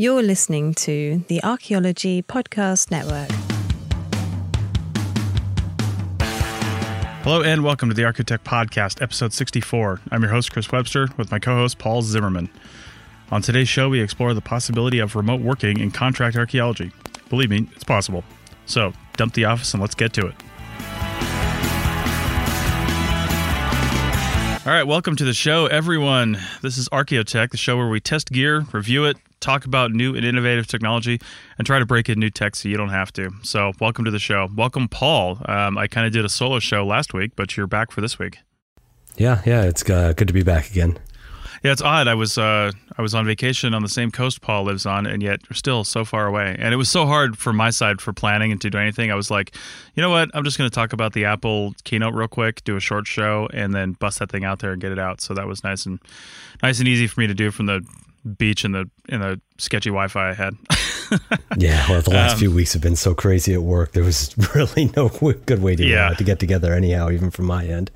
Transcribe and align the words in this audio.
You're 0.00 0.22
listening 0.22 0.72
to 0.76 1.22
the 1.28 1.44
Archaeology 1.44 2.22
Podcast 2.22 2.90
Network. 2.90 3.30
Hello 7.22 7.42
and 7.42 7.62
welcome 7.62 7.90
to 7.90 7.94
the 7.94 8.04
Archaeotech 8.04 8.38
Podcast, 8.38 9.02
episode 9.02 9.34
64. 9.34 10.00
I'm 10.10 10.22
your 10.22 10.30
host, 10.30 10.54
Chris 10.54 10.72
Webster, 10.72 11.08
with 11.18 11.30
my 11.30 11.38
co 11.38 11.54
host, 11.54 11.76
Paul 11.76 12.00
Zimmerman. 12.00 12.48
On 13.30 13.42
today's 13.42 13.68
show, 13.68 13.90
we 13.90 14.00
explore 14.00 14.32
the 14.32 14.40
possibility 14.40 15.00
of 15.00 15.16
remote 15.16 15.42
working 15.42 15.78
in 15.78 15.90
contract 15.90 16.34
archaeology. 16.34 16.92
Believe 17.28 17.50
me, 17.50 17.68
it's 17.74 17.84
possible. 17.84 18.24
So, 18.64 18.94
dump 19.18 19.34
the 19.34 19.44
office 19.44 19.74
and 19.74 19.82
let's 19.82 19.94
get 19.94 20.14
to 20.14 20.28
it. 20.28 20.34
All 24.66 24.72
right, 24.72 24.84
welcome 24.84 25.14
to 25.16 25.24
the 25.26 25.34
show, 25.34 25.66
everyone. 25.66 26.38
This 26.62 26.78
is 26.78 26.88
Archaeotech, 26.88 27.50
the 27.50 27.58
show 27.58 27.76
where 27.76 27.90
we 27.90 28.00
test 28.00 28.30
gear, 28.30 28.64
review 28.72 29.04
it, 29.04 29.18
talk 29.40 29.64
about 29.64 29.92
new 29.92 30.14
and 30.14 30.24
innovative 30.24 30.66
technology, 30.66 31.20
and 31.58 31.66
try 31.66 31.78
to 31.78 31.86
break 31.86 32.08
in 32.08 32.18
new 32.18 32.30
tech 32.30 32.56
so 32.56 32.68
you 32.68 32.76
don't 32.76 32.90
have 32.90 33.12
to. 33.14 33.30
So, 33.42 33.72
welcome 33.80 34.04
to 34.04 34.10
the 34.10 34.18
show. 34.18 34.48
Welcome, 34.54 34.88
Paul. 34.88 35.38
Um, 35.46 35.76
I 35.78 35.86
kind 35.86 36.06
of 36.06 36.12
did 36.12 36.24
a 36.24 36.28
solo 36.28 36.58
show 36.58 36.86
last 36.86 37.14
week, 37.14 37.32
but 37.36 37.56
you're 37.56 37.66
back 37.66 37.90
for 37.90 38.00
this 38.00 38.18
week. 38.18 38.38
Yeah, 39.16 39.42
yeah, 39.44 39.62
it's 39.62 39.88
uh, 39.88 40.12
good 40.16 40.28
to 40.28 40.34
be 40.34 40.42
back 40.42 40.70
again. 40.70 40.98
Yeah, 41.62 41.72
it's 41.72 41.82
odd. 41.82 42.08
I 42.08 42.14
was 42.14 42.38
uh, 42.38 42.72
I 42.96 43.02
was 43.02 43.14
on 43.14 43.26
vacation 43.26 43.74
on 43.74 43.82
the 43.82 43.88
same 43.88 44.10
coast 44.10 44.40
Paul 44.40 44.64
lives 44.64 44.86
on, 44.86 45.06
and 45.06 45.22
yet 45.22 45.40
we're 45.50 45.54
still 45.54 45.84
so 45.84 46.06
far 46.06 46.26
away. 46.26 46.56
And 46.58 46.72
it 46.72 46.78
was 46.78 46.88
so 46.88 47.06
hard 47.06 47.36
for 47.36 47.52
my 47.52 47.68
side 47.68 48.00
for 48.00 48.14
planning 48.14 48.50
and 48.50 48.58
to 48.62 48.70
do 48.70 48.78
anything. 48.78 49.10
I 49.10 49.14
was 49.14 49.30
like, 49.30 49.54
you 49.94 50.02
know 50.02 50.08
what? 50.08 50.30
I'm 50.32 50.42
just 50.42 50.56
going 50.56 50.70
to 50.70 50.74
talk 50.74 50.94
about 50.94 51.12
the 51.12 51.26
Apple 51.26 51.74
keynote 51.84 52.14
real 52.14 52.28
quick, 52.28 52.64
do 52.64 52.76
a 52.76 52.80
short 52.80 53.06
show, 53.06 53.46
and 53.52 53.74
then 53.74 53.92
bust 53.92 54.20
that 54.20 54.30
thing 54.30 54.42
out 54.42 54.60
there 54.60 54.72
and 54.72 54.80
get 54.80 54.90
it 54.90 54.98
out. 54.98 55.20
So 55.20 55.34
that 55.34 55.46
was 55.46 55.62
nice 55.62 55.84
and 55.84 56.00
nice 56.62 56.78
and 56.78 56.88
easy 56.88 57.06
for 57.06 57.20
me 57.20 57.26
to 57.26 57.34
do 57.34 57.50
from 57.50 57.66
the 57.66 57.84
beach 58.36 58.64
in 58.64 58.72
the 58.72 58.88
in 59.08 59.20
the 59.20 59.40
sketchy 59.58 59.90
Wi-Fi 59.90 60.30
I 60.30 60.34
had. 60.34 60.54
yeah, 61.56 61.88
well, 61.88 62.02
the 62.02 62.10
last 62.10 62.34
um, 62.34 62.38
few 62.38 62.52
weeks 62.52 62.72
have 62.72 62.82
been 62.82 62.96
so 62.96 63.14
crazy 63.14 63.54
at 63.54 63.62
work. 63.62 63.92
There 63.92 64.04
was 64.04 64.34
really 64.54 64.90
no 64.96 65.08
good 65.08 65.62
way 65.62 65.76
to 65.76 65.84
uh, 65.84 65.86
yeah. 65.86 66.08
uh, 66.08 66.14
to 66.14 66.24
get 66.24 66.38
together 66.38 66.72
anyhow, 66.72 67.10
even 67.10 67.30
from 67.30 67.46
my 67.46 67.66
end. 67.66 67.90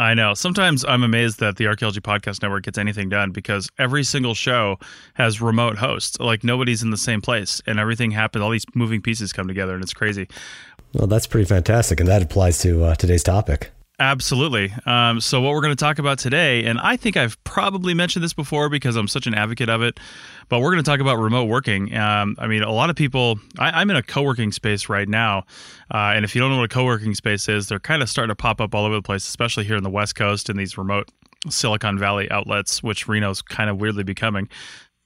I 0.00 0.14
know. 0.14 0.34
Sometimes 0.34 0.84
I'm 0.84 1.02
amazed 1.02 1.40
that 1.40 1.56
the 1.56 1.66
Archaeology 1.66 2.00
Podcast 2.00 2.40
Network 2.42 2.64
gets 2.64 2.78
anything 2.78 3.08
done 3.08 3.32
because 3.32 3.68
every 3.78 4.04
single 4.04 4.34
show 4.34 4.78
has 5.14 5.40
remote 5.40 5.76
hosts. 5.76 6.20
Like 6.20 6.44
nobody's 6.44 6.84
in 6.84 6.90
the 6.90 6.96
same 6.96 7.20
place, 7.20 7.60
and 7.66 7.80
everything 7.80 8.12
happens. 8.12 8.42
All 8.42 8.50
these 8.50 8.64
moving 8.74 9.02
pieces 9.02 9.32
come 9.32 9.48
together, 9.48 9.74
and 9.74 9.82
it's 9.82 9.94
crazy. 9.94 10.28
Well, 10.94 11.08
that's 11.08 11.26
pretty 11.26 11.46
fantastic, 11.46 11.98
and 11.98 12.08
that 12.08 12.22
applies 12.22 12.58
to 12.60 12.84
uh, 12.84 12.94
today's 12.94 13.24
topic. 13.24 13.72
Absolutely. 14.00 14.72
Um, 14.86 15.20
so, 15.20 15.40
what 15.40 15.52
we're 15.52 15.60
going 15.60 15.74
to 15.74 15.84
talk 15.84 15.98
about 15.98 16.20
today, 16.20 16.64
and 16.64 16.78
I 16.78 16.96
think 16.96 17.16
I've 17.16 17.42
probably 17.42 17.94
mentioned 17.94 18.24
this 18.24 18.32
before 18.32 18.68
because 18.68 18.94
I'm 18.94 19.08
such 19.08 19.26
an 19.26 19.34
advocate 19.34 19.68
of 19.68 19.82
it, 19.82 19.98
but 20.48 20.60
we're 20.60 20.70
going 20.70 20.84
to 20.84 20.88
talk 20.88 21.00
about 21.00 21.16
remote 21.16 21.46
working. 21.46 21.92
Um, 21.96 22.36
I 22.38 22.46
mean, 22.46 22.62
a 22.62 22.70
lot 22.70 22.90
of 22.90 22.96
people, 22.96 23.40
I, 23.58 23.82
am 23.82 23.90
in 23.90 23.96
a 23.96 24.02
co 24.02 24.22
working 24.22 24.52
space 24.52 24.88
right 24.88 25.08
now. 25.08 25.38
Uh, 25.92 26.12
and 26.14 26.24
if 26.24 26.36
you 26.36 26.40
don't 26.40 26.50
know 26.50 26.58
what 26.58 26.70
a 26.70 26.74
co 26.74 26.84
working 26.84 27.12
space 27.14 27.48
is, 27.48 27.66
they're 27.66 27.80
kind 27.80 28.00
of 28.00 28.08
starting 28.08 28.30
to 28.30 28.36
pop 28.36 28.60
up 28.60 28.72
all 28.72 28.84
over 28.84 28.94
the 28.94 29.02
place, 29.02 29.26
especially 29.26 29.64
here 29.64 29.76
in 29.76 29.82
the 29.82 29.90
West 29.90 30.14
Coast 30.14 30.48
and 30.48 30.56
these 30.56 30.78
remote 30.78 31.10
Silicon 31.48 31.98
Valley 31.98 32.30
outlets, 32.30 32.84
which 32.84 33.08
Reno's 33.08 33.42
kind 33.42 33.68
of 33.68 33.80
weirdly 33.80 34.04
becoming 34.04 34.48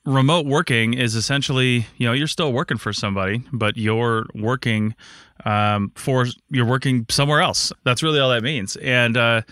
remote 0.04 0.46
working 0.46 0.94
is 0.94 1.14
essentially 1.14 1.86
you 1.96 2.04
know 2.04 2.12
you're 2.12 2.26
still 2.26 2.52
working 2.52 2.76
for 2.76 2.92
somebody 2.92 3.40
but 3.52 3.76
you're 3.76 4.26
working 4.34 4.96
um, 5.44 5.92
for 5.94 6.26
you're 6.50 6.66
working 6.66 7.06
somewhere 7.08 7.40
else 7.40 7.72
that's 7.84 8.02
really 8.02 8.20
all 8.20 8.30
that 8.30 8.42
means 8.42 8.76
and 8.76 9.16
uh, 9.16 9.42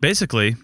basically 0.00 0.56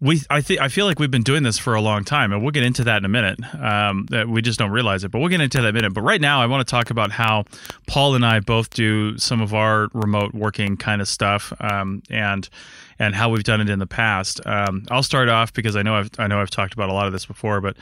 we 0.00 0.22
I 0.30 0.40
think 0.40 0.60
I 0.60 0.68
feel 0.68 0.86
like 0.86 0.98
we've 0.98 1.10
been 1.10 1.22
doing 1.22 1.42
this 1.42 1.58
for 1.58 1.74
a 1.74 1.80
long 1.80 2.04
time, 2.04 2.32
and 2.32 2.42
we'll 2.42 2.52
get 2.52 2.62
into 2.62 2.84
that 2.84 2.98
in 2.98 3.04
a 3.04 3.08
minute. 3.08 3.38
Um, 3.54 4.06
that 4.10 4.28
we 4.28 4.40
just 4.40 4.58
don't 4.58 4.70
realize 4.70 5.04
it, 5.04 5.10
but 5.10 5.18
we'll 5.18 5.28
get 5.28 5.40
into 5.40 5.58
that 5.58 5.68
in 5.68 5.70
a 5.70 5.72
minute. 5.74 5.94
But 5.94 6.02
right 6.02 6.20
now, 6.20 6.40
I 6.40 6.46
want 6.46 6.66
to 6.66 6.70
talk 6.70 6.90
about 6.90 7.10
how 7.10 7.44
Paul 7.86 8.14
and 8.14 8.24
I 8.24 8.40
both 8.40 8.70
do 8.70 9.18
some 9.18 9.42
of 9.42 9.52
our 9.52 9.88
remote 9.92 10.32
working 10.32 10.76
kind 10.76 11.02
of 11.02 11.08
stuff, 11.08 11.52
um, 11.60 12.02
and 12.08 12.48
and 12.98 13.14
how 13.14 13.28
we've 13.28 13.44
done 13.44 13.60
it 13.60 13.68
in 13.68 13.78
the 13.78 13.86
past. 13.86 14.40
Um, 14.46 14.84
I'll 14.90 15.02
start 15.02 15.28
off 15.28 15.52
because 15.52 15.76
I 15.76 15.82
know 15.82 15.96
I've 15.96 16.10
I 16.18 16.26
know 16.26 16.40
I've 16.40 16.50
talked 16.50 16.72
about 16.72 16.88
a 16.88 16.94
lot 16.94 17.06
of 17.06 17.12
this 17.12 17.26
before, 17.26 17.60
but 17.60 17.76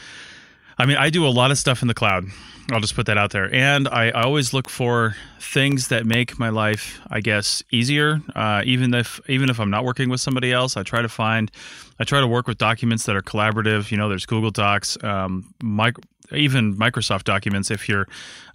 I 0.78 0.87
mean, 0.87 0.97
I 0.97 1.11
do 1.11 1.27
a 1.27 1.28
lot 1.28 1.50
of 1.50 1.59
stuff 1.59 1.83
in 1.83 1.89
the 1.89 1.94
cloud. 1.94 2.27
I'll 2.71 2.81
just 2.81 2.94
put 2.94 3.06
that 3.06 3.16
out 3.16 3.31
there. 3.31 3.53
And 3.53 3.89
I, 3.89 4.11
I 4.11 4.22
always 4.22 4.53
look 4.53 4.69
for 4.69 5.16
things 5.41 5.89
that 5.89 6.05
make 6.05 6.39
my 6.39 6.50
life, 6.50 7.00
I 7.11 7.21
guess, 7.21 7.62
easier. 7.71 8.21
Uh, 8.34 8.62
even 8.65 8.93
if 8.93 9.21
even 9.28 9.49
if 9.49 9.59
I'm 9.59 9.71
not 9.71 9.84
working 9.84 10.11
with 10.11 10.21
somebody 10.21 10.53
else, 10.53 10.77
I 10.77 10.83
try 10.83 11.00
to 11.00 11.09
find, 11.09 11.50
I 11.99 12.05
try 12.05 12.21
to 12.21 12.27
work 12.27 12.47
with 12.47 12.59
documents 12.59 13.06
that 13.06 13.16
are 13.16 13.22
collaborative. 13.22 13.91
You 13.91 13.97
know, 13.97 14.09
there's 14.09 14.27
Google 14.27 14.50
Docs, 14.50 15.03
um, 15.03 15.55
even 16.33 16.77
Microsoft 16.77 17.25
documents 17.25 17.71
if 17.71 17.89
you're, 17.89 18.06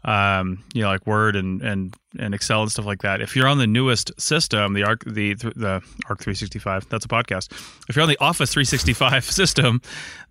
um, 0.03 0.63
you 0.73 0.81
know, 0.81 0.89
like 0.89 1.05
Word 1.07 1.35
and, 1.35 1.61
and, 1.61 1.95
and 2.19 2.33
Excel 2.33 2.61
and 2.61 2.71
stuff 2.71 2.85
like 2.85 3.01
that. 3.01 3.21
If 3.21 3.35
you're 3.35 3.47
on 3.47 3.57
the 3.57 3.67
newest 3.67 4.11
system, 4.19 4.73
the 4.73 4.83
Arc, 4.83 5.03
the, 5.05 5.33
the 5.33 5.81
Arc 6.09 6.19
365, 6.19 6.89
that's 6.89 7.05
a 7.05 7.07
podcast. 7.07 7.51
If 7.89 7.95
you're 7.95 8.03
on 8.03 8.09
the 8.09 8.17
Office 8.19 8.53
365 8.53 9.25
system, 9.31 9.81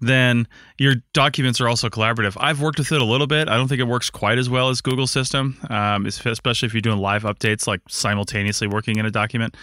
then 0.00 0.46
your 0.78 0.96
documents 1.12 1.60
are 1.60 1.68
also 1.68 1.88
collaborative. 1.88 2.36
I've 2.38 2.60
worked 2.60 2.78
with 2.78 2.92
it 2.92 3.00
a 3.00 3.04
little 3.04 3.26
bit. 3.26 3.48
I 3.48 3.56
don't 3.56 3.68
think 3.68 3.80
it 3.80 3.88
works 3.88 4.10
quite 4.10 4.38
as 4.38 4.48
well 4.48 4.68
as 4.68 4.80
Google 4.80 5.06
system, 5.06 5.58
um, 5.70 6.06
especially 6.06 6.66
if 6.66 6.74
you're 6.74 6.80
doing 6.80 6.98
live 6.98 7.22
updates, 7.22 7.66
like 7.66 7.80
simultaneously 7.88 8.66
working 8.68 8.98
in 8.98 9.06
a 9.06 9.10
document 9.10 9.56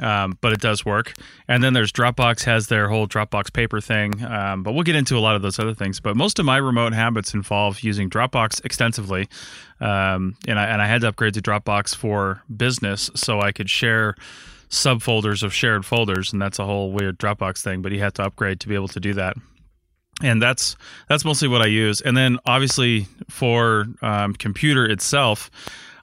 um, 0.00 0.38
but 0.40 0.52
it 0.52 0.60
does 0.60 0.84
work. 0.84 1.12
And 1.48 1.62
then 1.62 1.72
there's 1.72 1.92
Dropbox 1.92 2.44
has 2.44 2.68
their 2.68 2.88
whole 2.88 3.06
Dropbox 3.06 3.52
paper 3.52 3.80
thing, 3.80 4.24
um, 4.24 4.62
but 4.62 4.72
we'll 4.72 4.82
get 4.82 4.96
into 4.96 5.16
a 5.16 5.20
lot 5.20 5.36
of 5.36 5.42
those 5.42 5.58
other 5.58 5.74
things. 5.74 6.00
But 6.00 6.16
most 6.16 6.38
of 6.38 6.44
my 6.44 6.56
remote 6.56 6.92
habits 6.92 7.34
involve 7.34 7.80
using 7.80 8.08
Dropbox 8.08 8.64
extensively, 8.64 9.28
um, 9.80 10.36
and 10.46 10.58
I 10.58 10.66
and 10.66 10.80
I 10.80 10.86
had 10.86 11.02
to 11.02 11.08
upgrade 11.08 11.34
to 11.34 11.42
Dropbox 11.42 11.94
for 11.94 12.42
business 12.54 13.10
so 13.14 13.40
I 13.40 13.52
could 13.52 13.70
share 13.70 14.14
subfolders 14.70 15.42
of 15.42 15.52
shared 15.52 15.84
folders, 15.84 16.32
and 16.32 16.40
that's 16.40 16.58
a 16.58 16.64
whole 16.64 16.92
weird 16.92 17.18
Dropbox 17.18 17.62
thing. 17.62 17.82
But 17.82 17.92
you 17.92 18.00
had 18.00 18.14
to 18.14 18.24
upgrade 18.24 18.60
to 18.60 18.68
be 18.68 18.74
able 18.74 18.88
to 18.88 19.00
do 19.00 19.14
that 19.14 19.36
and 20.22 20.40
that's 20.40 20.76
that's 21.08 21.24
mostly 21.24 21.48
what 21.48 21.62
I 21.62 21.66
use. 21.66 22.00
And 22.00 22.16
then 22.16 22.38
obviously 22.46 23.08
for 23.28 23.86
um, 24.02 24.34
computer 24.34 24.84
itself, 24.84 25.50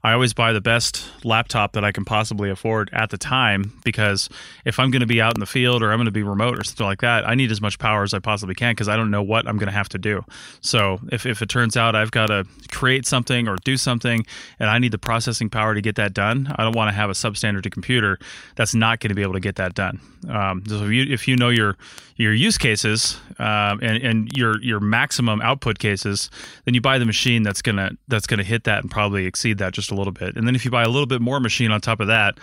I 0.04 0.14
always 0.14 0.34
buy 0.34 0.54
the 0.54 0.62
best 0.62 1.06
laptop 1.26 1.74
that 1.74 1.84
I 1.84 1.92
can 1.92 2.06
possibly 2.06 2.50
afford 2.50 2.90
at 2.94 3.10
the 3.10 3.18
time 3.18 3.74
because 3.84 4.30
if 4.66 4.80
I'm 4.80 4.92
going 4.92 5.02
to 5.02 5.08
be 5.08 5.22
out 5.22 5.36
in 5.36 5.40
the 5.40 5.46
field 5.46 5.84
or 5.84 5.92
I'm 5.92 5.98
going 5.98 6.06
to 6.06 6.12
be 6.12 6.24
remote 6.24 6.58
or 6.58 6.64
something 6.64 6.86
like 6.86 7.02
that, 7.02 7.28
I 7.28 7.36
need 7.36 7.52
as 7.52 7.62
much 7.62 7.80
power 7.80 8.04
as 8.04 8.14
I 8.14 8.20
possibly 8.20 8.56
can 8.56 8.72
because 8.72 8.88
I 8.88 8.96
don't 8.96 9.12
know 9.12 9.24
what 9.24 9.48
I'm 9.48 9.58
going 9.58 9.68
to 9.68 9.74
have 9.74 9.90
to 9.90 9.98
do. 9.98 10.24
So 10.62 11.00
if, 11.12 11.26
if 11.26 11.42
it 11.42 11.50
turns 11.50 11.76
out 11.76 11.96
I've 11.96 12.12
got 12.12 12.28
to 12.28 12.46
create 12.72 13.06
something 13.06 13.48
or 13.48 13.58
do 13.64 13.76
something 13.78 14.26
and 14.60 14.70
I 14.70 14.80
need 14.80 14.92
the 14.92 14.98
processing 14.98 15.50
power 15.50 15.76
to 15.76 15.82
get 15.82 15.96
that 15.96 16.14
done, 16.14 16.54
I 16.58 16.64
don't 16.64 16.76
want 16.76 16.90
to 16.90 16.96
have 16.96 17.10
a 17.10 17.14
substandard 17.14 17.70
computer 17.72 18.18
that's 18.56 18.74
not 18.74 19.00
going 19.00 19.10
to 19.10 19.16
be 19.16 19.22
able 19.22 19.34
to 19.34 19.40
get 19.40 19.58
that 19.58 19.74
done. 19.74 20.00
Um, 20.28 20.64
so 20.68 20.84
if 20.84 20.92
you, 20.92 21.06
if 21.10 21.28
you 21.28 21.36
know 21.36 21.50
your 21.50 21.78
your 22.16 22.34
use 22.34 22.58
cases 22.58 23.18
um, 23.40 23.80
and, 23.82 24.04
and 24.04 24.32
your 24.34 24.62
your 24.62 24.82
maximum 24.82 25.42
output 25.42 25.80
cases, 25.80 26.30
then 26.66 26.74
you 26.74 26.82
buy 26.82 26.98
the 26.98 27.06
machine 27.06 27.44
that's 27.44 27.62
gonna 27.62 27.92
that's 28.10 28.28
gonna 28.28 28.44
hit 28.44 28.66
that 28.66 28.82
and 28.82 28.92
probably 28.92 29.26
exceed 29.26 29.58
that 29.60 29.74
just 29.74 29.89
a 29.92 29.96
little 29.96 30.14
bit. 30.14 30.36
And 30.36 30.48
then 30.48 30.56
if 30.56 30.66
you 30.66 30.72
buy 30.72 30.84
a 30.84 30.90
little 30.90 31.08
bit 31.08 31.22
more 31.22 31.40
machine 31.40 31.72
on 31.72 31.82
top 31.82 32.00
of 32.00 32.08
that, 32.08 32.40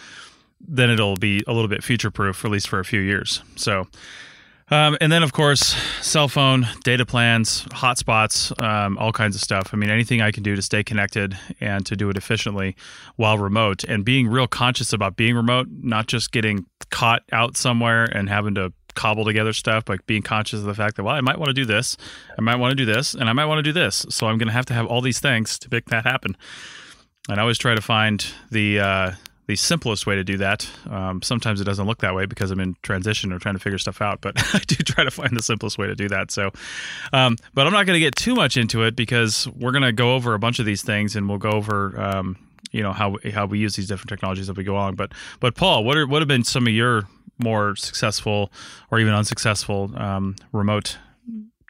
then 0.61 0.91
it'll 0.91 1.17
be 1.17 1.43
a 1.47 1.53
little 1.53 1.69
bit 1.69 1.85
future 1.85 2.11
proof, 2.11 2.45
at 2.45 2.51
least 2.51 2.69
for 2.69 2.79
a 2.79 2.85
few 2.85 3.01
years. 3.01 3.43
So. 3.57 3.87
Um, 4.69 4.99
and 5.01 5.13
then, 5.13 5.23
of 5.23 5.33
course, 5.33 5.77
cell 6.03 6.27
phone, 6.27 6.67
data 6.83 7.07
plans, 7.07 7.63
hotspots, 7.67 8.51
um, 8.61 8.99
all 8.99 9.13
kinds 9.13 9.37
of 9.37 9.41
stuff. 9.41 9.71
I 9.73 9.77
mean, 9.77 9.91
anything 9.91 10.21
I 10.21 10.33
can 10.33 10.43
do 10.43 10.57
to 10.57 10.63
stay 10.63 10.83
connected 10.83 11.39
and 11.61 11.87
to 11.87 11.95
do 11.95 12.11
it 12.11 12.17
efficiently 12.17 12.75
while 13.15 13.39
remote 13.39 13.85
and 13.85 14.05
being 14.05 14.27
real 14.27 14.49
conscious 14.49 14.93
about 14.93 15.15
being 15.15 15.37
remote, 15.37 15.69
not 15.71 16.09
just 16.09 16.33
getting 16.33 16.67
caught 16.91 17.23
out 17.31 17.57
somewhere 17.57 18.07
and 18.07 18.29
having 18.29 18.57
to 18.57 18.73
cobble 18.97 19.25
together 19.25 19.53
stuff, 19.53 19.85
but 19.85 20.05
being 20.07 20.23
conscious 20.23 20.59
of 20.59 20.67
the 20.67 20.75
fact 20.75 20.97
that, 20.97 21.05
well, 21.05 21.15
I 21.15 21.21
might 21.21 21.39
want 21.39 21.51
to 21.51 21.55
do 21.55 21.65
this, 21.65 21.97
I 22.37 22.41
might 22.41 22.57
want 22.57 22.73
to 22.73 22.77
do 22.77 22.87
this, 22.87 23.15
and 23.15 23.31
I 23.31 23.33
might 23.35 23.45
want 23.45 23.59
to 23.61 23.63
do 23.63 23.73
this. 23.73 24.05
So 24.09 24.27
I'm 24.27 24.37
going 24.37 24.49
to 24.49 24.53
have 24.53 24.67
to 24.67 24.75
have 24.75 24.87
all 24.87 25.01
these 25.01 25.21
things 25.21 25.61
to 25.61 25.69
make 25.71 25.85
that 25.91 26.05
happen. 26.05 26.37
And 27.29 27.39
I 27.39 27.43
always 27.43 27.59
try 27.59 27.75
to 27.75 27.81
find 27.81 28.25
the 28.51 28.81
uh, 28.81 29.13
the 29.47 29.57
simplest 29.57 30.07
way 30.07 30.17
to 30.17 30.25
do 30.25 30.37
that. 30.39 30.69
Um, 30.91 31.23
sometimes 31.23 31.61
it 31.61 31.65
doesn't 31.65 31.87
look 31.87 31.99
that 31.99 32.15
way 32.15 32.27
because 32.27 32.51
I'm 32.51 32.61
in 32.61 32.77
transition 32.83 33.33
or 33.33 33.39
trying 33.39 33.55
to 33.55 33.61
figure 33.61 33.79
stuff 33.79 34.03
out, 34.03 34.21
but 34.21 34.35
I 34.55 34.59
do 34.67 34.77
try 34.77 35.05
to 35.05 35.11
find 35.11 35.37
the 35.37 35.43
simplest 35.43 35.79
way 35.79 35.87
to 35.87 35.95
do 35.95 36.09
that. 36.09 36.31
So, 36.31 36.51
um, 37.13 37.37
but 37.55 37.67
I'm 37.67 37.73
not 37.73 37.87
going 37.87 37.95
to 37.95 38.01
get 38.01 38.17
too 38.17 38.35
much 38.35 38.57
into 38.57 38.83
it 38.83 38.97
because 38.97 39.47
we're 39.49 39.73
going 39.73 39.83
to 39.83 39.93
go 39.93 40.15
over 40.15 40.35
a 40.35 40.39
bunch 40.39 40.59
of 40.59 40.67
these 40.67 40.83
things 40.83 41.15
and 41.15 41.29
we'll 41.29 41.39
go 41.39 41.51
over, 41.51 41.99
um, 42.01 42.37
you 42.73 42.83
know, 42.83 42.93
how 42.93 43.17
how 43.33 43.47
we 43.47 43.59
use 43.59 43.77
these 43.77 43.87
different 43.87 44.09
technologies 44.09 44.51
as 44.51 44.57
we 44.57 44.65
go 44.65 44.75
along. 44.75 44.97
But 44.97 45.13
but 45.41 45.55
Paul, 45.55 45.85
what 45.85 45.97
are 45.97 46.07
what 46.07 46.23
have 46.23 46.29
been 46.29 46.45
some 46.45 46.67
of 46.67 46.73
your 46.73 47.05
more 47.39 47.77
successful 47.77 48.51
or 48.91 48.99
even 48.99 49.15
unsuccessful 49.15 49.93
um, 49.97 50.37
remote 50.53 50.99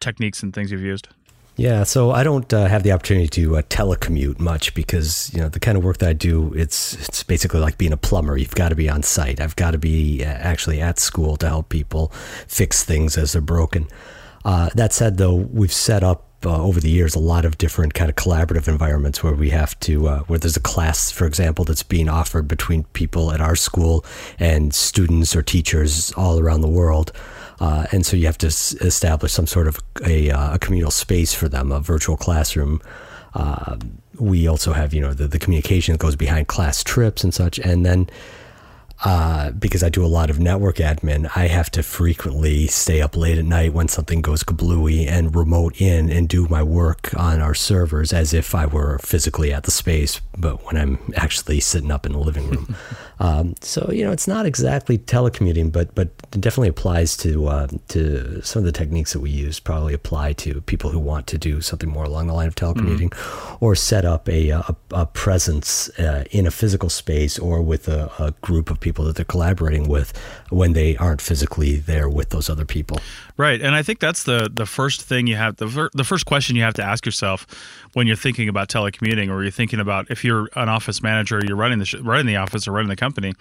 techniques 0.01 0.43
and 0.43 0.55
things 0.55 0.71
you've 0.71 0.81
used? 0.83 1.09
Yeah, 1.57 1.85
so 1.85 2.11
I 2.11 2.23
don't 2.23 2.53
uh, 2.53 2.67
have 2.67 2.83
the 2.83 2.93
opportunity 2.93 3.29
to 3.29 3.57
uh, 3.57 3.63
telecommute 3.63 4.39
much 4.39 4.75
because 4.75 5.33
you 5.33 5.41
know 5.41 5.49
the 5.49 5.59
kind 5.59 5.79
of 5.79 5.85
work 5.85 5.99
that 5.99 6.09
I 6.11 6.13
do 6.13 6.53
it's 6.53 6.93
it's 7.09 7.23
basically 7.23 7.61
like 7.61 7.79
being 7.79 7.95
a 7.95 7.97
plumber. 7.97 8.37
You've 8.37 8.55
got 8.55 8.69
to 8.69 8.75
be 8.75 8.91
on 8.91 9.03
site. 9.03 9.41
I've 9.41 9.57
got 9.57 9.71
to 9.71 9.79
be 9.79 10.23
uh, 10.23 10.29
actually 10.29 10.83
at 10.83 10.99
school 10.99 11.39
to 11.39 11.49
help 11.49 11.71
people 11.71 12.09
fix 12.47 12.85
things 12.85 13.17
as 13.17 13.33
they're 13.33 13.41
broken. 13.41 13.89
Uh, 14.45 14.69
that 14.75 14.93
said, 14.93 15.17
though, 15.17 15.35
we've 15.35 15.73
set 15.73 16.05
up 16.05 16.27
uh, 16.45 16.63
over 16.63 16.79
the 16.79 16.91
years 16.91 17.15
a 17.15 17.19
lot 17.19 17.47
of 17.47 17.57
different 17.57 17.95
kind 17.95 18.11
of 18.11 18.17
collaborative 18.17 18.69
environments 18.69 19.25
where 19.25 19.33
we 19.35 19.49
have 19.51 19.79
to 19.81 20.09
uh, 20.09 20.19
where 20.25 20.39
there's 20.39 20.57
a 20.57 20.61
class 20.61 21.11
for 21.11 21.27
example 21.27 21.65
that's 21.65 21.83
being 21.83 22.09
offered 22.09 22.47
between 22.47 22.85
people 22.93 23.33
at 23.33 23.41
our 23.41 23.57
school 23.57 24.05
and 24.39 24.75
students 24.75 25.35
or 25.35 25.43
teachers 25.43 26.13
all 26.13 26.39
around 26.39 26.61
the 26.61 26.69
world 26.69 27.11
uh, 27.61 27.87
and 27.93 28.05
so 28.05 28.17
you 28.17 28.27
have 28.27 28.39
to 28.39 28.49
s- 28.49 28.75
establish 28.81 29.33
some 29.33 29.47
sort 29.47 29.67
of 29.67 29.79
a, 30.05 30.31
uh, 30.31 30.55
a, 30.55 30.59
communal 30.59 30.91
space 30.91 31.33
for 31.35 31.49
them 31.49 31.73
a 31.73 31.81
virtual 31.81 32.17
classroom. 32.17 32.81
Uh, 33.35 33.77
we 34.19 34.47
also 34.47 34.73
have 34.73 34.93
you 34.95 35.01
know 35.01 35.15
the, 35.15 35.27
the 35.27 35.39
communication 35.39 35.93
that 35.93 35.99
goes 35.99 36.17
behind 36.17 36.49
class 36.49 36.83
trips 36.85 37.25
and 37.25 37.33
such. 37.33 37.59
And 37.59 37.85
then 37.85 38.09
uh, 39.05 39.51
because 39.51 39.83
I 39.83 39.91
do 39.91 40.05
a 40.05 40.09
lot 40.09 40.31
of 40.31 40.41
network 40.41 40.77
admin, 40.77 41.31
I 41.37 41.49
have 41.49 41.71
to 41.73 41.83
frequently 41.83 42.67
stay 42.67 43.03
up 43.03 43.17
late 43.17 43.37
at 43.37 43.45
night 43.45 43.75
when 43.75 43.89
something 43.89 44.23
goes 44.23 44.43
kablooey 44.43 45.07
and 45.07 45.35
remote 45.35 45.81
in 45.81 46.09
and 46.09 46.29
do 46.29 46.49
my 46.49 46.63
work 46.63 47.11
on 47.15 47.43
our 47.43 47.55
servers 47.55 48.13
as 48.13 48.33
if 48.33 48.55
I 48.55 48.65
were 48.65 48.99
physically 49.01 49.53
at 49.53 49.65
the 49.65 49.71
space, 49.71 50.21
but 50.37 50.65
when 50.65 50.79
I'm 50.79 50.99
actually 51.15 51.61
sitting 51.61 51.91
up 51.91 52.07
in 52.07 52.13
the 52.13 52.19
living 52.19 52.49
room. 52.49 52.77
um, 53.21 53.55
so 53.61 53.91
you 53.93 54.03
know, 54.03 54.13
it's 54.13 54.27
not 54.27 54.47
exactly 54.47 54.97
telecommuting, 54.97 55.71
but 55.71 55.95
but 55.95 56.09
it 56.33 56.41
definitely 56.41 56.69
applies 56.69 57.17
to 57.19 57.49
uh, 57.49 57.69
to 57.89 58.41
some 58.43 58.61
of 58.61 58.65
the 58.65 58.73
techniques 58.73 59.13
that 59.13 59.21
we 59.21 59.31
use. 59.31 59.61
Probably 59.61 59.93
apply 59.93 60.33
to 60.35 60.63
people 60.63 60.91
who 60.91 60.99
want 60.99 61.27
to 61.29 61.39
do 61.39 61.61
something 61.61 61.91
more 61.91 62.05
along 62.05 62.29
the 62.29 62.35
line 62.35 62.49
of 62.49 62.55
telecommuting, 62.55 63.11
mm-hmm. 63.11 63.65
or 63.65 63.75
set 63.75 64.07
up 64.07 64.27
a 64.29 64.49
a, 64.51 64.77
a 64.93 65.07
presence 65.07 65.91
uh, 65.99 66.25
in 66.31 66.47
a 66.47 66.51
physical 66.51 66.89
space 66.89 67.39
or 67.39 67.61
with 67.61 67.89
a, 67.89 68.11
a 68.19 68.33
group 68.41 68.71
of 68.71 68.81
people 68.81 68.86
that 69.05 69.17
they're 69.17 69.25
collaborating 69.25 69.89
with 69.89 70.17
when 70.51 70.73
they 70.73 70.97
aren't 70.97 71.21
physically 71.21 71.77
there 71.77 72.09
with 72.09 72.31
those 72.31 72.49
other 72.49 72.65
people. 72.65 72.99
Right, 73.37 73.61
and 73.61 73.75
I 73.75 73.83
think 73.83 74.01
that's 74.01 74.25
the 74.25 74.51
the 74.53 74.67
first 74.67 75.03
thing 75.03 75.27
you 75.27 75.37
have 75.37 75.57
the 75.57 75.91
the 75.93 76.05
first 76.05 76.27
question 76.27 76.57
you 76.57 76.63
have 76.63 76.75
to 76.75 76.83
ask 76.83 77.05
yourself 77.05 77.47
when 77.93 78.07
you're 78.07 78.17
thinking 78.17 78.49
about 78.49 78.69
telecommuting, 78.69 79.31
or 79.31 79.43
you're 79.43 79.51
thinking 79.51 79.81
about 79.81 80.11
if 80.11 80.25
you're 80.25 80.49
an 80.57 80.69
office 80.69 81.03
manager, 81.03 81.41
you're 81.47 81.57
running 81.57 81.79
the 81.79 81.85
sh- 81.85 82.01
running 82.03 82.27
the 82.27 82.37
office 82.37 82.67
or 82.67 82.73
running 82.73 82.89
the 82.89 82.97
company, 82.97 83.33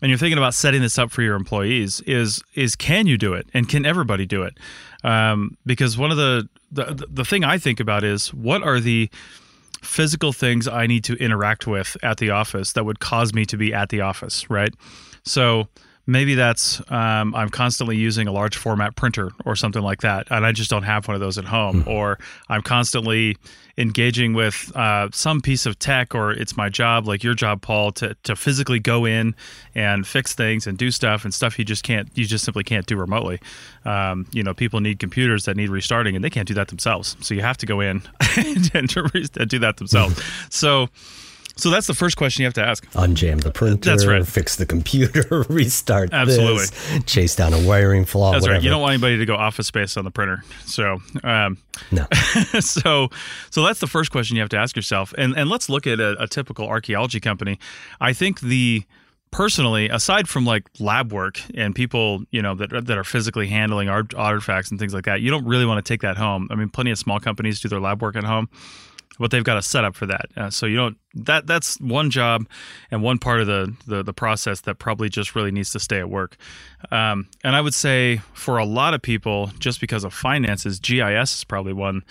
and 0.00 0.10
you're 0.10 0.18
thinking 0.18 0.38
about 0.38 0.54
setting 0.54 0.82
this 0.82 0.98
up 0.98 1.10
for 1.10 1.22
your 1.22 1.34
employees. 1.34 2.00
Is 2.02 2.42
is 2.54 2.76
can 2.76 3.06
you 3.06 3.16
do 3.16 3.34
it, 3.34 3.46
and 3.54 3.68
can 3.68 3.84
everybody 3.86 4.26
do 4.26 4.42
it? 4.42 4.58
Um, 5.02 5.56
because 5.66 5.98
one 5.98 6.10
of 6.10 6.16
the, 6.16 6.48
the 6.72 7.06
the 7.08 7.24
thing 7.24 7.44
I 7.44 7.58
think 7.58 7.80
about 7.80 8.04
is 8.04 8.32
what 8.32 8.62
are 8.62 8.80
the 8.80 9.10
physical 9.84 10.32
things 10.32 10.66
I 10.66 10.86
need 10.86 11.04
to 11.04 11.14
interact 11.14 11.66
with 11.66 11.96
at 12.02 12.18
the 12.18 12.30
office 12.30 12.72
that 12.72 12.84
would 12.84 13.00
cause 13.00 13.34
me 13.34 13.44
to 13.46 13.56
be 13.56 13.72
at 13.72 13.88
the 13.90 14.00
office, 14.00 14.48
right? 14.50 14.74
So 15.24 15.68
maybe 16.06 16.34
that's 16.34 16.80
um, 16.90 17.34
I'm 17.34 17.48
constantly 17.48 17.96
using 17.96 18.28
a 18.28 18.32
large 18.32 18.56
format 18.56 18.96
printer 18.96 19.32
or 19.44 19.56
something 19.56 19.82
like 19.82 20.02
that, 20.02 20.26
and 20.30 20.44
I 20.44 20.52
just 20.52 20.70
don't 20.70 20.82
have 20.82 21.08
one 21.08 21.14
of 21.14 21.20
those 21.20 21.38
at 21.38 21.44
home. 21.44 21.84
Mm. 21.84 21.88
Or 21.88 22.18
I'm 22.48 22.62
constantly 22.62 23.36
engaging 23.76 24.34
with 24.34 24.70
uh, 24.76 25.08
some 25.12 25.40
piece 25.40 25.66
of 25.66 25.78
tech, 25.78 26.14
or 26.14 26.32
it's 26.32 26.56
my 26.56 26.68
job, 26.68 27.08
like 27.08 27.24
your 27.24 27.34
job, 27.34 27.62
Paul, 27.62 27.92
to 27.92 28.16
to 28.24 28.36
physically 28.36 28.78
go 28.78 29.04
in 29.04 29.34
and 29.74 30.06
fix 30.06 30.34
things 30.34 30.66
and 30.66 30.76
do 30.76 30.90
stuff 30.90 31.24
and 31.24 31.32
stuff 31.32 31.58
you 31.58 31.64
just 31.64 31.82
can't, 31.82 32.08
you 32.14 32.24
just 32.24 32.44
simply 32.44 32.64
can't 32.64 32.86
do 32.86 32.96
remotely. 32.96 33.40
Um, 33.84 34.26
you 34.32 34.42
know, 34.42 34.54
people 34.54 34.80
need 34.80 34.98
computers 34.98 35.44
that 35.46 35.56
need 35.56 35.70
restarting, 35.70 36.14
and 36.14 36.24
they 36.24 36.30
can't 36.30 36.48
do 36.48 36.54
that 36.54 36.68
themselves. 36.68 37.16
So 37.20 37.34
you 37.34 37.42
have 37.42 37.56
to 37.58 37.66
go 37.66 37.80
in 37.80 38.02
and, 38.36 38.70
and 38.74 38.88
do 38.88 39.58
that 39.58 39.76
themselves. 39.78 40.22
so 40.50 40.88
so 41.56 41.70
that's 41.70 41.86
the 41.86 41.94
first 41.94 42.16
question 42.16 42.42
you 42.42 42.46
have 42.46 42.54
to 42.54 42.64
ask. 42.64 42.84
Unjam 42.92 43.42
the 43.42 43.50
printer. 43.50 43.90
That's 43.90 44.06
right. 44.06 44.26
Fix 44.26 44.56
the 44.56 44.66
computer. 44.66 45.44
restart. 45.48 46.12
Absolutely. 46.12 46.66
This, 46.66 47.04
chase 47.04 47.36
down 47.36 47.52
a 47.52 47.66
wiring 47.66 48.04
flaw. 48.04 48.32
That's 48.32 48.42
whatever. 48.42 48.56
right. 48.56 48.62
You 48.62 48.70
don't 48.70 48.82
want 48.82 48.94
anybody 48.94 49.18
to 49.18 49.26
go 49.26 49.36
office 49.36 49.68
space 49.68 49.96
on 49.96 50.04
the 50.04 50.10
printer. 50.10 50.42
So, 50.64 50.98
um, 51.22 51.58
no. 51.92 52.06
so, 52.60 53.08
so 53.50 53.62
that's 53.62 53.80
the 53.80 53.86
first 53.86 54.10
question 54.10 54.36
you 54.36 54.42
have 54.42 54.50
to 54.50 54.58
ask 54.58 54.74
yourself. 54.74 55.14
And 55.16 55.36
and 55.36 55.48
let's 55.48 55.68
look 55.68 55.86
at 55.86 56.00
a, 56.00 56.20
a 56.22 56.26
typical 56.26 56.66
archaeology 56.66 57.20
company. 57.20 57.58
I 58.00 58.12
think 58.12 58.40
the 58.40 58.82
personally, 59.30 59.88
aside 59.88 60.28
from 60.28 60.44
like 60.44 60.68
lab 60.80 61.12
work 61.12 61.40
and 61.54 61.74
people, 61.74 62.24
you 62.30 62.42
know, 62.42 62.54
that 62.56 62.86
that 62.86 62.98
are 62.98 63.04
physically 63.04 63.46
handling 63.46 63.88
artifacts 63.88 64.70
and 64.70 64.80
things 64.80 64.92
like 64.92 65.04
that, 65.04 65.20
you 65.20 65.30
don't 65.30 65.44
really 65.44 65.66
want 65.66 65.84
to 65.84 65.88
take 65.88 66.02
that 66.02 66.16
home. 66.16 66.48
I 66.50 66.56
mean, 66.56 66.68
plenty 66.68 66.90
of 66.90 66.98
small 66.98 67.20
companies 67.20 67.60
do 67.60 67.68
their 67.68 67.80
lab 67.80 68.02
work 68.02 68.16
at 68.16 68.24
home 68.24 68.48
but 69.18 69.30
they've 69.30 69.44
got 69.44 69.56
a 69.56 69.62
setup 69.62 69.94
for 69.94 70.06
that. 70.06 70.26
Uh, 70.36 70.50
so 70.50 70.66
you 70.66 70.76
don't 70.76 70.96
that 71.14 71.46
that's 71.46 71.80
one 71.80 72.10
job 72.10 72.46
and 72.90 73.02
one 73.02 73.18
part 73.18 73.40
of 73.40 73.46
the, 73.46 73.74
the, 73.86 74.02
the 74.02 74.12
process 74.12 74.62
that 74.62 74.78
probably 74.78 75.08
just 75.08 75.34
really 75.34 75.50
needs 75.50 75.70
to 75.70 75.78
stay 75.78 75.98
at 75.98 76.10
work. 76.10 76.36
Um, 76.90 77.28
and 77.44 77.54
I 77.54 77.60
would 77.60 77.74
say 77.74 78.20
for 78.32 78.58
a 78.58 78.64
lot 78.64 78.94
of 78.94 79.02
people, 79.02 79.50
just 79.58 79.80
because 79.80 80.04
of 80.04 80.12
finances, 80.12 80.80
GIS 80.80 81.36
is 81.36 81.44
probably 81.44 81.72
one 81.72 82.02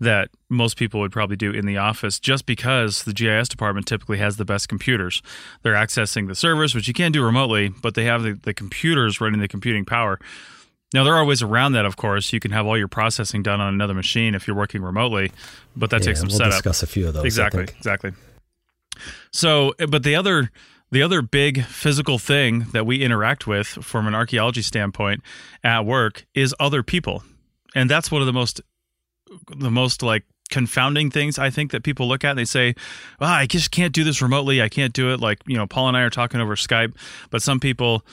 that 0.00 0.30
most 0.48 0.76
people 0.76 1.00
would 1.00 1.12
probably 1.12 1.36
do 1.36 1.50
in 1.50 1.66
the 1.66 1.76
office, 1.76 2.18
just 2.18 2.46
because 2.46 3.02
the 3.02 3.12
GIS 3.12 3.48
department 3.48 3.86
typically 3.86 4.18
has 4.18 4.36
the 4.36 4.44
best 4.44 4.68
computers. 4.68 5.22
They're 5.62 5.74
accessing 5.74 6.28
the 6.28 6.34
servers, 6.34 6.74
which 6.74 6.88
you 6.88 6.94
can 6.94 7.12
do 7.12 7.24
remotely, 7.24 7.68
but 7.68 7.94
they 7.94 8.04
have 8.04 8.22
the, 8.22 8.34
the 8.34 8.54
computers 8.54 9.20
running 9.20 9.40
the 9.40 9.48
computing 9.48 9.84
power. 9.84 10.18
Now 10.94 11.04
there 11.04 11.14
are 11.14 11.24
ways 11.24 11.42
around 11.42 11.72
that, 11.72 11.84
of 11.84 11.96
course. 11.96 12.32
You 12.32 12.40
can 12.40 12.50
have 12.50 12.66
all 12.66 12.76
your 12.76 12.88
processing 12.88 13.42
done 13.42 13.60
on 13.60 13.72
another 13.72 13.94
machine 13.94 14.34
if 14.34 14.46
you're 14.46 14.56
working 14.56 14.82
remotely, 14.82 15.32
but 15.76 15.90
that 15.90 16.00
yeah, 16.00 16.06
takes 16.06 16.20
some 16.20 16.28
we'll 16.28 16.38
setup. 16.38 16.52
Discuss 16.52 16.82
a 16.82 16.86
few 16.86 17.08
of 17.08 17.14
those. 17.14 17.24
Exactly, 17.24 17.64
exactly. 17.64 18.12
So, 19.32 19.74
eh, 19.78 19.86
but 19.86 20.02
the 20.02 20.14
other 20.14 20.50
the 20.90 21.02
other 21.02 21.22
big 21.22 21.64
physical 21.64 22.18
thing 22.18 22.66
that 22.72 22.84
we 22.84 23.02
interact 23.02 23.46
with 23.46 23.66
from 23.66 24.06
an 24.06 24.14
archaeology 24.14 24.62
standpoint 24.62 25.22
at 25.64 25.86
work 25.86 26.26
is 26.34 26.54
other 26.60 26.82
people, 26.82 27.22
and 27.74 27.88
that's 27.88 28.10
one 28.10 28.20
of 28.20 28.26
the 28.26 28.32
most 28.32 28.60
the 29.56 29.70
most 29.70 30.02
like 30.02 30.24
confounding 30.50 31.10
things 31.10 31.38
I 31.38 31.48
think 31.48 31.70
that 31.70 31.82
people 31.82 32.06
look 32.06 32.24
at. 32.24 32.30
And 32.30 32.38
they 32.38 32.44
say, 32.44 32.74
"Well, 33.18 33.30
I 33.30 33.46
just 33.46 33.70
can't 33.70 33.94
do 33.94 34.04
this 34.04 34.20
remotely. 34.20 34.60
I 34.60 34.68
can't 34.68 34.92
do 34.92 35.12
it." 35.12 35.20
Like 35.20 35.40
you 35.46 35.56
know, 35.56 35.66
Paul 35.66 35.88
and 35.88 35.96
I 35.96 36.02
are 36.02 36.10
talking 36.10 36.40
over 36.40 36.56
Skype, 36.56 36.94
but 37.30 37.40
some 37.40 37.58
people 37.58 38.04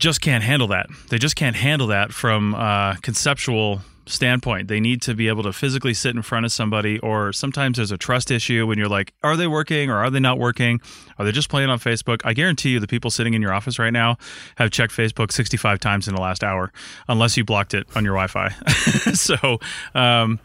just 0.00 0.20
can't 0.20 0.42
handle 0.42 0.68
that. 0.68 0.88
They 1.10 1.18
just 1.18 1.36
can't 1.36 1.54
handle 1.54 1.88
that 1.88 2.12
from 2.12 2.54
a 2.54 2.98
conceptual 3.02 3.82
standpoint. 4.06 4.68
They 4.68 4.80
need 4.80 5.02
to 5.02 5.14
be 5.14 5.28
able 5.28 5.42
to 5.44 5.52
physically 5.52 5.94
sit 5.94 6.16
in 6.16 6.22
front 6.22 6.46
of 6.46 6.52
somebody, 6.52 6.98
or 6.98 7.32
sometimes 7.32 7.76
there's 7.76 7.92
a 7.92 7.98
trust 7.98 8.30
issue 8.30 8.66
when 8.66 8.78
you're 8.78 8.88
like, 8.88 9.12
are 9.22 9.36
they 9.36 9.46
working 9.46 9.90
or 9.90 9.96
are 9.96 10.10
they 10.10 10.18
not 10.18 10.38
working? 10.38 10.80
Are 11.18 11.24
they 11.24 11.32
just 11.32 11.48
playing 11.48 11.70
on 11.70 11.78
Facebook? 11.78 12.22
I 12.24 12.32
guarantee 12.32 12.70
you 12.70 12.80
the 12.80 12.88
people 12.88 13.10
sitting 13.10 13.34
in 13.34 13.42
your 13.42 13.52
office 13.52 13.78
right 13.78 13.92
now 13.92 14.16
have 14.56 14.70
checked 14.70 14.92
Facebook 14.92 15.30
65 15.30 15.78
times 15.78 16.08
in 16.08 16.14
the 16.14 16.20
last 16.20 16.42
hour, 16.42 16.72
unless 17.06 17.36
you 17.36 17.44
blocked 17.44 17.74
it 17.74 17.86
on 17.94 18.04
your 18.04 18.14
Wi 18.14 18.26
Fi. 18.26 18.48
so, 19.12 19.60
um, 19.94 20.40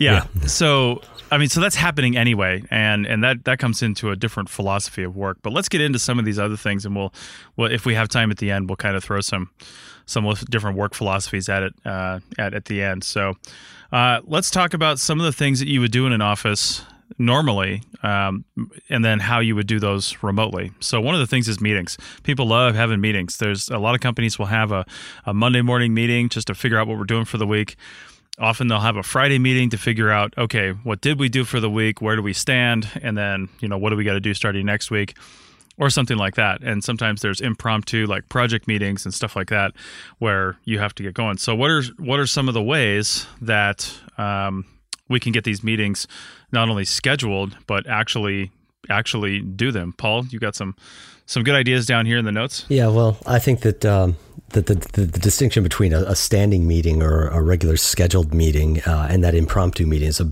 yeah. 0.00 0.26
yeah. 0.34 0.46
So 0.46 1.02
I 1.30 1.38
mean, 1.38 1.48
so 1.48 1.60
that's 1.60 1.76
happening 1.76 2.16
anyway, 2.16 2.62
and 2.70 3.06
and 3.06 3.22
that 3.22 3.44
that 3.44 3.58
comes 3.58 3.82
into 3.82 4.10
a 4.10 4.16
different 4.16 4.48
philosophy 4.48 5.02
of 5.02 5.16
work. 5.16 5.38
But 5.42 5.52
let's 5.52 5.68
get 5.68 5.80
into 5.80 5.98
some 5.98 6.18
of 6.18 6.24
these 6.24 6.38
other 6.38 6.56
things, 6.56 6.84
and 6.84 6.96
we'll, 6.96 7.14
well, 7.56 7.70
if 7.70 7.86
we 7.86 7.94
have 7.94 8.08
time 8.08 8.30
at 8.30 8.38
the 8.38 8.50
end, 8.50 8.68
we'll 8.68 8.76
kind 8.76 8.96
of 8.96 9.04
throw 9.04 9.20
some 9.20 9.50
some 10.06 10.32
different 10.50 10.76
work 10.76 10.94
philosophies 10.94 11.48
at 11.48 11.62
it 11.62 11.74
uh, 11.84 12.18
at 12.38 12.54
at 12.54 12.64
the 12.64 12.82
end. 12.82 13.04
So 13.04 13.34
uh, 13.92 14.20
let's 14.24 14.50
talk 14.50 14.74
about 14.74 14.98
some 14.98 15.20
of 15.20 15.26
the 15.26 15.32
things 15.32 15.60
that 15.60 15.68
you 15.68 15.80
would 15.80 15.92
do 15.92 16.06
in 16.06 16.12
an 16.12 16.20
office 16.20 16.84
normally, 17.18 17.82
um, 18.02 18.44
and 18.88 19.04
then 19.04 19.20
how 19.20 19.38
you 19.38 19.54
would 19.54 19.66
do 19.66 19.78
those 19.78 20.16
remotely. 20.22 20.72
So 20.80 21.00
one 21.00 21.14
of 21.14 21.20
the 21.20 21.26
things 21.26 21.48
is 21.48 21.60
meetings. 21.60 21.96
People 22.22 22.46
love 22.46 22.74
having 22.74 23.00
meetings. 23.00 23.36
There's 23.36 23.68
a 23.68 23.78
lot 23.78 23.94
of 23.94 24.00
companies 24.00 24.38
will 24.38 24.46
have 24.46 24.72
a, 24.72 24.84
a 25.26 25.34
Monday 25.34 25.60
morning 25.60 25.92
meeting 25.92 26.28
just 26.28 26.46
to 26.48 26.54
figure 26.54 26.78
out 26.78 26.86
what 26.86 26.98
we're 26.98 27.04
doing 27.04 27.24
for 27.24 27.36
the 27.36 27.46
week 27.46 27.76
often 28.40 28.68
they'll 28.68 28.80
have 28.80 28.96
a 28.96 29.02
Friday 29.02 29.38
meeting 29.38 29.70
to 29.70 29.78
figure 29.78 30.10
out, 30.10 30.32
okay, 30.38 30.70
what 30.70 31.00
did 31.00 31.20
we 31.20 31.28
do 31.28 31.44
for 31.44 31.60
the 31.60 31.70
week? 31.70 32.00
Where 32.00 32.16
do 32.16 32.22
we 32.22 32.32
stand? 32.32 32.88
And 33.02 33.16
then, 33.16 33.48
you 33.60 33.68
know, 33.68 33.78
what 33.78 33.90
do 33.90 33.96
we 33.96 34.04
got 34.04 34.14
to 34.14 34.20
do 34.20 34.34
starting 34.34 34.66
next 34.66 34.90
week? 34.90 35.16
Or 35.78 35.88
something 35.88 36.18
like 36.18 36.34
that. 36.34 36.62
And 36.62 36.84
sometimes 36.84 37.22
there's 37.22 37.40
impromptu 37.40 38.06
like 38.06 38.28
project 38.28 38.68
meetings 38.68 39.06
and 39.06 39.14
stuff 39.14 39.34
like 39.34 39.48
that 39.48 39.72
where 40.18 40.58
you 40.64 40.78
have 40.78 40.94
to 40.96 41.02
get 41.02 41.14
going. 41.14 41.38
So 41.38 41.54
what 41.54 41.70
are 41.70 41.82
what 41.96 42.20
are 42.20 42.26
some 42.26 42.48
of 42.48 42.54
the 42.54 42.62
ways 42.62 43.26
that 43.40 43.90
um, 44.18 44.66
we 45.08 45.18
can 45.20 45.32
get 45.32 45.44
these 45.44 45.64
meetings 45.64 46.06
not 46.52 46.68
only 46.68 46.84
scheduled 46.84 47.56
but 47.66 47.86
actually 47.86 48.50
actually 48.90 49.40
do 49.40 49.72
them? 49.72 49.94
Paul, 49.96 50.26
you 50.26 50.38
got 50.38 50.54
some 50.54 50.76
some 51.30 51.44
good 51.44 51.54
ideas 51.54 51.86
down 51.86 52.06
here 52.06 52.18
in 52.18 52.24
the 52.24 52.32
notes. 52.32 52.66
Yeah, 52.68 52.88
well, 52.88 53.16
I 53.24 53.38
think 53.38 53.60
that 53.60 53.86
um, 53.86 54.16
the, 54.48 54.62
the, 54.62 54.74
the, 54.74 55.00
the, 55.02 55.18
distinction 55.20 55.62
between 55.62 55.92
a, 55.92 56.00
a, 56.00 56.16
standing 56.16 56.66
meeting 56.66 57.04
or 57.04 57.28
a 57.28 57.40
regular 57.40 57.76
scheduled 57.76 58.34
meeting 58.34 58.80
uh, 58.80 59.06
and 59.08 59.22
that 59.22 59.36
impromptu 59.36 59.86
meeting 59.86 60.08
is 60.08 60.18
a 60.18 60.24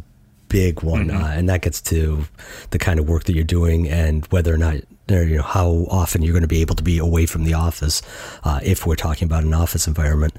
big 0.48 0.82
one, 0.82 1.06
mm-hmm. 1.06 1.22
uh, 1.22 1.28
and 1.28 1.48
that 1.48 1.62
gets 1.62 1.80
to 1.82 2.24
the 2.70 2.80
kind 2.80 2.98
of 2.98 3.08
work 3.08 3.24
that 3.24 3.34
you're 3.34 3.44
doing 3.44 3.88
and 3.88 4.26
whether 4.26 4.52
or 4.52 4.58
not 4.58 4.74
you 5.08 5.36
know 5.36 5.42
how 5.42 5.86
often 5.88 6.22
you're 6.22 6.32
going 6.32 6.42
to 6.42 6.48
be 6.48 6.62
able 6.62 6.74
to 6.74 6.82
be 6.82 6.98
away 6.98 7.26
from 7.26 7.44
the 7.44 7.54
office 7.54 8.02
uh, 8.42 8.58
if 8.64 8.84
we're 8.84 8.96
talking 8.96 9.26
about 9.26 9.44
an 9.44 9.54
office 9.54 9.86
environment. 9.86 10.34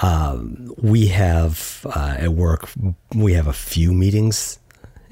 Um, 0.00 0.74
we 0.78 1.08
have 1.08 1.86
uh, 1.94 2.16
at 2.18 2.30
work 2.30 2.70
we 3.14 3.34
have 3.34 3.46
a 3.46 3.52
few 3.52 3.92
meetings 3.92 4.58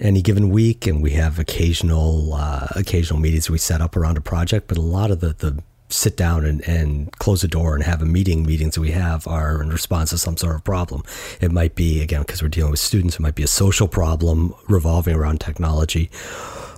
any 0.03 0.21
given 0.21 0.51
week, 0.51 0.87
and 0.87 1.03
we 1.03 1.13
have 1.13 1.39
occasional 1.39 2.35
uh, 2.35 2.67
occasional 2.73 3.21
meetings 3.21 3.49
we 3.49 3.59
set 3.59 3.81
up 3.81 3.97
around 3.97 4.19
a 4.19 4.21
project. 4.21 4.69
But 4.69 4.77
a 4.77 4.83
lot 4.83 5.11
of 5.11 5.21
the, 5.21 5.29
the 5.29 5.63
sit 5.89 6.17
down 6.17 6.45
and, 6.45 6.61
and 6.69 7.13
close 7.19 7.45
a 7.45 7.49
door 7.49 7.75
and 7.75 7.85
have 7.85 8.03
a 8.03 8.07
meeting. 8.07 8.45
Meetings 8.45 8.75
that 8.75 8.81
we 8.81 8.91
have 8.91 9.27
are 9.27 9.63
in 9.63 9.71
response 9.71 10.11
to 10.11 10.19
some 10.19 10.37
sort 10.37 10.57
of 10.57 10.65
problem. 10.65 11.03
It 11.41 11.53
might 11.53 11.75
be, 11.75 12.03
again, 12.03 12.23
because 12.23 12.43
we're 12.43 12.49
dealing 12.49 12.73
with 12.73 12.81
students, 12.81 13.17
it 13.17 13.21
might 13.21 13.35
be 13.35 13.43
a 13.43 13.49
social 13.49 13.89
problem 13.89 14.55
revolving 14.69 15.15
around 15.15 15.41
technology 15.41 16.11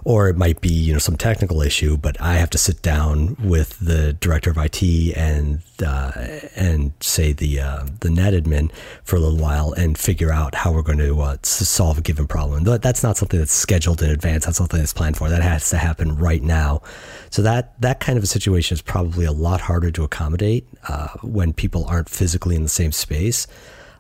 or 0.05 0.29
it 0.29 0.37
might 0.37 0.61
be 0.61 0.69
you 0.69 0.93
know 0.93 0.99
some 0.99 1.17
technical 1.17 1.63
issue, 1.63 1.97
but 1.97 2.21
I 2.21 2.35
have 2.35 2.51
to 2.51 2.59
sit 2.59 2.83
down 2.83 3.37
with 3.43 3.79
the 3.81 4.13
director 4.13 4.51
of 4.51 4.59
IT 4.59 4.83
and 5.17 5.63
uh, 5.85 6.13
and 6.55 6.93
say 7.01 7.33
the 7.33 7.61
uh, 7.61 7.87
the 8.01 8.11
net 8.11 8.35
admin 8.35 8.71
for 9.03 9.17
a 9.17 9.19
little 9.19 9.39
while 9.39 9.73
and 9.73 9.97
figure 9.97 10.31
out 10.31 10.55
how 10.55 10.73
we're 10.73 10.83
going 10.83 10.99
to 10.99 11.21
uh, 11.21 11.37
solve 11.43 11.99
a 11.99 12.03
given 12.03 12.27
problem. 12.27 12.65
That's 12.65 13.03
not 13.03 13.17
something 13.17 13.39
that's 13.39 13.53
scheduled 13.53 14.03
in 14.03 14.11
advance. 14.11 14.45
That's 14.45 14.61
not 14.61 14.69
something 14.69 14.81
that's 14.81 14.93
planned 14.93 15.17
for. 15.17 15.31
That 15.31 15.43
has 15.43 15.71
to 15.71 15.79
happen 15.79 16.17
right 16.17 16.43
now. 16.43 16.83
So 17.31 17.43
that 17.43 17.81
that 17.81 18.01
kind 18.01 18.19
of 18.19 18.25
a 18.25 18.29
situation 18.29 18.75
is 18.75 18.83
probably 18.83 19.25
a 19.25 19.33
lot 19.33 19.63
harder 19.63 19.91
to 19.91 20.05
accommodate 20.05 20.69
uh, 20.87 21.09
when 21.23 21.53
people 21.55 21.87
aren't 21.87 22.11
physically 22.11 22.57
in 22.57 22.63
the 22.63 22.69
same 22.69 22.93
space. 22.93 23.47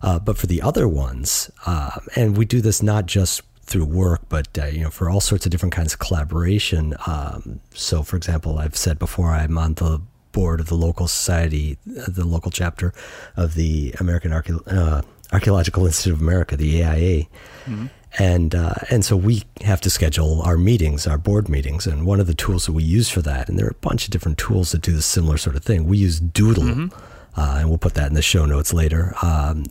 Uh, 0.03 0.19
but 0.19 0.37
for 0.37 0.47
the 0.47 0.61
other 0.61 0.87
ones, 0.87 1.51
uh, 1.65 1.99
and 2.15 2.37
we 2.37 2.45
do 2.45 2.61
this 2.61 2.83
not 2.83 3.07
just 3.07 3.41
through 3.65 3.85
work, 3.87 4.23
but 4.29 4.49
uh, 4.59 4.67
you 4.67 4.83
know, 4.83 4.91
for 4.91 5.09
all 5.09 5.21
sorts 5.21 5.47
of 5.47 5.53
different 5.53 5.75
kinds 5.75 5.93
of 5.93 5.99
collaboration. 5.99 6.95
Um, 7.07 7.61
so, 7.75 8.03
for 8.03 8.17
example, 8.17 8.59
I've 8.59 8.77
said 8.77 8.99
before, 8.99 9.31
I'm 9.31 9.59
on 9.59 9.75
the 9.75 10.01
board 10.33 10.61
of 10.61 10.67
the 10.67 10.75
local 10.75 11.09
society, 11.09 11.79
uh, 11.99 12.05
the 12.09 12.25
local 12.25 12.51
chapter 12.51 12.93
of 13.37 13.55
the 13.55 13.95
American 14.01 14.33
uh, 14.33 15.03
Archaeological 15.33 15.87
Institute 15.87 16.15
of 16.15 16.21
America, 16.21 16.57
the 16.57 16.85
AIA. 16.85 17.25
Mm-hmm. 17.65 17.87
And 18.17 18.55
uh, 18.55 18.75
and 18.91 19.05
so 19.05 19.17
we 19.17 19.43
have 19.63 19.81
to 19.81 19.91
schedule 19.91 20.41
our 20.43 20.57
meetings, 20.57 21.05
our 21.07 21.19
board 21.19 21.49
meetings, 21.49 21.85
and 21.85 22.07
one 22.07 22.21
of 22.21 22.29
the 22.29 22.35
tools 22.35 22.67
that 22.67 22.73
we 22.73 22.85
use 22.85 23.09
for 23.11 23.23
that, 23.23 23.49
and 23.49 23.59
there 23.59 23.67
are 23.67 23.71
a 23.71 23.87
bunch 23.87 24.05
of 24.05 24.11
different 24.11 24.39
tools 24.39 24.71
that 24.71 24.83
do 24.83 24.93
the 24.93 25.03
similar 25.03 25.37
sort 25.37 25.57
of 25.57 25.65
thing. 25.65 25.87
We 25.87 25.99
use 25.99 26.21
Doodle, 26.21 26.63
mm-hmm 26.63 27.11
uh, 27.37 27.57
and 27.59 27.69
we'll 27.69 27.79
put 27.79 27.95
that 27.95 28.09
in 28.09 28.15
the 28.15 28.23
show 28.23 28.47
notes 28.47 28.73
later, 28.73 29.15
um, 29.23 29.65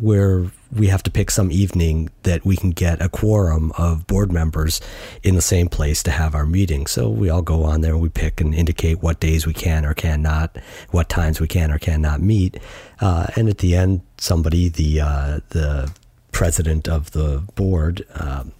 where 0.00 0.46
we 0.74 0.88
have 0.88 1.02
to 1.04 1.10
pick 1.10 1.30
some 1.30 1.50
evening 1.50 2.10
that 2.24 2.44
we 2.44 2.56
can 2.56 2.70
get 2.70 3.00
a 3.00 3.08
quorum 3.08 3.72
of 3.78 4.06
board 4.06 4.30
members 4.30 4.80
in 5.22 5.34
the 5.34 5.40
same 5.40 5.68
place 5.68 6.02
to 6.02 6.10
have 6.10 6.34
our 6.34 6.46
meeting. 6.46 6.86
So 6.86 7.08
we 7.08 7.30
all 7.30 7.42
go 7.42 7.64
on 7.64 7.80
there 7.80 7.92
and 7.92 8.02
we 8.02 8.08
pick 8.08 8.40
and 8.40 8.54
indicate 8.54 9.02
what 9.02 9.20
days 9.20 9.46
we 9.46 9.54
can 9.54 9.86
or 9.86 9.94
cannot, 9.94 10.56
what 10.90 11.08
times 11.08 11.40
we 11.40 11.48
can 11.48 11.70
or 11.70 11.78
cannot 11.78 12.20
meet. 12.20 12.58
Uh, 13.00 13.28
and 13.36 13.48
at 13.48 13.58
the 13.58 13.74
end, 13.74 14.02
somebody, 14.18 14.68
the 14.68 15.00
uh, 15.00 15.40
the 15.50 15.90
president 16.32 16.88
of 16.88 17.12
the 17.12 17.42
board, 17.54 18.04
um, 18.14 18.52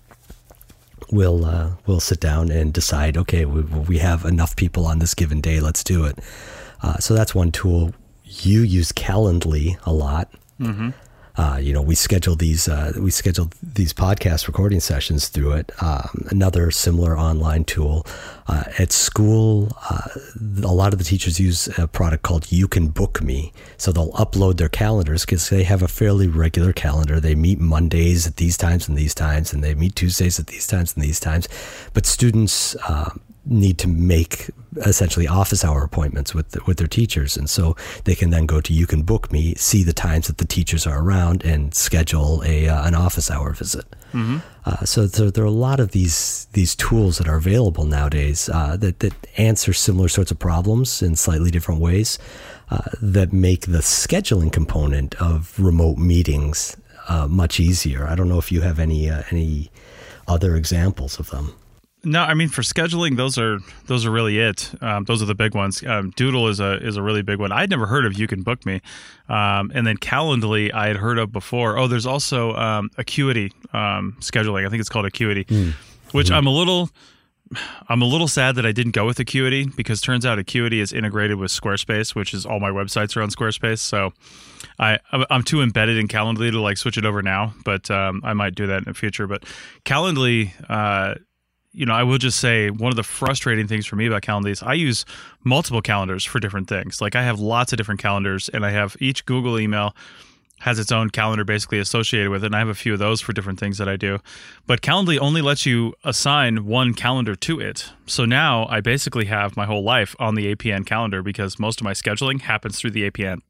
will 1.10 1.44
uh, 1.44 1.72
will 1.86 2.00
sit 2.00 2.20
down 2.20 2.50
and 2.50 2.72
decide. 2.72 3.16
Okay, 3.16 3.44
we, 3.44 3.62
we 3.62 3.98
have 3.98 4.24
enough 4.24 4.56
people 4.56 4.86
on 4.86 4.98
this 4.98 5.14
given 5.14 5.40
day. 5.40 5.60
Let's 5.60 5.84
do 5.84 6.04
it. 6.04 6.18
Uh, 6.82 6.98
so 6.98 7.14
that's 7.14 7.34
one 7.34 7.50
tool 7.50 7.92
you 8.24 8.60
use 8.60 8.92
Calendly 8.92 9.78
a 9.84 9.92
lot. 9.92 10.30
Mm-hmm. 10.60 10.90
Uh, 11.38 11.56
you 11.56 11.72
know, 11.72 11.80
we 11.80 11.94
schedule 11.94 12.34
these 12.34 12.68
uh, 12.68 12.92
we 13.00 13.12
schedule 13.12 13.48
these 13.62 13.92
podcast 13.92 14.48
recording 14.48 14.80
sessions 14.80 15.28
through 15.28 15.52
it. 15.52 15.70
Um, 15.80 16.26
another 16.30 16.72
similar 16.72 17.16
online 17.16 17.62
tool 17.62 18.04
uh, 18.48 18.64
at 18.76 18.90
school. 18.90 19.70
Uh, 19.88 20.08
a 20.64 20.74
lot 20.74 20.92
of 20.92 20.98
the 20.98 21.04
teachers 21.04 21.38
use 21.38 21.68
a 21.78 21.86
product 21.86 22.24
called 22.24 22.50
You 22.50 22.66
Can 22.66 22.88
Book 22.88 23.22
Me, 23.22 23.52
so 23.76 23.92
they'll 23.92 24.12
upload 24.12 24.56
their 24.56 24.68
calendars 24.68 25.24
because 25.24 25.48
they 25.48 25.62
have 25.62 25.80
a 25.80 25.88
fairly 25.88 26.26
regular 26.26 26.72
calendar. 26.72 27.20
They 27.20 27.36
meet 27.36 27.60
Mondays 27.60 28.26
at 28.26 28.36
these 28.36 28.56
times 28.56 28.88
and 28.88 28.98
these 28.98 29.14
times, 29.14 29.52
and 29.52 29.62
they 29.62 29.76
meet 29.76 29.94
Tuesdays 29.94 30.40
at 30.40 30.48
these 30.48 30.66
times 30.66 30.94
and 30.96 31.04
these 31.04 31.20
times. 31.20 31.48
But 31.94 32.04
students 32.04 32.74
um, 32.88 33.20
need 33.48 33.78
to 33.78 33.88
make 33.88 34.50
essentially 34.84 35.26
office 35.26 35.64
hour 35.64 35.82
appointments 35.82 36.34
with 36.34 36.50
the, 36.50 36.60
with 36.66 36.76
their 36.76 36.86
teachers, 36.86 37.36
and 37.36 37.48
so 37.48 37.76
they 38.04 38.14
can 38.14 38.30
then 38.30 38.46
go 38.46 38.60
to 38.60 38.72
you 38.72 38.86
can 38.86 39.02
book 39.02 39.32
me, 39.32 39.54
see 39.54 39.82
the 39.82 39.92
times 39.92 40.26
that 40.26 40.38
the 40.38 40.46
teachers 40.46 40.86
are 40.86 41.02
around, 41.02 41.44
and 41.44 41.74
schedule 41.74 42.42
a 42.44 42.68
uh, 42.68 42.86
an 42.86 42.94
office 42.94 43.30
hour 43.30 43.52
visit. 43.52 43.84
Mm-hmm. 44.12 44.38
Uh, 44.64 44.84
so 44.84 45.06
there, 45.06 45.30
there, 45.30 45.44
are 45.44 45.46
a 45.46 45.50
lot 45.50 45.80
of 45.80 45.92
these 45.92 46.46
these 46.52 46.74
tools 46.74 47.18
that 47.18 47.28
are 47.28 47.36
available 47.36 47.84
nowadays 47.84 48.48
uh, 48.48 48.76
that 48.76 49.00
that 49.00 49.14
answer 49.36 49.72
similar 49.72 50.08
sorts 50.08 50.30
of 50.30 50.38
problems 50.38 51.02
in 51.02 51.16
slightly 51.16 51.50
different 51.50 51.80
ways 51.80 52.18
uh, 52.70 52.82
that 53.02 53.32
make 53.32 53.62
the 53.62 53.78
scheduling 53.78 54.52
component 54.52 55.14
of 55.16 55.58
remote 55.58 55.98
meetings 55.98 56.76
uh, 57.08 57.26
much 57.26 57.58
easier. 57.58 58.06
I 58.06 58.14
don't 58.14 58.28
know 58.28 58.38
if 58.38 58.52
you 58.52 58.60
have 58.60 58.78
any 58.78 59.10
uh, 59.10 59.22
any 59.30 59.70
other 60.26 60.56
examples 60.56 61.18
of 61.18 61.30
them. 61.30 61.54
No, 62.04 62.22
I 62.22 62.34
mean 62.34 62.48
for 62.48 62.62
scheduling, 62.62 63.16
those 63.16 63.38
are 63.38 63.58
those 63.86 64.06
are 64.06 64.10
really 64.10 64.38
it. 64.38 64.72
Um, 64.80 65.04
those 65.04 65.20
are 65.20 65.24
the 65.26 65.34
big 65.34 65.54
ones. 65.54 65.84
Um, 65.84 66.10
Doodle 66.10 66.46
is 66.48 66.60
a 66.60 66.74
is 66.84 66.96
a 66.96 67.02
really 67.02 67.22
big 67.22 67.40
one. 67.40 67.50
I'd 67.50 67.70
never 67.70 67.86
heard 67.86 68.06
of. 68.06 68.16
You 68.16 68.28
can 68.28 68.42
book 68.42 68.64
me, 68.64 68.80
um, 69.28 69.72
and 69.74 69.84
then 69.86 69.96
Calendly 69.96 70.72
I 70.72 70.86
had 70.86 70.96
heard 70.96 71.18
of 71.18 71.32
before. 71.32 71.76
Oh, 71.76 71.88
there's 71.88 72.06
also 72.06 72.54
um, 72.54 72.90
Acuity 72.98 73.52
um, 73.72 74.16
scheduling. 74.20 74.64
I 74.64 74.70
think 74.70 74.80
it's 74.80 74.88
called 74.88 75.06
Acuity, 75.06 75.44
mm. 75.44 75.72
which 76.12 76.28
mm-hmm. 76.28 76.36
I'm 76.36 76.46
a 76.46 76.52
little. 76.52 76.90
I'm 77.88 78.02
a 78.02 78.04
little 78.04 78.28
sad 78.28 78.56
that 78.56 78.66
I 78.66 78.72
didn't 78.72 78.92
go 78.92 79.06
with 79.06 79.18
Acuity 79.18 79.64
because 79.74 80.02
turns 80.02 80.26
out 80.26 80.38
Acuity 80.38 80.80
is 80.80 80.92
integrated 80.92 81.38
with 81.38 81.50
Squarespace, 81.50 82.14
which 82.14 82.34
is 82.34 82.44
all 82.44 82.60
my 82.60 82.68
websites 82.68 83.16
are 83.16 83.22
on 83.22 83.30
Squarespace. 83.30 83.78
So 83.78 84.12
I 84.78 84.98
I'm 85.12 85.42
too 85.42 85.62
embedded 85.62 85.96
in 85.96 86.06
Calendly 86.06 86.52
to 86.52 86.60
like 86.60 86.76
switch 86.76 86.98
it 86.98 87.06
over 87.06 87.22
now, 87.22 87.54
but 87.64 87.90
um, 87.90 88.20
I 88.22 88.34
might 88.34 88.54
do 88.54 88.66
that 88.68 88.78
in 88.78 88.84
the 88.84 88.94
future. 88.94 89.26
But 89.26 89.44
Calendly. 89.84 90.52
Uh, 90.68 91.16
you 91.78 91.86
know, 91.86 91.94
I 91.94 92.02
will 92.02 92.18
just 92.18 92.40
say 92.40 92.70
one 92.70 92.90
of 92.90 92.96
the 92.96 93.04
frustrating 93.04 93.68
things 93.68 93.86
for 93.86 93.94
me 93.94 94.06
about 94.06 94.22
Calendly 94.22 94.50
is 94.50 94.64
I 94.64 94.72
use 94.72 95.04
multiple 95.44 95.80
calendars 95.80 96.24
for 96.24 96.40
different 96.40 96.68
things. 96.68 97.00
Like 97.00 97.14
I 97.14 97.22
have 97.22 97.38
lots 97.38 97.72
of 97.72 97.76
different 97.76 98.00
calendars, 98.00 98.48
and 98.48 98.66
I 98.66 98.70
have 98.70 98.96
each 98.98 99.24
Google 99.26 99.60
email 99.60 99.94
has 100.60 100.80
its 100.80 100.90
own 100.90 101.08
calendar 101.08 101.44
basically 101.44 101.78
associated 101.78 102.30
with 102.30 102.42
it. 102.42 102.46
And 102.46 102.56
I 102.56 102.58
have 102.58 102.68
a 102.68 102.74
few 102.74 102.92
of 102.92 102.98
those 102.98 103.20
for 103.20 103.32
different 103.32 103.60
things 103.60 103.78
that 103.78 103.88
I 103.88 103.94
do. 103.94 104.18
But 104.66 104.80
Calendly 104.80 105.16
only 105.16 105.40
lets 105.40 105.64
you 105.66 105.94
assign 106.02 106.66
one 106.66 106.94
calendar 106.94 107.36
to 107.36 107.60
it. 107.60 107.92
So 108.06 108.24
now 108.24 108.66
I 108.66 108.80
basically 108.80 109.26
have 109.26 109.56
my 109.56 109.66
whole 109.66 109.84
life 109.84 110.16
on 110.18 110.34
the 110.34 110.52
APN 110.52 110.84
calendar 110.84 111.22
because 111.22 111.60
most 111.60 111.80
of 111.80 111.84
my 111.84 111.92
scheduling 111.92 112.40
happens 112.40 112.80
through 112.80 112.90
the 112.90 113.08
APN. 113.08 113.42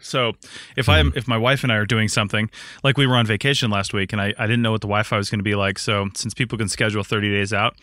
So 0.00 0.32
if 0.76 0.88
I'm 0.88 1.12
if 1.16 1.26
my 1.26 1.38
wife 1.38 1.62
and 1.62 1.72
I 1.72 1.76
are 1.76 1.86
doing 1.86 2.08
something, 2.08 2.50
like 2.82 2.96
we 2.96 3.06
were 3.06 3.16
on 3.16 3.26
vacation 3.26 3.70
last 3.70 3.92
week 3.92 4.12
and 4.12 4.20
I, 4.20 4.34
I 4.38 4.46
didn't 4.46 4.62
know 4.62 4.72
what 4.72 4.80
the 4.80 4.88
Wi-Fi 4.88 5.16
was 5.16 5.30
going 5.30 5.40
to 5.40 5.44
be 5.44 5.54
like. 5.54 5.78
So 5.78 6.08
since 6.14 6.34
people 6.34 6.58
can 6.58 6.68
schedule 6.68 7.02
30 7.02 7.30
days 7.30 7.52
out, 7.52 7.76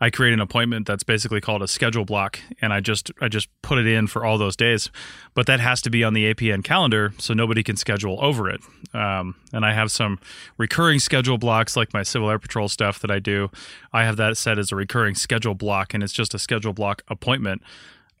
I 0.00 0.10
create 0.10 0.32
an 0.32 0.40
appointment 0.40 0.86
that's 0.86 1.02
basically 1.02 1.40
called 1.40 1.62
a 1.62 1.68
schedule 1.68 2.04
block, 2.04 2.38
and 2.60 2.72
I 2.72 2.80
just 2.80 3.10
I 3.20 3.28
just 3.28 3.48
put 3.62 3.78
it 3.78 3.86
in 3.86 4.06
for 4.06 4.24
all 4.24 4.38
those 4.38 4.56
days. 4.56 4.90
But 5.34 5.46
that 5.46 5.60
has 5.60 5.80
to 5.82 5.90
be 5.90 6.04
on 6.04 6.14
the 6.14 6.32
APN 6.32 6.64
calendar, 6.64 7.12
so 7.18 7.34
nobody 7.34 7.62
can 7.62 7.76
schedule 7.76 8.18
over 8.22 8.48
it. 8.48 8.60
Um, 8.94 9.36
and 9.52 9.64
I 9.64 9.72
have 9.72 9.90
some 9.90 10.18
recurring 10.58 10.98
schedule 10.98 11.38
blocks, 11.38 11.76
like 11.76 11.92
my 11.92 12.02
Civil 12.02 12.30
Air 12.30 12.38
Patrol 12.38 12.68
stuff 12.68 12.98
that 13.00 13.10
I 13.10 13.18
do. 13.18 13.50
I 13.92 14.04
have 14.04 14.16
that 14.16 14.36
set 14.36 14.58
as 14.58 14.72
a 14.72 14.76
recurring 14.76 15.14
schedule 15.14 15.54
block, 15.54 15.94
and 15.94 16.02
it's 16.02 16.12
just 16.12 16.34
a 16.34 16.38
schedule 16.38 16.72
block 16.72 17.02
appointment 17.08 17.62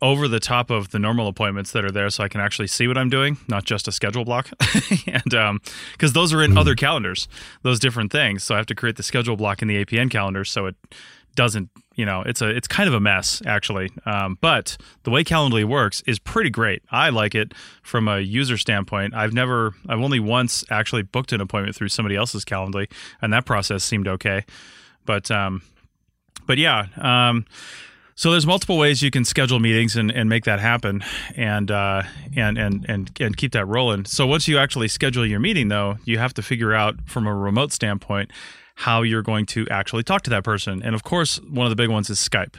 over 0.02 0.28
the 0.28 0.40
top 0.40 0.70
of 0.70 0.90
the 0.90 0.98
normal 0.98 1.26
appointments 1.26 1.72
that 1.72 1.84
are 1.84 1.90
there 1.90 2.10
so 2.10 2.22
I 2.22 2.28
can 2.28 2.40
actually 2.40 2.66
see 2.66 2.86
what 2.86 2.98
I'm 2.98 3.08
doing, 3.08 3.38
not 3.48 3.64
just 3.64 3.88
a 3.88 3.92
schedule 3.92 4.24
block. 4.24 4.50
and 5.06 5.34
um 5.34 5.60
because 5.92 6.12
those 6.12 6.32
are 6.32 6.42
in 6.42 6.52
mm. 6.52 6.58
other 6.58 6.74
calendars, 6.74 7.28
those 7.62 7.78
different 7.78 8.12
things. 8.12 8.44
So 8.44 8.54
I 8.54 8.58
have 8.58 8.66
to 8.66 8.74
create 8.74 8.96
the 8.96 9.02
schedule 9.02 9.36
block 9.36 9.62
in 9.62 9.68
the 9.68 9.84
APN 9.84 10.10
calendar 10.10 10.44
so 10.44 10.66
it 10.66 10.76
doesn't, 11.36 11.70
you 11.94 12.04
know, 12.04 12.22
it's 12.22 12.42
a 12.42 12.48
it's 12.48 12.66
kind 12.66 12.88
of 12.88 12.94
a 12.94 13.00
mess 13.00 13.40
actually. 13.46 13.90
Um, 14.04 14.36
but 14.40 14.76
the 15.04 15.10
way 15.10 15.22
Calendly 15.22 15.64
works 15.64 16.02
is 16.06 16.18
pretty 16.18 16.50
great. 16.50 16.82
I 16.90 17.10
like 17.10 17.34
it 17.34 17.54
from 17.82 18.08
a 18.08 18.18
user 18.18 18.58
standpoint. 18.58 19.14
I've 19.14 19.32
never 19.32 19.74
I've 19.88 20.00
only 20.00 20.18
once 20.20 20.64
actually 20.70 21.02
booked 21.02 21.32
an 21.32 21.40
appointment 21.40 21.76
through 21.76 21.88
somebody 21.88 22.16
else's 22.16 22.44
Calendly 22.44 22.90
and 23.22 23.32
that 23.32 23.44
process 23.44 23.84
seemed 23.84 24.08
okay. 24.08 24.44
But 25.04 25.30
um 25.30 25.62
but 26.46 26.58
yeah, 26.58 26.86
um 26.96 27.44
so 28.16 28.30
there's 28.30 28.46
multiple 28.46 28.78
ways 28.78 29.02
you 29.02 29.10
can 29.10 29.24
schedule 29.24 29.60
meetings 29.60 29.94
and, 29.94 30.10
and 30.10 30.28
make 30.28 30.44
that 30.44 30.58
happen 30.58 31.04
and, 31.36 31.70
uh, 31.70 32.02
and, 32.34 32.56
and, 32.56 32.86
and, 32.88 33.10
and 33.20 33.36
keep 33.36 33.52
that 33.52 33.66
rolling. 33.66 34.06
So 34.06 34.26
once 34.26 34.48
you 34.48 34.56
actually 34.56 34.88
schedule 34.88 35.26
your 35.26 35.38
meeting 35.38 35.68
though, 35.68 35.98
you 36.04 36.18
have 36.18 36.32
to 36.34 36.42
figure 36.42 36.72
out 36.72 36.96
from 37.04 37.26
a 37.26 37.34
remote 37.34 37.72
standpoint 37.72 38.32
how 38.74 39.02
you're 39.02 39.22
going 39.22 39.44
to 39.46 39.68
actually 39.68 40.02
talk 40.02 40.22
to 40.22 40.30
that 40.30 40.44
person. 40.44 40.82
And 40.82 40.94
of 40.94 41.04
course, 41.04 41.36
one 41.36 41.66
of 41.66 41.70
the 41.70 41.76
big 41.76 41.90
ones 41.90 42.08
is 42.08 42.18
Skype. 42.18 42.56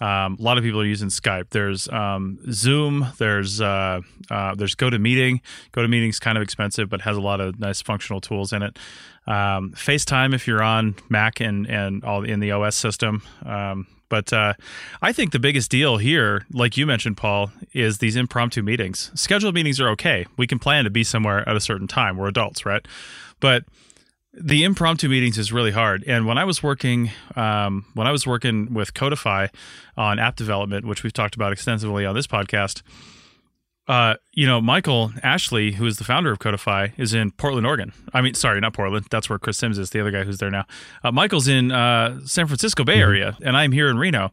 Um, 0.00 0.36
a 0.38 0.42
lot 0.42 0.58
of 0.58 0.64
people 0.64 0.80
are 0.80 0.84
using 0.84 1.08
Skype. 1.08 1.50
There's 1.50 1.88
um, 1.88 2.38
Zoom. 2.50 3.06
There's 3.18 3.60
uh, 3.60 4.00
uh, 4.30 4.54
there's 4.54 4.74
GoToMeeting. 4.76 5.40
GoToMeeting's 5.72 6.20
kind 6.20 6.38
of 6.38 6.42
expensive, 6.42 6.88
but 6.88 7.00
has 7.02 7.16
a 7.16 7.20
lot 7.20 7.40
of 7.40 7.58
nice 7.58 7.82
functional 7.82 8.20
tools 8.20 8.52
in 8.52 8.62
it. 8.62 8.78
Um, 9.26 9.72
FaceTime 9.72 10.34
if 10.34 10.46
you're 10.46 10.62
on 10.62 10.94
Mac 11.08 11.40
and 11.40 11.68
and 11.68 12.04
all 12.04 12.24
in 12.24 12.40
the 12.40 12.52
OS 12.52 12.76
system. 12.76 13.22
Um, 13.44 13.86
but 14.08 14.32
uh, 14.32 14.54
I 15.02 15.12
think 15.12 15.32
the 15.32 15.38
biggest 15.38 15.70
deal 15.70 15.98
here, 15.98 16.46
like 16.52 16.76
you 16.76 16.86
mentioned, 16.86 17.16
Paul, 17.16 17.50
is 17.72 17.98
these 17.98 18.16
impromptu 18.16 18.62
meetings. 18.62 19.10
Scheduled 19.14 19.54
meetings 19.54 19.80
are 19.80 19.88
okay. 19.90 20.26
We 20.36 20.46
can 20.46 20.58
plan 20.58 20.84
to 20.84 20.90
be 20.90 21.04
somewhere 21.04 21.48
at 21.48 21.56
a 21.56 21.60
certain 21.60 21.86
time. 21.86 22.16
We're 22.16 22.28
adults, 22.28 22.64
right? 22.64 22.86
But 23.40 23.64
the 24.32 24.64
impromptu 24.64 25.08
meetings 25.08 25.38
is 25.38 25.52
really 25.52 25.72
hard. 25.72 26.04
And 26.06 26.26
when 26.26 26.38
I 26.38 26.44
was 26.44 26.62
working, 26.62 27.10
um, 27.34 27.86
when 27.94 28.06
I 28.06 28.12
was 28.12 28.26
working 28.26 28.72
with 28.72 28.94
Codifi 28.94 29.48
on 29.96 30.18
app 30.18 30.36
development, 30.36 30.86
which 30.86 31.02
we've 31.02 31.12
talked 31.12 31.34
about 31.34 31.52
extensively 31.52 32.06
on 32.06 32.14
this 32.14 32.26
podcast, 32.26 32.82
uh, 33.88 34.14
you 34.32 34.46
know, 34.46 34.60
Michael 34.60 35.12
Ashley, 35.22 35.72
who 35.72 35.86
is 35.86 35.96
the 35.96 36.04
founder 36.04 36.30
of 36.30 36.38
Codifi, 36.38 36.92
is 36.98 37.14
in 37.14 37.30
Portland, 37.32 37.66
Oregon. 37.66 37.92
I 38.12 38.20
mean, 38.20 38.34
sorry, 38.34 38.60
not 38.60 38.74
Portland. 38.74 39.06
That's 39.10 39.30
where 39.30 39.38
Chris 39.38 39.56
Sims 39.56 39.78
is, 39.78 39.90
the 39.90 40.00
other 40.00 40.10
guy 40.10 40.24
who's 40.24 40.38
there 40.38 40.50
now. 40.50 40.66
Uh, 41.02 41.10
Michael's 41.10 41.48
in 41.48 41.72
uh, 41.72 42.20
San 42.26 42.46
Francisco 42.46 42.84
Bay 42.84 43.00
Area, 43.00 43.36
and 43.42 43.56
I'm 43.56 43.72
here 43.72 43.88
in 43.88 43.98
Reno. 43.98 44.30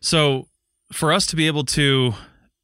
So 0.00 0.48
for 0.92 1.12
us 1.12 1.26
to 1.26 1.36
be 1.36 1.46
able 1.46 1.64
to 1.64 2.12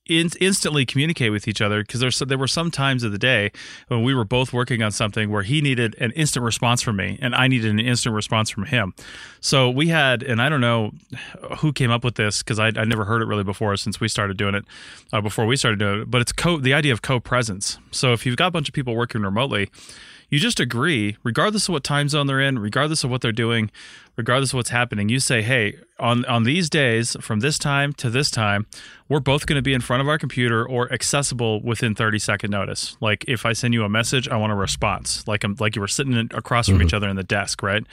in- 0.06 0.30
instantly 0.40 0.84
communicate 0.84 1.32
with 1.32 1.48
each 1.48 1.60
other 1.60 1.82
because 1.82 2.18
there 2.18 2.38
were 2.38 2.46
some 2.46 2.70
times 2.70 3.02
of 3.02 3.12
the 3.12 3.18
day 3.18 3.50
when 3.88 4.02
we 4.02 4.14
were 4.14 4.24
both 4.24 4.52
working 4.52 4.82
on 4.82 4.92
something 4.92 5.30
where 5.30 5.42
he 5.42 5.60
needed 5.60 5.94
an 5.98 6.10
instant 6.12 6.44
response 6.44 6.82
from 6.82 6.96
me 6.96 7.18
and 7.22 7.34
I 7.34 7.48
needed 7.48 7.70
an 7.70 7.80
instant 7.80 8.14
response 8.14 8.50
from 8.50 8.66
him. 8.66 8.94
So 9.40 9.70
we 9.70 9.88
had, 9.88 10.22
and 10.22 10.40
I 10.40 10.48
don't 10.48 10.60
know 10.60 10.92
who 11.58 11.72
came 11.72 11.90
up 11.90 12.04
with 12.04 12.16
this 12.16 12.42
because 12.42 12.58
I 12.58 12.68
I 12.76 12.84
never 12.84 13.04
heard 13.04 13.22
it 13.22 13.26
really 13.26 13.44
before 13.44 13.76
since 13.76 14.00
we 14.00 14.08
started 14.08 14.36
doing 14.36 14.54
it, 14.54 14.64
uh, 15.12 15.20
before 15.20 15.46
we 15.46 15.56
started 15.56 15.78
doing 15.78 16.02
it. 16.02 16.10
But 16.10 16.20
it's 16.20 16.32
co 16.32 16.58
the 16.58 16.74
idea 16.74 16.92
of 16.92 17.02
co-presence. 17.02 17.78
So 17.90 18.12
if 18.12 18.26
you've 18.26 18.36
got 18.36 18.48
a 18.48 18.50
bunch 18.50 18.68
of 18.68 18.74
people 18.74 18.94
working 18.94 19.22
remotely 19.22 19.70
you 20.28 20.38
just 20.38 20.60
agree, 20.60 21.16
regardless 21.22 21.68
of 21.68 21.72
what 21.72 21.84
time 21.84 22.08
zone 22.08 22.26
they're 22.26 22.40
in, 22.40 22.58
regardless 22.58 23.04
of 23.04 23.10
what 23.10 23.20
they're 23.20 23.32
doing, 23.32 23.70
regardless 24.16 24.52
of 24.52 24.56
what's 24.56 24.70
happening. 24.70 25.08
You 25.08 25.20
say, 25.20 25.42
hey, 25.42 25.78
on 25.98 26.24
on 26.26 26.44
these 26.44 26.70
days 26.70 27.16
from 27.20 27.40
this 27.40 27.58
time 27.58 27.92
to 27.94 28.10
this 28.10 28.30
time, 28.30 28.66
we're 29.08 29.20
both 29.20 29.46
going 29.46 29.56
to 29.56 29.62
be 29.62 29.74
in 29.74 29.80
front 29.80 30.00
of 30.00 30.08
our 30.08 30.18
computer 30.18 30.66
or 30.66 30.92
accessible 30.92 31.60
within 31.62 31.94
30 31.94 32.18
second 32.18 32.50
notice. 32.50 32.96
Like 33.00 33.24
if 33.28 33.46
I 33.46 33.52
send 33.52 33.74
you 33.74 33.84
a 33.84 33.88
message, 33.88 34.28
I 34.28 34.36
want 34.36 34.52
a 34.52 34.56
response. 34.56 35.26
Like 35.26 35.44
I'm 35.44 35.56
like 35.58 35.76
you 35.76 35.80
were 35.80 35.88
sitting 35.88 36.16
across 36.32 36.66
from 36.66 36.76
mm-hmm. 36.76 36.86
each 36.86 36.94
other 36.94 37.08
in 37.08 37.16
the 37.16 37.24
desk, 37.24 37.62
right? 37.62 37.84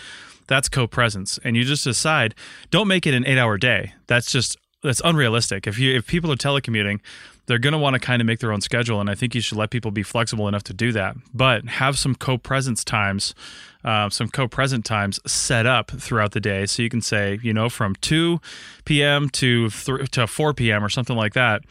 That's 0.47 0.67
co-presence, 0.67 1.39
and 1.43 1.55
you 1.55 1.63
just 1.63 1.83
decide. 1.83 2.35
Don't 2.71 2.87
make 2.87 3.07
it 3.07 3.13
an 3.13 3.25
eight-hour 3.25 3.57
day. 3.57 3.93
That's 4.07 4.31
just 4.31 4.57
that's 4.83 5.01
unrealistic. 5.03 5.67
If 5.67 5.77
you 5.79 5.95
if 5.95 6.07
people 6.07 6.31
are 6.31 6.35
telecommuting, 6.35 6.99
they're 7.45 7.59
going 7.59 7.73
to 7.73 7.79
want 7.79 7.95
to 7.95 7.99
kind 7.99 8.21
of 8.21 8.25
make 8.25 8.39
their 8.39 8.51
own 8.51 8.61
schedule, 8.61 8.99
and 9.01 9.09
I 9.09 9.15
think 9.15 9.35
you 9.35 9.41
should 9.41 9.57
let 9.57 9.69
people 9.69 9.91
be 9.91 10.03
flexible 10.03 10.47
enough 10.47 10.63
to 10.63 10.73
do 10.73 10.91
that. 10.91 11.15
But 11.33 11.65
have 11.65 11.97
some 11.97 12.15
co-presence 12.15 12.83
times, 12.83 13.35
uh, 13.83 14.09
some 14.09 14.29
co-present 14.29 14.85
times 14.85 15.19
set 15.25 15.65
up 15.65 15.91
throughout 15.91 16.31
the 16.31 16.39
day, 16.39 16.65
so 16.65 16.83
you 16.83 16.89
can 16.89 17.01
say, 17.01 17.39
you 17.41 17.53
know, 17.53 17.69
from 17.69 17.95
two 17.95 18.39
p.m. 18.85 19.29
to 19.29 19.69
th- 19.69 20.11
to 20.11 20.27
four 20.27 20.53
p.m. 20.53 20.83
or 20.83 20.89
something 20.89 21.15
like 21.15 21.33
that. 21.33 21.63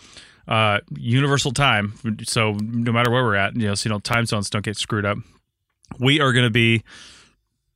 Uh, 0.49 0.81
universal 0.97 1.52
time. 1.52 1.95
So 2.25 2.55
no 2.61 2.90
matter 2.90 3.11
where 3.11 3.23
we're 3.23 3.37
at, 3.37 3.55
you 3.55 3.69
know, 3.69 3.75
so 3.75 3.88
you 3.88 3.95
know, 3.95 4.00
time 4.00 4.26
zones 4.26 4.50
don't 4.50 4.64
get 4.64 4.76
screwed 4.76 5.05
up. 5.05 5.19
We 6.00 6.21
are 6.21 6.33
going 6.33 6.47
to 6.47 6.50
be 6.50 6.83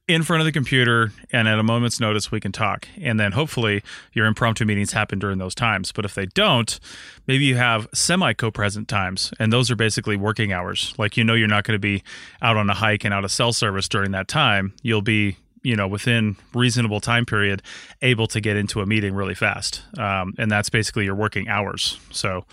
in 0.06 0.22
front 0.22 0.40
of 0.40 0.44
the 0.44 0.52
computer 0.52 1.12
and 1.32 1.48
at 1.48 1.58
a 1.58 1.62
moment's 1.62 1.98
notice 1.98 2.30
we 2.30 2.40
can 2.40 2.52
talk. 2.52 2.86
And 3.00 3.18
then 3.18 3.32
hopefully 3.32 3.82
your 4.12 4.26
impromptu 4.26 4.66
meetings 4.66 4.92
happen 4.92 5.18
during 5.18 5.38
those 5.38 5.54
times. 5.54 5.92
But 5.92 6.04
if 6.04 6.14
they 6.14 6.26
don't 6.26 6.78
maybe 7.26 7.44
you 7.44 7.56
have 7.56 7.88
semi 7.94 8.32
co-present 8.34 8.88
times 8.88 9.32
and 9.38 9.52
those 9.52 9.70
are 9.70 9.76
basically 9.76 10.16
working 10.16 10.52
hours. 10.52 10.94
Like 10.98 11.16
you 11.16 11.24
know 11.24 11.34
you're 11.34 11.48
not 11.48 11.64
going 11.64 11.74
to 11.74 11.80
be 11.80 12.02
out 12.42 12.56
on 12.56 12.68
a 12.68 12.74
hike 12.74 13.04
and 13.04 13.14
out 13.14 13.24
of 13.24 13.32
cell 13.32 13.52
service 13.52 13.88
during 13.88 14.10
that 14.10 14.28
time. 14.28 14.74
You'll 14.82 15.02
be 15.02 15.38
you 15.62 15.74
know 15.74 15.88
within 15.88 16.36
reasonable 16.52 17.00
time 17.00 17.24
period 17.24 17.62
able 18.02 18.26
to 18.26 18.40
get 18.40 18.56
into 18.56 18.80
a 18.80 18.86
meeting 18.86 19.14
really 19.14 19.34
fast. 19.34 19.82
Um, 19.98 20.34
and 20.36 20.50
that's 20.50 20.68
basically 20.68 21.06
your 21.06 21.14
working 21.14 21.48
hours. 21.48 21.98
So 22.10 22.44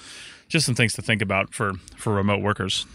just 0.48 0.66
some 0.66 0.76
things 0.76 0.94
to 0.94 1.02
think 1.02 1.22
about 1.22 1.54
for 1.54 1.74
for 1.98 2.14
remote 2.14 2.42
workers 2.42 2.86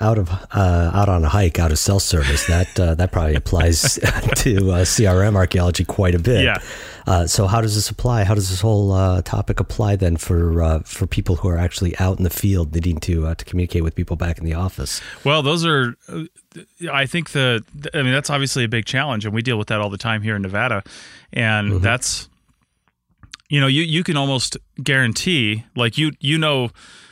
out 0.00 0.18
of 0.18 0.30
uh, 0.30 0.90
out 0.92 1.08
on 1.08 1.24
a 1.24 1.28
hike, 1.28 1.58
out 1.58 1.72
of 1.72 1.78
cell 1.78 2.00
service. 2.00 2.46
That 2.46 2.78
uh, 2.78 2.94
that 2.96 3.12
probably 3.12 3.34
applies 3.34 3.94
to 4.02 4.02
uh, 4.02 4.84
CRM 4.84 5.36
archaeology 5.36 5.84
quite 5.84 6.14
a 6.14 6.18
bit. 6.18 6.44
Yeah. 6.44 6.58
Uh, 7.06 7.26
so 7.26 7.46
how 7.46 7.60
does 7.60 7.74
this 7.74 7.88
apply? 7.88 8.24
How 8.24 8.34
does 8.34 8.50
this 8.50 8.60
whole 8.60 8.92
uh, 8.92 9.22
topic 9.22 9.60
apply 9.60 9.96
then 9.96 10.16
for 10.16 10.62
uh, 10.62 10.80
for 10.80 11.06
people 11.06 11.36
who 11.36 11.48
are 11.48 11.56
actually 11.56 11.96
out 11.98 12.18
in 12.18 12.24
the 12.24 12.30
field 12.30 12.74
needing 12.74 12.98
to 13.00 13.34
to 13.34 13.44
communicate 13.44 13.82
with 13.82 13.94
people 13.94 14.16
back 14.16 14.38
in 14.38 14.44
the 14.44 14.54
office? 14.54 15.00
Well, 15.24 15.42
those 15.42 15.64
are. 15.64 15.94
I 16.92 17.06
think 17.06 17.30
the. 17.30 17.64
I 17.94 18.02
mean, 18.02 18.12
that's 18.12 18.30
obviously 18.30 18.64
a 18.64 18.68
big 18.68 18.84
challenge, 18.84 19.24
and 19.24 19.34
we 19.34 19.42
deal 19.42 19.58
with 19.58 19.68
that 19.68 19.80
all 19.80 19.90
the 19.90 19.98
time 19.98 20.22
here 20.22 20.36
in 20.36 20.42
Nevada, 20.42 20.82
and 21.32 21.72
mm-hmm. 21.72 21.82
that's. 21.82 22.28
You 23.48 23.60
know, 23.60 23.68
you 23.68 23.82
you 23.82 24.02
can 24.02 24.16
almost 24.16 24.56
guarantee, 24.82 25.64
like 25.76 25.96
you 25.96 26.10
you 26.18 26.36
know, 26.36 26.70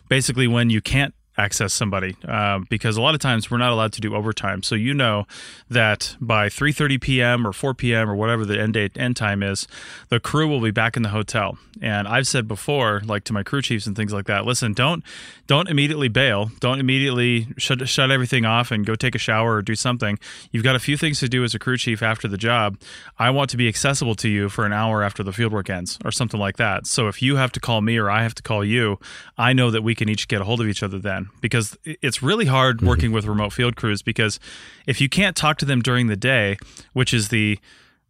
basically 0.08 0.48
when 0.48 0.68
you 0.68 0.80
can't 0.80 1.14
access 1.36 1.72
somebody 1.72 2.16
uh, 2.26 2.60
because 2.68 2.96
a 2.96 3.02
lot 3.02 3.14
of 3.14 3.20
times 3.20 3.50
we're 3.50 3.58
not 3.58 3.72
allowed 3.72 3.92
to 3.92 4.00
do 4.00 4.14
overtime. 4.14 4.62
So 4.62 4.74
you 4.74 4.94
know 4.94 5.26
that 5.68 6.16
by 6.20 6.48
3:30 6.48 7.00
p.m. 7.00 7.46
or 7.46 7.52
4 7.52 7.74
p.m. 7.74 8.08
or 8.08 8.14
whatever 8.14 8.44
the 8.44 8.60
end 8.60 8.74
date 8.74 8.92
end 8.96 9.16
time 9.16 9.42
is, 9.42 9.66
the 10.08 10.20
crew 10.20 10.48
will 10.48 10.60
be 10.60 10.70
back 10.70 10.96
in 10.96 11.02
the 11.02 11.08
hotel. 11.08 11.58
And 11.82 12.06
I've 12.06 12.28
said 12.28 12.46
before, 12.46 13.02
like 13.04 13.24
to 13.24 13.32
my 13.32 13.42
crew 13.42 13.62
chiefs 13.62 13.86
and 13.86 13.96
things 13.96 14.12
like 14.12 14.26
that, 14.26 14.44
listen, 14.44 14.72
don't 14.72 15.02
don't 15.46 15.68
immediately 15.68 16.08
bail. 16.08 16.50
Don't 16.60 16.78
immediately 16.78 17.48
shut 17.58 17.86
shut 17.88 18.10
everything 18.10 18.44
off 18.44 18.70
and 18.70 18.86
go 18.86 18.94
take 18.94 19.14
a 19.14 19.18
shower 19.18 19.56
or 19.56 19.62
do 19.62 19.74
something. 19.74 20.18
You've 20.52 20.64
got 20.64 20.76
a 20.76 20.80
few 20.80 20.96
things 20.96 21.20
to 21.20 21.28
do 21.28 21.42
as 21.42 21.54
a 21.54 21.58
crew 21.58 21.76
chief 21.76 22.02
after 22.02 22.28
the 22.28 22.38
job. 22.38 22.78
I 23.18 23.30
want 23.30 23.50
to 23.50 23.56
be 23.56 23.68
accessible 23.68 24.14
to 24.16 24.28
you 24.28 24.48
for 24.48 24.64
an 24.64 24.72
hour 24.72 25.02
after 25.02 25.22
the 25.22 25.32
fieldwork 25.32 25.68
ends 25.68 25.98
or 26.04 26.12
something 26.12 26.38
like 26.38 26.56
that. 26.58 26.86
So 26.86 27.08
if 27.08 27.22
you 27.22 27.36
have 27.36 27.52
to 27.52 27.60
call 27.60 27.80
me 27.80 27.96
or 27.96 28.10
I 28.10 28.22
have 28.22 28.34
to 28.36 28.42
call 28.42 28.64
you, 28.64 28.98
I 29.36 29.52
know 29.52 29.70
that 29.70 29.82
we 29.82 29.94
can 29.94 30.08
each 30.08 30.28
get 30.28 30.40
a 30.40 30.44
hold 30.44 30.60
of 30.60 30.68
each 30.68 30.82
other 30.82 30.98
then 30.98 31.23
because 31.40 31.76
it's 31.84 32.22
really 32.22 32.46
hard 32.46 32.78
mm-hmm. 32.78 32.86
working 32.86 33.12
with 33.12 33.24
remote 33.26 33.52
field 33.52 33.76
crews 33.76 34.02
because 34.02 34.40
if 34.86 35.00
you 35.00 35.08
can't 35.08 35.36
talk 35.36 35.58
to 35.58 35.64
them 35.64 35.80
during 35.80 36.06
the 36.06 36.16
day, 36.16 36.56
which 36.92 37.12
is 37.14 37.28
the 37.28 37.58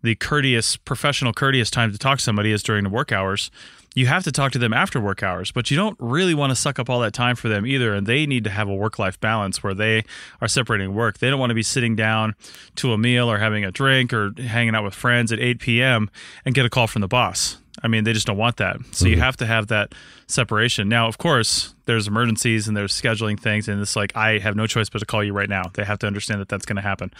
the 0.02 0.14
courteous 0.16 0.76
professional 0.76 1.32
courteous 1.32 1.70
time 1.70 1.90
to 1.90 1.96
talk 1.96 2.18
to 2.18 2.24
somebody 2.24 2.52
is 2.52 2.62
during 2.62 2.84
the 2.84 2.90
work 2.90 3.10
hours 3.10 3.50
you 3.94 4.06
have 4.06 4.24
to 4.24 4.32
talk 4.32 4.52
to 4.52 4.58
them 4.58 4.72
after 4.72 5.00
work 5.00 5.22
hours, 5.22 5.52
but 5.52 5.70
you 5.70 5.76
don't 5.76 5.96
really 6.00 6.34
want 6.34 6.50
to 6.50 6.56
suck 6.56 6.78
up 6.78 6.90
all 6.90 7.00
that 7.00 7.12
time 7.12 7.36
for 7.36 7.48
them 7.48 7.64
either. 7.64 7.94
And 7.94 8.06
they 8.06 8.26
need 8.26 8.44
to 8.44 8.50
have 8.50 8.68
a 8.68 8.74
work 8.74 8.98
life 8.98 9.18
balance 9.20 9.62
where 9.62 9.74
they 9.74 10.04
are 10.40 10.48
separating 10.48 10.94
work. 10.94 11.18
They 11.18 11.30
don't 11.30 11.38
want 11.38 11.50
to 11.50 11.54
be 11.54 11.62
sitting 11.62 11.94
down 11.94 12.34
to 12.76 12.92
a 12.92 12.98
meal 12.98 13.30
or 13.30 13.38
having 13.38 13.64
a 13.64 13.70
drink 13.70 14.12
or 14.12 14.32
hanging 14.36 14.74
out 14.74 14.84
with 14.84 14.94
friends 14.94 15.32
at 15.32 15.38
8 15.38 15.60
p.m. 15.60 16.10
and 16.44 16.54
get 16.54 16.66
a 16.66 16.70
call 16.70 16.88
from 16.88 17.02
the 17.02 17.08
boss. 17.08 17.58
I 17.82 17.88
mean, 17.88 18.04
they 18.04 18.12
just 18.12 18.26
don't 18.26 18.36
want 18.36 18.58
that. 18.58 18.76
So 18.92 19.04
mm-hmm. 19.04 19.14
you 19.14 19.20
have 19.20 19.36
to 19.38 19.46
have 19.46 19.68
that 19.68 19.94
separation. 20.26 20.88
Now, 20.88 21.08
of 21.08 21.18
course, 21.18 21.74
there's 21.86 22.06
emergencies 22.08 22.68
and 22.68 22.76
there's 22.76 22.92
scheduling 22.92 23.38
things, 23.38 23.68
and 23.68 23.80
it's 23.80 23.96
like 23.96 24.16
I 24.16 24.38
have 24.38 24.56
no 24.56 24.66
choice 24.66 24.88
but 24.88 25.00
to 25.00 25.06
call 25.06 25.24
you 25.24 25.32
right 25.32 25.48
now. 25.48 25.64
They 25.74 25.84
have 25.84 25.98
to 26.00 26.06
understand 26.06 26.40
that 26.40 26.48
that's 26.48 26.66
going 26.66 26.76
to 26.76 26.82
happen. 26.82 27.12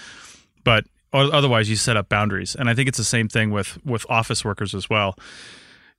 But 0.62 0.84
otherwise, 1.12 1.68
you 1.68 1.76
set 1.76 1.96
up 1.96 2.08
boundaries, 2.08 2.54
and 2.54 2.68
I 2.70 2.74
think 2.74 2.88
it's 2.88 2.98
the 2.98 3.04
same 3.04 3.28
thing 3.28 3.50
with 3.50 3.84
with 3.84 4.06
office 4.08 4.44
workers 4.44 4.74
as 4.74 4.88
well 4.88 5.16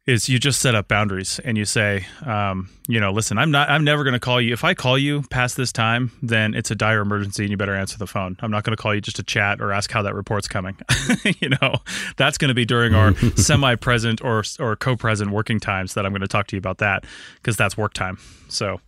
is 0.05 0.29
you 0.29 0.37
just 0.37 0.61
set 0.61 0.75
up 0.75 0.87
boundaries 0.87 1.39
and 1.39 1.57
you 1.57 1.65
say, 1.65 2.05
um, 2.25 2.69
you 2.87 2.99
know, 2.99 3.11
listen, 3.11 3.39
I'm 3.39 3.49
not, 3.49 3.69
I'm 3.69 3.83
never 3.83 4.03
going 4.03 4.13
to 4.13 4.19
call 4.19 4.39
you. 4.39 4.53
If 4.53 4.63
I 4.63 4.75
call 4.75 4.99
you 4.99 5.23
past 5.31 5.57
this 5.57 5.71
time, 5.71 6.11
then 6.21 6.53
it's 6.53 6.69
a 6.69 6.75
dire 6.75 7.01
emergency 7.01 7.43
and 7.43 7.49
you 7.49 7.57
better 7.57 7.73
answer 7.73 7.97
the 7.97 8.05
phone. 8.05 8.37
I'm 8.41 8.51
not 8.51 8.63
going 8.63 8.75
to 8.77 8.81
call 8.81 8.93
you 8.93 9.01
just 9.01 9.17
to 9.17 9.23
chat 9.23 9.61
or 9.61 9.71
ask 9.71 9.91
how 9.91 10.03
that 10.03 10.13
report's 10.13 10.47
coming. 10.47 10.77
you 11.39 11.49
know, 11.49 11.77
that's 12.17 12.37
going 12.37 12.49
to 12.49 12.53
be 12.55 12.65
during 12.65 12.93
our 12.93 13.15
semi-present 13.35 14.23
or 14.23 14.43
or 14.59 14.75
co-present 14.75 15.31
working 15.31 15.59
times 15.59 15.95
that 15.95 16.05
I'm 16.05 16.11
going 16.11 16.21
to 16.21 16.27
talk 16.27 16.47
to 16.47 16.55
you 16.55 16.59
about 16.59 16.77
that 16.79 17.05
because 17.37 17.57
that's 17.57 17.75
work 17.75 17.93
time. 17.93 18.19
So, 18.47 18.79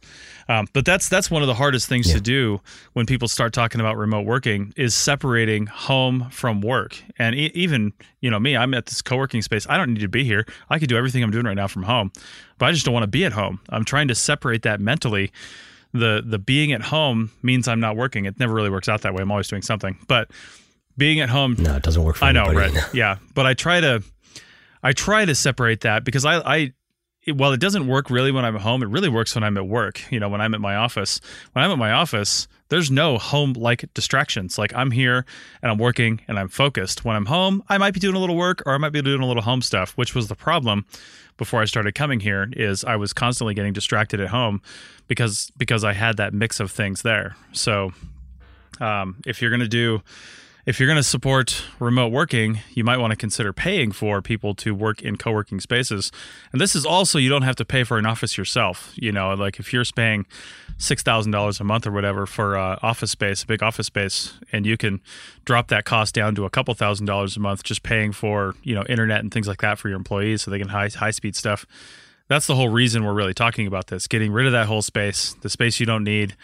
um, 0.49 0.67
but 0.73 0.85
that's 0.85 1.09
that's 1.09 1.29
one 1.29 1.41
of 1.41 1.47
the 1.47 1.53
hardest 1.53 1.87
things 1.87 2.07
yeah. 2.07 2.15
to 2.15 2.21
do 2.21 2.61
when 2.93 3.05
people 3.05 3.27
start 3.27 3.53
talking 3.53 3.81
about 3.81 3.97
remote 3.97 4.25
working 4.25 4.73
is 4.77 4.95
separating 4.95 5.67
home 5.67 6.29
from 6.29 6.61
work. 6.61 7.01
And 7.19 7.35
e- 7.35 7.51
even 7.53 7.93
you 8.21 8.31
know 8.31 8.39
me, 8.39 8.55
I'm 8.55 8.73
at 8.73 8.85
this 8.85 9.01
co-working 9.01 9.41
space. 9.41 9.65
I 9.69 9.77
don't 9.77 9.93
need 9.93 10.01
to 10.01 10.07
be 10.07 10.23
here. 10.23 10.45
I 10.69 10.79
could 10.79 10.89
do 10.89 10.97
everything 10.97 11.23
I'm 11.23 11.31
doing 11.31 11.45
right 11.45 11.55
now 11.55 11.67
from 11.67 11.83
home, 11.83 12.11
but 12.57 12.67
I 12.67 12.71
just 12.71 12.85
don't 12.85 12.93
want 12.93 13.03
to 13.03 13.07
be 13.07 13.25
at 13.25 13.33
home. 13.33 13.59
I'm 13.69 13.83
trying 13.83 14.07
to 14.07 14.15
separate 14.15 14.61
that 14.63 14.79
mentally. 14.79 15.31
The 15.93 16.23
the 16.25 16.39
being 16.39 16.71
at 16.71 16.81
home 16.81 17.31
means 17.41 17.67
I'm 17.67 17.79
not 17.79 17.95
working. 17.95 18.25
It 18.25 18.39
never 18.39 18.53
really 18.53 18.69
works 18.69 18.87
out 18.87 19.01
that 19.01 19.13
way. 19.13 19.21
I'm 19.21 19.31
always 19.31 19.47
doing 19.47 19.61
something, 19.61 19.97
but 20.07 20.29
being 20.97 21.19
at 21.19 21.29
home. 21.29 21.55
No, 21.57 21.75
it 21.75 21.83
doesn't 21.83 22.03
work 22.03 22.17
for 22.17 22.25
me. 22.25 22.29
I 22.29 22.31
know, 22.31 22.45
anybody. 22.45 22.75
right? 22.75 22.85
yeah, 22.93 23.17
but 23.33 23.45
I 23.45 23.53
try 23.53 23.79
to 23.79 24.03
I 24.83 24.93
try 24.93 25.25
to 25.25 25.35
separate 25.35 25.81
that 25.81 26.03
because 26.03 26.25
I 26.25 26.37
I 26.37 26.73
while 27.33 27.51
it 27.51 27.59
doesn't 27.59 27.87
work 27.87 28.09
really 28.09 28.31
when 28.31 28.45
I'm 28.45 28.55
home, 28.55 28.81
it 28.83 28.89
really 28.89 29.09
works 29.09 29.35
when 29.35 29.43
I'm 29.43 29.57
at 29.57 29.67
work. 29.67 30.01
You 30.11 30.19
know, 30.19 30.29
when 30.29 30.41
I'm 30.41 30.53
at 30.53 30.61
my 30.61 30.75
office. 30.75 31.19
When 31.53 31.63
I'm 31.63 31.71
at 31.71 31.77
my 31.77 31.91
office, 31.91 32.47
there's 32.69 32.89
no 32.89 33.17
home 33.17 33.53
like 33.53 33.85
distractions. 33.93 34.57
Like 34.57 34.73
I'm 34.73 34.91
here 34.91 35.25
and 35.61 35.71
I'm 35.71 35.77
working 35.77 36.21
and 36.27 36.39
I'm 36.39 36.47
focused. 36.47 37.05
When 37.05 37.15
I'm 37.15 37.25
home, 37.25 37.63
I 37.69 37.77
might 37.77 37.93
be 37.93 37.99
doing 37.99 38.15
a 38.15 38.19
little 38.19 38.35
work 38.35 38.63
or 38.65 38.73
I 38.73 38.77
might 38.77 38.93
be 38.93 39.01
doing 39.01 39.21
a 39.21 39.27
little 39.27 39.43
home 39.43 39.61
stuff, 39.61 39.91
which 39.97 40.15
was 40.15 40.27
the 40.27 40.35
problem 40.35 40.85
before 41.37 41.61
I 41.61 41.65
started 41.65 41.95
coming 41.95 42.19
here 42.19 42.49
is 42.53 42.83
I 42.83 42.95
was 42.95 43.13
constantly 43.13 43.53
getting 43.53 43.73
distracted 43.73 44.19
at 44.19 44.29
home 44.29 44.61
because 45.07 45.51
because 45.57 45.83
I 45.83 45.93
had 45.93 46.17
that 46.17 46.33
mix 46.33 46.59
of 46.59 46.71
things 46.71 47.03
there. 47.03 47.35
So 47.51 47.91
um, 48.79 49.17
if 49.25 49.41
you're 49.41 49.55
to 49.57 49.67
do 49.67 50.01
if 50.67 50.81
you're 50.81 50.87
going 50.87 50.97
to 50.97 51.03
support 51.03 51.63
remote 51.79 52.11
working, 52.11 52.59
you 52.73 52.83
might 52.83 52.97
want 52.97 53.11
to 53.11 53.15
consider 53.15 53.53
paying 53.53 53.93
for 53.93 54.21
people 54.21 54.53
to 54.53 54.75
work 54.75 55.01
in 55.01 55.15
co-working 55.15 55.61
spaces. 55.61 56.11
And 56.51 56.59
this 56.59 56.75
is 56.75 56.85
also 56.85 57.17
you 57.17 57.29
don't 57.29 57.43
have 57.43 57.55
to 57.55 57.65
pay 57.65 57.85
for 57.85 57.97
an 57.97 58.05
office 58.05 58.37
yourself. 58.37 58.91
You 58.97 59.13
know, 59.13 59.33
like 59.33 59.59
if 59.59 59.71
you're 59.71 59.85
paying 59.95 60.25
six 60.77 61.01
thousand 61.01 61.31
dollars 61.31 61.61
a 61.61 61.63
month 61.63 61.87
or 61.87 61.91
whatever 61.91 62.25
for 62.25 62.57
uh, 62.57 62.77
office 62.81 63.11
space, 63.11 63.43
a 63.43 63.47
big 63.47 63.63
office 63.63 63.87
space, 63.87 64.33
and 64.51 64.65
you 64.65 64.75
can 64.75 64.99
drop 65.45 65.69
that 65.69 65.85
cost 65.85 66.13
down 66.13 66.35
to 66.35 66.43
a 66.43 66.49
couple 66.49 66.73
thousand 66.73 67.05
dollars 67.05 67.37
a 67.37 67.39
month 67.39 67.63
just 67.63 67.81
paying 67.81 68.11
for 68.11 68.53
you 68.61 68.75
know 68.75 68.83
internet 68.89 69.21
and 69.21 69.33
things 69.33 69.47
like 69.47 69.61
that 69.61 69.79
for 69.79 69.87
your 69.87 69.97
employees 69.97 70.41
so 70.41 70.51
they 70.51 70.59
can 70.59 70.67
high 70.67 70.89
high 70.89 71.11
speed 71.11 71.37
stuff. 71.37 71.65
That's 72.27 72.45
the 72.45 72.55
whole 72.55 72.67
reason 72.67 73.05
we're 73.05 73.13
really 73.13 73.33
talking 73.33 73.67
about 73.67 73.87
this: 73.87 74.05
getting 74.05 74.33
rid 74.33 74.45
of 74.45 74.51
that 74.51 74.67
whole 74.67 74.81
space, 74.81 75.33
the 75.41 75.49
space 75.49 75.79
you 75.79 75.85
don't 75.85 76.03
need 76.03 76.35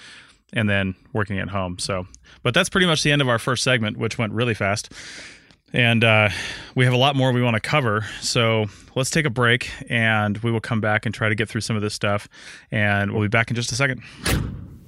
and 0.53 0.69
then 0.69 0.95
working 1.11 1.39
at 1.39 1.49
home. 1.49 1.77
So, 1.79 2.07
but 2.43 2.53
that's 2.53 2.69
pretty 2.69 2.87
much 2.87 3.03
the 3.03 3.11
end 3.11 3.21
of 3.21 3.27
our 3.27 3.39
first 3.39 3.63
segment, 3.63 3.97
which 3.97 4.17
went 4.17 4.33
really 4.33 4.53
fast. 4.53 4.91
And 5.73 6.03
uh, 6.03 6.29
we 6.75 6.85
have 6.85 6.93
a 6.93 6.97
lot 6.97 7.15
more 7.15 7.31
we 7.31 7.41
want 7.41 7.55
to 7.55 7.59
cover. 7.59 8.05
So 8.21 8.67
let's 8.95 9.09
take 9.09 9.25
a 9.25 9.31
break 9.31 9.71
and 9.89 10.37
we 10.37 10.51
will 10.51 10.61
come 10.61 10.81
back 10.81 11.05
and 11.05 11.13
try 11.13 11.29
to 11.29 11.35
get 11.35 11.49
through 11.49 11.61
some 11.61 11.75
of 11.75 11.81
this 11.81 11.95
stuff. 11.95 12.29
And 12.71 13.11
we'll 13.11 13.23
be 13.23 13.27
back 13.27 13.49
in 13.49 13.55
just 13.55 13.71
a 13.71 13.75
second. 13.75 14.03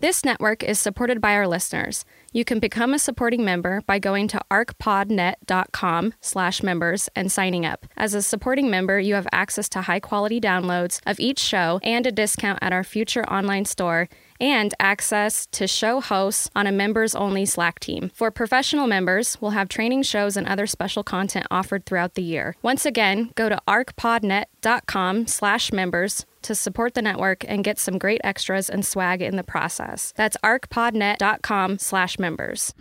This 0.01 0.23
network 0.23 0.61
is 0.61 0.77
supported 0.77 1.19
by 1.19 1.33
our 1.33 1.47
listeners. 1.47 2.05
You 2.31 2.45
can 2.45 2.59
become 2.59 2.93
a 2.93 2.99
supporting 2.99 3.43
member 3.43 3.81
by 3.87 3.97
going 3.97 4.27
to 4.27 4.41
arcpodnet.com 4.51 6.13
slash 6.21 6.61
members 6.61 7.09
and 7.15 7.31
signing 7.31 7.65
up. 7.65 7.87
As 7.97 8.13
a 8.13 8.21
supporting 8.21 8.69
member, 8.69 8.99
you 8.99 9.15
have 9.15 9.27
access 9.31 9.67
to 9.69 9.81
high-quality 9.81 10.39
downloads 10.39 10.99
of 11.07 11.19
each 11.19 11.39
show 11.39 11.79
and 11.81 12.05
a 12.05 12.11
discount 12.11 12.59
at 12.61 12.73
our 12.73 12.83
future 12.83 13.27
online 13.27 13.65
store 13.65 14.07
and 14.39 14.73
access 14.79 15.45
to 15.47 15.67
show 15.67 16.01
hosts 16.01 16.49
on 16.55 16.67
a 16.67 16.71
members 16.71 17.15
only 17.15 17.45
Slack 17.45 17.79
team. 17.79 18.11
For 18.13 18.31
professional 18.31 18.87
members, 18.87 19.37
we'll 19.41 19.51
have 19.51 19.69
training 19.69 20.03
shows 20.03 20.37
and 20.37 20.47
other 20.47 20.67
special 20.67 21.03
content 21.03 21.47
offered 21.49 21.85
throughout 21.85 22.15
the 22.15 22.23
year. 22.23 22.55
Once 22.61 22.85
again, 22.85 23.31
go 23.35 23.49
to 23.49 23.59
arcpodnet.com 23.67 25.27
slash 25.27 25.71
members 25.71 26.25
to 26.41 26.55
support 26.55 26.93
the 26.93 27.01
network 27.01 27.43
and 27.47 27.63
get 27.63 27.79
some 27.79 27.97
great 27.97 28.21
extras 28.23 28.69
and 28.69 28.85
swag 28.85 29.21
in 29.21 29.35
the 29.35 29.43
process. 29.43 30.13
That's 30.15 30.37
arcpodnet.com 30.43 31.79
slash 31.79 32.19
members. 32.19 32.73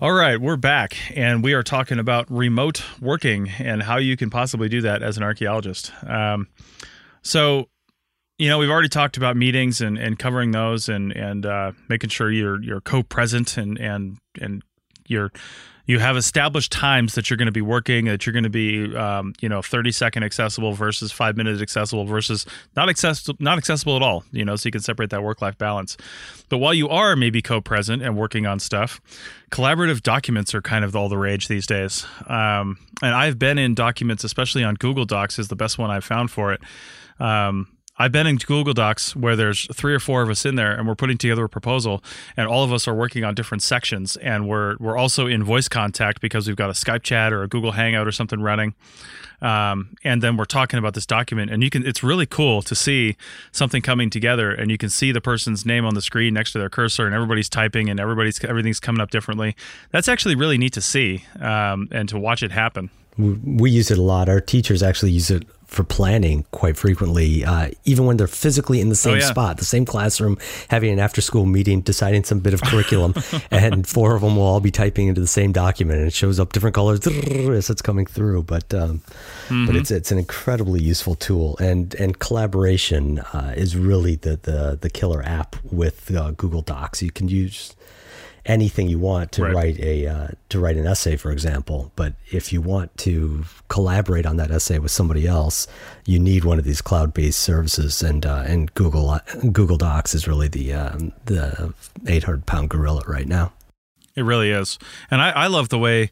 All 0.00 0.12
right, 0.12 0.40
we're 0.40 0.56
back 0.56 0.96
and 1.16 1.42
we 1.42 1.54
are 1.54 1.64
talking 1.64 1.98
about 1.98 2.30
remote 2.30 2.84
working 3.00 3.50
and 3.58 3.82
how 3.82 3.96
you 3.96 4.16
can 4.16 4.30
possibly 4.30 4.68
do 4.68 4.82
that 4.82 5.02
as 5.02 5.16
an 5.16 5.24
archaeologist. 5.24 5.92
Um, 6.04 6.46
so 7.22 7.68
you 8.38 8.48
know, 8.48 8.58
we've 8.58 8.70
already 8.70 8.88
talked 8.88 9.16
about 9.16 9.36
meetings 9.36 9.80
and, 9.80 9.98
and 9.98 10.18
covering 10.18 10.52
those 10.52 10.88
and 10.88 11.12
and 11.12 11.44
uh, 11.44 11.72
making 11.88 12.10
sure 12.10 12.30
you're 12.30 12.62
you're 12.62 12.80
co-present 12.80 13.56
and 13.56 13.78
and 13.78 14.18
and 14.40 14.62
you're 15.06 15.32
you 15.86 15.98
have 15.98 16.18
established 16.18 16.70
times 16.70 17.14
that 17.14 17.30
you're 17.30 17.38
going 17.38 17.46
to 17.46 17.52
be 17.52 17.62
working 17.62 18.04
that 18.04 18.26
you're 18.26 18.32
going 18.32 18.44
to 18.44 18.50
be 18.50 18.94
um, 18.94 19.32
you 19.40 19.48
know 19.48 19.60
30 19.60 19.90
second 19.90 20.22
accessible 20.22 20.72
versus 20.72 21.10
five 21.10 21.36
minutes 21.36 21.60
accessible 21.60 22.04
versus 22.04 22.46
not 22.76 22.88
accessible 22.88 23.36
not 23.40 23.58
accessible 23.58 23.96
at 23.96 24.02
all 24.02 24.22
you 24.30 24.44
know 24.44 24.54
so 24.54 24.68
you 24.68 24.70
can 24.70 24.82
separate 24.82 25.10
that 25.10 25.24
work 25.24 25.42
life 25.42 25.58
balance. 25.58 25.96
But 26.48 26.58
while 26.58 26.74
you 26.74 26.88
are 26.88 27.16
maybe 27.16 27.42
co-present 27.42 28.02
and 28.02 28.16
working 28.16 28.46
on 28.46 28.60
stuff 28.60 29.00
collaborative 29.50 30.02
documents 30.02 30.54
are 30.54 30.62
kind 30.62 30.84
of 30.84 30.94
all 30.94 31.08
the 31.08 31.18
rage 31.18 31.48
these 31.48 31.66
days. 31.66 32.06
Um, 32.28 32.78
and 33.02 33.14
i've 33.14 33.38
been 33.38 33.58
in 33.58 33.74
documents 33.74 34.22
especially 34.22 34.62
on 34.62 34.74
google 34.74 35.06
docs 35.06 35.40
is 35.40 35.48
the 35.48 35.56
best 35.56 35.76
one 35.76 35.90
i've 35.90 36.04
found 36.04 36.30
for 36.30 36.52
it. 36.52 36.60
Um, 37.18 37.66
I've 37.98 38.12
been 38.12 38.26
in 38.26 38.36
Google 38.36 38.74
Docs 38.74 39.16
where 39.16 39.34
there's 39.34 39.66
three 39.74 39.92
or 39.92 39.98
four 39.98 40.22
of 40.22 40.30
us 40.30 40.46
in 40.46 40.54
there, 40.54 40.72
and 40.72 40.86
we're 40.86 40.94
putting 40.94 41.18
together 41.18 41.44
a 41.44 41.48
proposal, 41.48 42.02
and 42.36 42.46
all 42.46 42.62
of 42.62 42.72
us 42.72 42.86
are 42.86 42.94
working 42.94 43.24
on 43.24 43.34
different 43.34 43.62
sections, 43.62 44.16
and 44.16 44.48
we're 44.48 44.76
we're 44.78 44.96
also 44.96 45.26
in 45.26 45.42
voice 45.42 45.68
contact 45.68 46.20
because 46.20 46.46
we've 46.46 46.56
got 46.56 46.70
a 46.70 46.74
Skype 46.74 47.02
chat 47.02 47.32
or 47.32 47.42
a 47.42 47.48
Google 47.48 47.72
Hangout 47.72 48.06
or 48.06 48.12
something 48.12 48.40
running, 48.40 48.74
um, 49.42 49.96
and 50.04 50.22
then 50.22 50.36
we're 50.36 50.44
talking 50.44 50.78
about 50.78 50.94
this 50.94 51.06
document, 51.06 51.50
and 51.50 51.62
you 51.62 51.70
can 51.70 51.84
it's 51.84 52.02
really 52.02 52.26
cool 52.26 52.62
to 52.62 52.74
see 52.74 53.16
something 53.50 53.82
coming 53.82 54.10
together, 54.10 54.52
and 54.52 54.70
you 54.70 54.78
can 54.78 54.90
see 54.90 55.10
the 55.10 55.20
person's 55.20 55.66
name 55.66 55.84
on 55.84 55.94
the 55.94 56.02
screen 56.02 56.34
next 56.34 56.52
to 56.52 56.58
their 56.58 56.70
cursor, 56.70 57.04
and 57.04 57.14
everybody's 57.14 57.48
typing, 57.48 57.90
and 57.90 57.98
everybody's 57.98 58.42
everything's 58.44 58.80
coming 58.80 59.00
up 59.00 59.10
differently. 59.10 59.56
That's 59.90 60.08
actually 60.08 60.36
really 60.36 60.58
neat 60.58 60.72
to 60.74 60.80
see 60.80 61.24
um, 61.40 61.88
and 61.90 62.08
to 62.10 62.18
watch 62.18 62.44
it 62.44 62.52
happen. 62.52 62.90
We, 63.16 63.32
we 63.32 63.70
use 63.72 63.90
it 63.90 63.98
a 63.98 64.02
lot. 64.02 64.28
Our 64.28 64.40
teachers 64.40 64.84
actually 64.84 65.10
use 65.10 65.30
it 65.30 65.44
for 65.68 65.84
planning 65.84 66.46
quite 66.50 66.78
frequently, 66.78 67.44
uh, 67.44 67.68
even 67.84 68.06
when 68.06 68.16
they're 68.16 68.26
physically 68.26 68.80
in 68.80 68.88
the 68.88 68.94
same 68.94 69.14
oh, 69.14 69.18
yeah. 69.18 69.26
spot, 69.26 69.58
the 69.58 69.66
same 69.66 69.84
classroom, 69.84 70.38
having 70.68 70.90
an 70.90 70.98
after 70.98 71.20
school 71.20 71.44
meeting, 71.44 71.82
deciding 71.82 72.24
some 72.24 72.40
bit 72.40 72.54
of 72.54 72.62
curriculum, 72.62 73.14
and 73.50 73.86
four 73.86 74.16
of 74.16 74.22
them 74.22 74.36
will 74.36 74.44
all 74.44 74.60
be 74.60 74.70
typing 74.70 75.08
into 75.08 75.20
the 75.20 75.26
same 75.26 75.52
document, 75.52 75.98
and 75.98 76.08
it 76.08 76.14
shows 76.14 76.40
up 76.40 76.54
different 76.54 76.74
colors 76.74 77.06
as 77.06 77.68
it's 77.68 77.82
coming 77.82 78.06
through. 78.06 78.44
But 78.44 78.72
um, 78.72 79.00
mm-hmm. 79.48 79.66
but 79.66 79.76
it's 79.76 79.90
it's 79.90 80.10
an 80.10 80.16
incredibly 80.16 80.82
useful 80.82 81.14
tool, 81.14 81.58
and 81.58 81.94
and 81.96 82.18
collaboration 82.18 83.18
uh, 83.18 83.52
is 83.54 83.76
really 83.76 84.16
the 84.16 84.36
the 84.36 84.78
the 84.80 84.88
killer 84.88 85.22
app 85.22 85.54
with 85.70 86.14
uh, 86.16 86.30
Google 86.30 86.62
Docs. 86.62 87.02
You 87.02 87.10
can 87.10 87.28
use 87.28 87.76
anything 88.48 88.88
you 88.88 88.98
want 88.98 89.30
to 89.32 89.42
right. 89.42 89.54
write 89.54 89.78
a 89.78 90.06
uh, 90.06 90.28
to 90.48 90.58
write 90.58 90.76
an 90.76 90.86
essay, 90.86 91.16
for 91.16 91.30
example. 91.30 91.92
But 91.94 92.14
if 92.32 92.52
you 92.52 92.60
want 92.60 92.96
to 92.98 93.44
collaborate 93.68 94.26
on 94.26 94.38
that 94.38 94.50
essay 94.50 94.78
with 94.78 94.90
somebody 94.90 95.26
else, 95.26 95.68
you 96.06 96.18
need 96.18 96.44
one 96.44 96.58
of 96.58 96.64
these 96.64 96.80
cloud-based 96.80 97.38
services, 97.38 98.02
and 98.02 98.26
uh, 98.26 98.44
and 98.46 98.72
Google 98.74 99.10
uh, 99.10 99.20
Google 99.52 99.76
Docs 99.76 100.14
is 100.14 100.26
really 100.26 100.48
the 100.48 100.72
um, 100.72 101.12
the 101.26 101.74
800 102.06 102.46
pound 102.46 102.70
gorilla 102.70 103.02
right 103.06 103.28
now. 103.28 103.52
It 104.16 104.22
really 104.22 104.50
is, 104.50 104.78
and 105.10 105.20
I, 105.22 105.30
I 105.30 105.46
love 105.46 105.68
the 105.68 105.78
way 105.78 106.10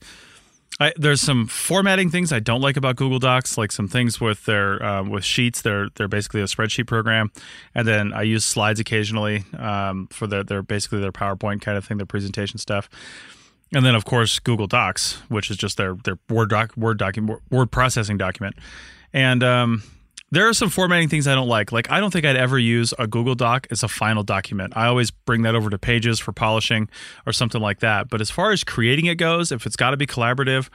I, 0.78 0.92
there's 0.96 1.22
some 1.22 1.46
formatting 1.46 2.10
things 2.10 2.32
I 2.32 2.40
don't 2.40 2.60
like 2.60 2.76
about 2.76 2.96
Google 2.96 3.18
Docs, 3.18 3.56
like 3.56 3.72
some 3.72 3.88
things 3.88 4.20
with 4.20 4.44
their 4.44 4.84
um, 4.84 5.08
with 5.08 5.24
sheets. 5.24 5.62
They're 5.62 5.88
they're 5.94 6.08
basically 6.08 6.42
a 6.42 6.44
spreadsheet 6.44 6.86
program, 6.86 7.32
and 7.74 7.88
then 7.88 8.12
I 8.12 8.22
use 8.22 8.44
slides 8.44 8.78
occasionally 8.78 9.44
um, 9.58 10.08
for 10.08 10.26
their 10.26 10.44
they're 10.44 10.62
basically 10.62 11.00
their 11.00 11.12
PowerPoint 11.12 11.62
kind 11.62 11.78
of 11.78 11.84
thing, 11.86 11.96
their 11.96 12.06
presentation 12.06 12.58
stuff. 12.58 12.90
And 13.72 13.86
then 13.86 13.94
of 13.94 14.04
course 14.04 14.38
Google 14.38 14.66
Docs, 14.66 15.14
which 15.28 15.50
is 15.50 15.56
just 15.56 15.78
their 15.78 15.94
their 16.04 16.18
Word 16.28 16.50
doc 16.50 16.76
Word 16.76 16.98
document 16.98 17.40
word 17.50 17.70
processing 17.70 18.18
document, 18.18 18.56
and 19.14 19.42
um, 19.42 19.82
there 20.30 20.48
are 20.48 20.54
some 20.54 20.70
formatting 20.70 21.08
things 21.08 21.26
I 21.26 21.34
don't 21.34 21.48
like. 21.48 21.72
Like 21.72 21.90
I 21.90 22.00
don't 22.00 22.12
think 22.12 22.24
I'd 22.24 22.36
ever 22.36 22.58
use 22.58 22.92
a 22.98 23.06
Google 23.06 23.34
Doc 23.34 23.66
as 23.70 23.82
a 23.82 23.88
final 23.88 24.22
document. 24.22 24.76
I 24.76 24.86
always 24.86 25.10
bring 25.10 25.42
that 25.42 25.54
over 25.54 25.70
to 25.70 25.78
Pages 25.78 26.18
for 26.18 26.32
polishing 26.32 26.88
or 27.26 27.32
something 27.32 27.60
like 27.60 27.80
that. 27.80 28.08
But 28.08 28.20
as 28.20 28.30
far 28.30 28.50
as 28.50 28.64
creating 28.64 29.06
it 29.06 29.16
goes, 29.16 29.52
if 29.52 29.66
it's 29.66 29.76
got 29.76 29.90
to 29.90 29.96
be 29.96 30.06
collaborative, 30.06 30.68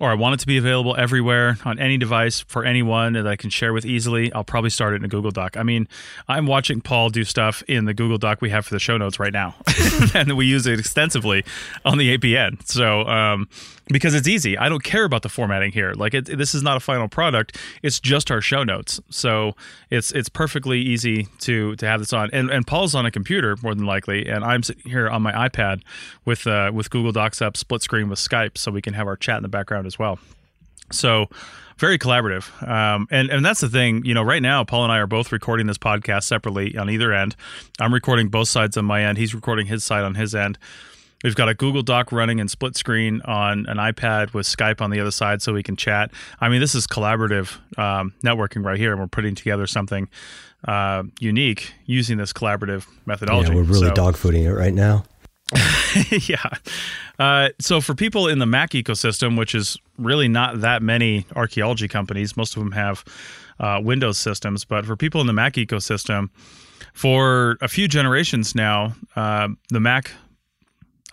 or 0.00 0.10
I 0.10 0.14
want 0.14 0.34
it 0.34 0.40
to 0.40 0.46
be 0.46 0.56
available 0.56 0.96
everywhere 0.96 1.58
on 1.64 1.78
any 1.78 1.98
device 1.98 2.40
for 2.40 2.64
anyone 2.64 3.12
that 3.12 3.26
I 3.26 3.36
can 3.36 3.50
share 3.50 3.74
with 3.74 3.84
easily, 3.84 4.32
I'll 4.32 4.44
probably 4.44 4.70
start 4.70 4.94
it 4.94 4.96
in 4.96 5.04
a 5.04 5.08
Google 5.08 5.30
Doc. 5.30 5.58
I 5.58 5.62
mean, 5.62 5.86
I'm 6.26 6.46
watching 6.46 6.80
Paul 6.80 7.10
do 7.10 7.22
stuff 7.22 7.62
in 7.68 7.84
the 7.84 7.92
Google 7.92 8.16
Doc 8.16 8.40
we 8.40 8.48
have 8.48 8.64
for 8.64 8.74
the 8.74 8.80
show 8.80 8.96
notes 8.96 9.20
right 9.20 9.32
now, 9.32 9.54
and 10.14 10.38
we 10.38 10.46
use 10.46 10.66
it 10.66 10.80
extensively 10.80 11.44
on 11.84 11.98
the 11.98 12.16
APN. 12.16 12.66
So, 12.66 13.02
um, 13.02 13.48
because 13.90 14.14
it's 14.14 14.28
easy. 14.28 14.56
I 14.56 14.68
don't 14.68 14.82
care 14.82 15.04
about 15.04 15.22
the 15.22 15.28
formatting 15.28 15.72
here. 15.72 15.92
Like 15.92 16.14
it, 16.14 16.26
this 16.26 16.54
is 16.54 16.62
not 16.62 16.76
a 16.76 16.80
final 16.80 17.08
product. 17.08 17.58
It's 17.82 18.00
just 18.00 18.30
our 18.30 18.40
show 18.40 18.64
notes. 18.64 19.00
So 19.10 19.54
it's 19.90 20.12
it's 20.12 20.28
perfectly 20.28 20.80
easy 20.80 21.28
to 21.40 21.76
to 21.76 21.86
have 21.86 22.00
this 22.00 22.12
on. 22.12 22.30
And 22.32 22.50
and 22.50 22.66
Paul's 22.66 22.94
on 22.94 23.06
a 23.06 23.10
computer 23.10 23.56
more 23.62 23.74
than 23.74 23.86
likely, 23.86 24.26
and 24.26 24.44
I'm 24.44 24.62
sitting 24.62 24.90
here 24.90 25.08
on 25.08 25.22
my 25.22 25.32
iPad 25.48 25.82
with 26.24 26.46
uh, 26.46 26.70
with 26.72 26.90
Google 26.90 27.12
Docs 27.12 27.42
up, 27.42 27.56
split 27.56 27.82
screen 27.82 28.08
with 28.08 28.18
Skype, 28.18 28.56
so 28.56 28.70
we 28.70 28.82
can 28.82 28.94
have 28.94 29.06
our 29.06 29.16
chat 29.16 29.36
in 29.36 29.42
the 29.42 29.48
background 29.48 29.86
as 29.86 29.98
well. 29.98 30.18
So 30.92 31.28
very 31.80 31.98
collaborative. 31.98 32.50
Um, 32.68 33.08
and 33.10 33.30
and 33.30 33.44
that's 33.44 33.60
the 33.60 33.68
thing. 33.68 34.04
You 34.04 34.14
know, 34.14 34.22
right 34.22 34.42
now 34.42 34.64
Paul 34.64 34.84
and 34.84 34.92
I 34.92 34.98
are 34.98 35.06
both 35.06 35.32
recording 35.32 35.66
this 35.66 35.78
podcast 35.78 36.24
separately 36.24 36.76
on 36.76 36.90
either 36.90 37.12
end. 37.12 37.34
I'm 37.80 37.92
recording 37.92 38.28
both 38.28 38.48
sides 38.48 38.76
on 38.76 38.84
my 38.84 39.02
end. 39.04 39.18
He's 39.18 39.34
recording 39.34 39.66
his 39.66 39.82
side 39.82 40.04
on 40.04 40.14
his 40.14 40.34
end. 40.34 40.58
We've 41.22 41.34
got 41.34 41.48
a 41.48 41.54
Google 41.54 41.82
Doc 41.82 42.12
running 42.12 42.38
in 42.38 42.48
split 42.48 42.76
screen 42.76 43.20
on 43.22 43.66
an 43.66 43.76
iPad 43.76 44.32
with 44.32 44.46
Skype 44.46 44.80
on 44.80 44.90
the 44.90 45.00
other 45.00 45.10
side 45.10 45.42
so 45.42 45.52
we 45.52 45.62
can 45.62 45.76
chat. 45.76 46.10
I 46.40 46.48
mean, 46.48 46.60
this 46.60 46.74
is 46.74 46.86
collaborative 46.86 47.58
um, 47.78 48.14
networking 48.24 48.64
right 48.64 48.78
here, 48.78 48.92
and 48.92 49.00
we're 49.00 49.06
putting 49.06 49.34
together 49.34 49.66
something 49.66 50.08
uh, 50.66 51.02
unique 51.18 51.74
using 51.84 52.16
this 52.16 52.32
collaborative 52.32 52.86
methodology. 53.04 53.50
Yeah, 53.50 53.56
we're 53.56 53.62
really 53.64 53.88
so, 53.88 53.92
dogfooding 53.92 54.44
it 54.44 54.54
right 54.54 54.72
now. 54.72 55.04
yeah. 56.28 56.36
Uh, 57.18 57.50
so 57.60 57.80
for 57.80 57.94
people 57.94 58.28
in 58.28 58.38
the 58.38 58.46
Mac 58.46 58.70
ecosystem, 58.70 59.36
which 59.36 59.54
is 59.54 59.76
really 59.98 60.28
not 60.28 60.60
that 60.60 60.82
many 60.82 61.26
archaeology 61.36 61.88
companies, 61.88 62.36
most 62.36 62.56
of 62.56 62.62
them 62.62 62.72
have 62.72 63.04
uh, 63.58 63.80
Windows 63.82 64.16
systems, 64.16 64.64
but 64.64 64.86
for 64.86 64.96
people 64.96 65.20
in 65.20 65.26
the 65.26 65.32
Mac 65.32 65.54
ecosystem, 65.54 66.30
for 66.94 67.58
a 67.60 67.68
few 67.68 67.88
generations 67.88 68.54
now, 68.54 68.94
uh, 69.16 69.48
the 69.68 69.80
Mac 69.80 70.12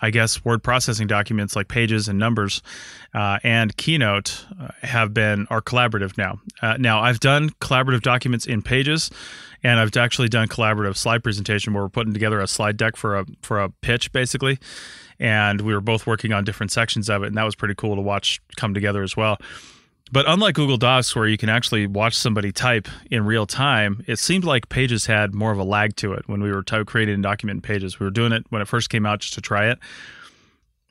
I 0.01 0.11
guess 0.11 0.45
word 0.45 0.63
processing 0.63 1.07
documents 1.07 1.55
like 1.55 1.67
Pages 1.67 2.07
and 2.07 2.19
Numbers 2.19 2.61
uh, 3.13 3.39
and 3.43 3.75
Keynote 3.77 4.45
uh, 4.59 4.69
have 4.81 5.13
been 5.13 5.47
are 5.49 5.61
collaborative 5.61 6.17
now. 6.17 6.39
Uh, 6.61 6.77
now 6.77 7.01
I've 7.01 7.19
done 7.19 7.49
collaborative 7.61 8.01
documents 8.01 8.45
in 8.45 8.61
Pages, 8.61 9.09
and 9.63 9.79
I've 9.79 9.95
actually 9.97 10.29
done 10.29 10.47
collaborative 10.47 10.97
slide 10.97 11.23
presentation 11.23 11.73
where 11.73 11.83
we're 11.83 11.89
putting 11.89 12.13
together 12.13 12.39
a 12.39 12.47
slide 12.47 12.77
deck 12.77 12.95
for 12.95 13.17
a 13.17 13.25
for 13.41 13.59
a 13.59 13.69
pitch 13.69 14.11
basically, 14.11 14.59
and 15.19 15.61
we 15.61 15.73
were 15.73 15.81
both 15.81 16.05
working 16.05 16.31
on 16.31 16.43
different 16.43 16.71
sections 16.71 17.09
of 17.09 17.23
it, 17.23 17.27
and 17.27 17.37
that 17.37 17.43
was 17.43 17.55
pretty 17.55 17.75
cool 17.75 17.95
to 17.95 18.01
watch 18.01 18.39
come 18.55 18.73
together 18.73 19.01
as 19.01 19.17
well. 19.17 19.37
But 20.11 20.25
unlike 20.27 20.55
Google 20.55 20.77
Docs, 20.77 21.15
where 21.15 21.27
you 21.27 21.37
can 21.37 21.49
actually 21.49 21.85
watch 21.85 22.15
somebody 22.15 22.51
type 22.51 22.87
in 23.11 23.25
real 23.25 23.45
time, 23.45 24.03
it 24.07 24.19
seemed 24.19 24.45
like 24.45 24.69
Pages 24.69 25.05
had 25.05 25.33
more 25.33 25.51
of 25.51 25.59
a 25.59 25.63
lag 25.63 25.95
to 25.97 26.13
it 26.13 26.27
when 26.27 26.41
we 26.41 26.51
were 26.51 26.63
t- 26.63 26.83
creating 26.85 27.21
document 27.21 27.57
in 27.57 27.61
Pages. 27.61 27.99
We 27.99 28.05
were 28.05 28.11
doing 28.11 28.31
it 28.31 28.45
when 28.49 28.61
it 28.61 28.67
first 28.67 28.89
came 28.89 29.05
out 29.05 29.19
just 29.19 29.33
to 29.33 29.41
try 29.41 29.69
it. 29.69 29.79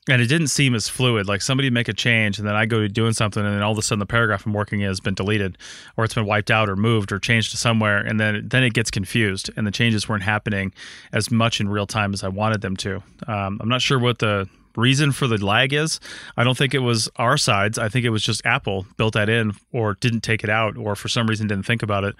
And 0.08 0.22
it 0.22 0.26
didn't 0.26 0.48
seem 0.48 0.76
as 0.76 0.88
fluid. 0.88 1.26
Like 1.26 1.42
somebody 1.42 1.68
make 1.68 1.88
a 1.88 1.92
change, 1.92 2.38
and 2.38 2.46
then 2.46 2.54
I 2.54 2.64
go 2.66 2.78
to 2.78 2.88
doing 2.88 3.12
something, 3.12 3.44
and 3.44 3.52
then 3.52 3.62
all 3.62 3.72
of 3.72 3.78
a 3.78 3.82
sudden 3.82 3.98
the 3.98 4.06
paragraph 4.06 4.46
I'm 4.46 4.52
working 4.52 4.80
in 4.80 4.86
has 4.86 5.00
been 5.00 5.14
deleted, 5.14 5.58
or 5.96 6.04
it's 6.04 6.14
been 6.14 6.26
wiped 6.26 6.50
out, 6.50 6.68
or 6.68 6.76
moved, 6.76 7.10
or 7.10 7.18
changed 7.18 7.50
to 7.50 7.56
somewhere, 7.56 7.98
and 7.98 8.20
then 8.20 8.46
then 8.46 8.62
it 8.62 8.72
gets 8.72 8.92
confused, 8.92 9.50
and 9.56 9.66
the 9.66 9.72
changes 9.72 10.08
weren't 10.08 10.22
happening 10.22 10.72
as 11.12 11.32
much 11.32 11.60
in 11.60 11.68
real 11.68 11.88
time 11.88 12.14
as 12.14 12.22
I 12.22 12.28
wanted 12.28 12.60
them 12.60 12.76
to. 12.76 13.02
Um, 13.26 13.58
I'm 13.60 13.68
not 13.68 13.82
sure 13.82 13.98
what 13.98 14.20
the 14.20 14.48
reason 14.76 15.12
for 15.12 15.26
the 15.26 15.44
lag 15.44 15.72
is. 15.72 16.00
I 16.36 16.44
don't 16.44 16.56
think 16.56 16.74
it 16.74 16.80
was 16.80 17.08
our 17.16 17.36
sides. 17.36 17.78
I 17.78 17.88
think 17.88 18.04
it 18.04 18.10
was 18.10 18.22
just 18.22 18.44
Apple 18.44 18.86
built 18.96 19.14
that 19.14 19.28
in 19.28 19.52
or 19.72 19.94
didn't 19.94 20.20
take 20.20 20.44
it 20.44 20.50
out 20.50 20.76
or 20.76 20.96
for 20.96 21.08
some 21.08 21.26
reason 21.26 21.46
didn't 21.46 21.66
think 21.66 21.82
about 21.82 22.04
it. 22.04 22.14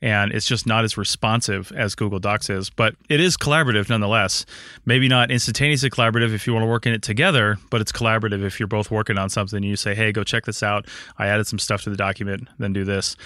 And 0.00 0.32
it's 0.32 0.46
just 0.46 0.66
not 0.66 0.84
as 0.84 0.96
responsive 0.96 1.72
as 1.72 1.94
Google 1.94 2.18
Docs 2.18 2.50
is. 2.50 2.70
But 2.70 2.94
it 3.08 3.20
is 3.20 3.36
collaborative 3.36 3.88
nonetheless. 3.88 4.46
Maybe 4.84 5.08
not 5.08 5.30
instantaneously 5.30 5.90
collaborative 5.90 6.32
if 6.32 6.46
you 6.46 6.52
want 6.52 6.62
to 6.62 6.68
work 6.68 6.86
in 6.86 6.92
it 6.92 7.02
together, 7.02 7.58
but 7.70 7.80
it's 7.80 7.92
collaborative 7.92 8.44
if 8.44 8.60
you're 8.60 8.68
both 8.68 8.90
working 8.90 9.18
on 9.18 9.28
something 9.28 9.56
and 9.56 9.64
you 9.64 9.76
say, 9.76 9.94
hey, 9.94 10.12
go 10.12 10.24
check 10.24 10.44
this 10.44 10.62
out. 10.62 10.86
I 11.18 11.26
added 11.26 11.46
some 11.46 11.58
stuff 11.58 11.82
to 11.82 11.90
the 11.90 11.96
document, 11.96 12.48
then 12.58 12.72
do 12.72 12.84
this. 12.84 13.16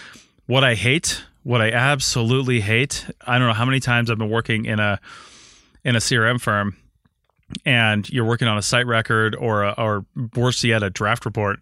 What 0.47 0.65
I 0.65 0.75
hate, 0.75 1.23
what 1.45 1.61
I 1.61 1.71
absolutely 1.71 2.61
hate, 2.61 3.07
I 3.27 3.39
don't 3.39 3.49
know 3.49 3.55
how 3.55 3.65
many 3.65 3.81
times 3.81 4.11
I've 4.11 4.19
been 4.19 4.31
working 4.31 4.65
in 4.65 4.81
a 4.81 5.01
in 5.85 5.97
a 5.97 5.99
CRM 5.99 6.41
firm 6.41 6.77
and 7.65 8.09
you're 8.11 8.25
working 8.25 8.49
on 8.49 8.59
a 8.59 8.63
site 8.63 8.87
record 8.87 9.35
or 9.37 9.65
a, 9.65 9.75
or 9.79 10.05
worse 10.37 10.63
yet 10.65 10.83
a 10.83 10.91
draft 10.91 11.25
report 11.25 11.61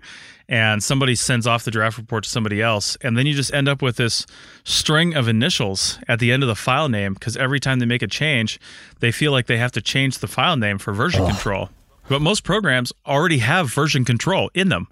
and 0.48 0.82
somebody 0.82 1.14
sends 1.14 1.46
off 1.46 1.64
the 1.64 1.70
draft 1.70 1.96
report 1.96 2.24
to 2.24 2.30
somebody 2.30 2.60
else 2.60 2.96
and 3.02 3.16
then 3.16 3.26
you 3.26 3.34
just 3.34 3.52
end 3.52 3.68
up 3.68 3.82
with 3.82 3.96
this 3.96 4.26
string 4.64 5.14
of 5.14 5.28
initials 5.28 5.98
at 6.08 6.18
the 6.18 6.32
end 6.32 6.42
of 6.42 6.48
the 6.48 6.54
file 6.54 6.88
name 6.88 7.14
because 7.14 7.36
every 7.36 7.60
time 7.60 7.78
they 7.78 7.86
make 7.86 8.02
a 8.02 8.06
change 8.06 8.60
they 9.00 9.12
feel 9.12 9.32
like 9.32 9.46
they 9.46 9.58
have 9.58 9.72
to 9.72 9.80
change 9.80 10.18
the 10.18 10.28
file 10.28 10.56
name 10.56 10.78
for 10.78 10.92
version 10.92 11.26
control. 11.26 11.70
But 12.08 12.20
most 12.20 12.42
programs 12.42 12.92
already 13.06 13.38
have 13.38 13.72
version 13.72 14.04
control 14.04 14.50
in 14.52 14.68
them. 14.68 14.88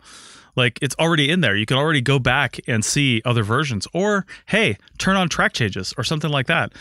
Like 0.55 0.79
it's 0.83 0.95
already 0.99 1.31
in 1.31 1.41
there. 1.41 1.57
You 1.57 1.67
can 1.67 1.77
already 1.77 2.01
go 2.01 2.19
back 2.19 2.59
and 2.67 2.85
see 2.85 3.23
other 3.25 3.43
versions 3.43 3.87
or 3.93 4.27
hey 4.47 4.77
turn 4.99 5.17
on 5.17 5.29
track 5.29 5.53
changes 5.53 5.95
or 5.97 6.05
something 6.05 6.31
like 6.31 6.47
that 6.47 6.73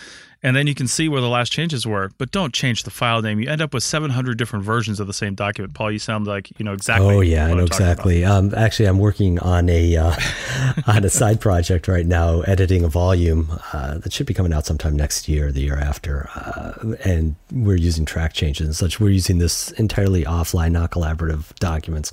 and 0.44 0.56
then 0.56 0.68
you 0.68 0.76
can 0.76 0.88
see 0.88 1.10
where 1.10 1.22
the 1.22 1.30
last 1.30 1.52
changes 1.52 1.88
were. 1.88 2.12
But 2.18 2.32
don't 2.32 2.54
change 2.54 2.84
the 2.84 2.92
file 2.92 3.22
name. 3.22 3.40
You 3.40 3.50
end 3.50 3.62
up 3.62 3.74
with 3.74 3.84
700 3.84 4.38
different 4.38 4.66
versions 4.66 5.00
of 5.00 5.08
the 5.08 5.14
same 5.14 5.36
document. 5.36 5.74
Paul, 5.74 5.92
you 5.92 6.00
sound 6.00 6.28
like 6.28 6.52
you 6.60 6.66
know 6.66 6.74
exactly. 6.74 7.16
Oh 7.16 7.22
yeah, 7.22 7.48
I 7.48 7.54
know 7.54 7.64
exactly. 7.64 8.24
Um, 8.24 8.54
actually, 8.56 8.88
I'm 8.88 9.00
working 9.00 9.40
on 9.40 9.70
a 9.70 9.98
uh, 9.98 10.16
on 10.88 11.04
a 11.04 11.10
side 11.10 11.42
project 11.42 11.88
right 11.88 12.06
now, 12.06 12.42
editing 12.42 12.84
a 12.84 12.88
volume 12.88 13.50
uh, 13.74 13.98
that 14.00 14.14
should 14.14 14.28
be 14.28 14.34
coming 14.34 14.54
out 14.54 14.66
sometime 14.66 14.96
next 14.96 15.28
year, 15.28 15.52
the 15.52 15.62
year 15.62 15.78
after, 15.78 16.30
uh, 16.36 16.96
and 17.04 17.36
we're 17.52 17.76
using 17.76 18.06
track 18.06 18.34
changes 18.34 18.68
and 18.68 18.76
such. 18.76 19.00
We're 19.00 19.10
using 19.10 19.40
this 19.40 19.72
entirely 19.72 20.24
offline, 20.24 20.72
not 20.72 20.92
collaborative 20.92 21.54
documents, 21.56 22.12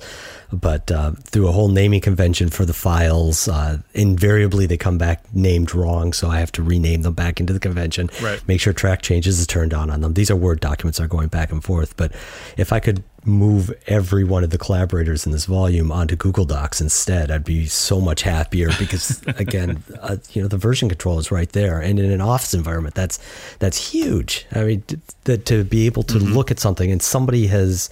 but 0.51 0.91
uh, 0.91 1.11
through 1.11 1.47
a 1.47 1.51
whole 1.51 1.69
naming 1.69 2.01
convention 2.01 2.49
for 2.49 2.65
the 2.65 2.73
files. 2.73 3.47
Uh, 3.47 3.79
invariably, 3.93 4.65
they 4.65 4.77
come 4.77 4.97
back 4.97 5.23
named 5.33 5.75
wrong, 5.75 6.13
so 6.13 6.29
I 6.29 6.39
have 6.39 6.51
to 6.53 6.63
rename 6.63 7.03
them 7.03 7.13
back 7.13 7.39
into 7.39 7.53
the 7.53 7.59
convention 7.59 8.09
Right. 8.21 8.45
make 8.47 8.61
sure 8.61 8.73
track 8.73 9.01
changes 9.01 9.39
is 9.39 9.47
turned 9.47 9.73
on 9.73 9.89
on 9.89 10.01
them. 10.01 10.13
These 10.13 10.31
are 10.31 10.35
Word 10.35 10.59
documents 10.59 10.99
are 10.99 11.07
going 11.07 11.27
back 11.27 11.51
and 11.51 11.63
forth. 11.63 11.95
But 11.97 12.11
if 12.57 12.71
I 12.71 12.79
could 12.79 13.03
move 13.25 13.73
every 13.87 14.23
one 14.23 14.43
of 14.43 14.51
the 14.51 14.57
collaborators 14.57 15.25
in 15.25 15.31
this 15.31 15.45
volume 15.45 15.91
onto 15.91 16.15
Google 16.15 16.45
Docs 16.45 16.79
instead, 16.79 17.31
I'd 17.31 17.43
be 17.43 17.65
so 17.65 17.99
much 17.99 18.21
happier 18.21 18.69
because 18.77 19.21
again, 19.27 19.83
uh, 20.01 20.17
you 20.31 20.41
know, 20.41 20.47
the 20.47 20.57
version 20.57 20.89
control 20.89 21.19
is 21.19 21.31
right 21.31 21.51
there, 21.51 21.79
and 21.79 21.99
in 21.99 22.11
an 22.11 22.21
office 22.21 22.53
environment, 22.53 22.95
that's 22.95 23.19
that's 23.59 23.91
huge. 23.91 24.45
I 24.53 24.63
mean, 24.63 24.83
that 25.23 25.45
to 25.47 25.63
be 25.63 25.85
able 25.85 26.03
to 26.03 26.19
look 26.19 26.51
at 26.51 26.59
something 26.59 26.91
and 26.91 27.01
somebody 27.01 27.47
has 27.47 27.89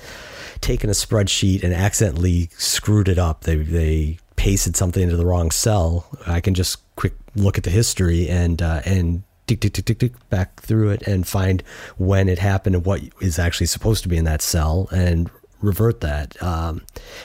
taken 0.62 0.90
a 0.90 0.94
spreadsheet 0.94 1.64
and 1.64 1.74
accidentally 1.74 2.50
screwed 2.58 3.08
it 3.08 3.20
up. 3.20 3.42
They 3.42 3.58
they 3.58 4.18
pasted 4.36 4.76
something 4.76 5.02
into 5.04 5.18
the 5.18 5.26
wrong 5.26 5.52
cell. 5.52 6.08
I 6.26 6.42
can 6.42 6.54
just 6.54 6.80
quick 6.96 7.14
look 7.36 7.58
at 7.58 7.64
the 7.64 7.70
history 7.70 8.30
and 8.30 8.62
uh, 8.62 8.82
and 8.86 9.24
tick 9.48 9.60
tick 9.62 9.74
tick 9.74 9.86
tick 9.86 10.00
tick 10.00 10.30
back 10.30 10.62
through 10.62 10.90
it 10.92 11.02
and 11.08 11.28
find 11.28 11.64
when 11.98 12.30
it 12.30 12.40
happened 12.40 12.76
and 12.76 12.86
what 12.86 13.02
is 13.22 13.38
actually 13.40 13.68
supposed 13.68 14.04
to 14.04 14.10
be 14.10 14.18
in 14.18 14.26
that 14.26 14.42
cell 14.42 14.88
and 14.92 15.30
revert 15.62 16.02
that. 16.02 16.42
Um, 16.44 16.82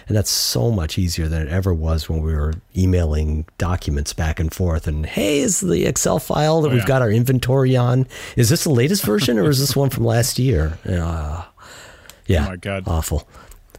and 0.06 0.16
that's 0.16 0.30
so 0.30 0.70
much 0.70 0.96
easier 0.96 1.26
than 1.26 1.42
it 1.42 1.48
ever 1.48 1.74
was 1.74 2.08
when 2.08 2.22
we 2.22 2.32
were 2.34 2.54
emailing 2.76 3.46
documents 3.58 4.12
back 4.12 4.38
and 4.38 4.52
forth. 4.54 4.86
And 4.86 5.04
hey, 5.06 5.40
is 5.40 5.58
the 5.60 5.86
Excel 5.86 6.20
file 6.20 6.60
that 6.62 6.68
Oh, 6.68 6.72
we've 6.72 6.82
yeah. 6.82 6.86
got 6.86 7.02
our 7.02 7.10
inventory 7.10 7.76
on? 7.76 8.06
Is 8.36 8.48
this 8.48 8.62
the 8.64 8.70
latest 8.70 9.04
version 9.04 9.38
or 9.38 9.48
is 9.50 9.58
this 9.58 9.74
one 9.74 9.90
from 9.90 10.04
last 10.04 10.38
year? 10.38 10.78
Uh, 10.88 11.42
yeah, 12.26 12.46
Oh 12.46 12.50
my 12.50 12.56
God. 12.56 12.84
awful. 12.86 13.28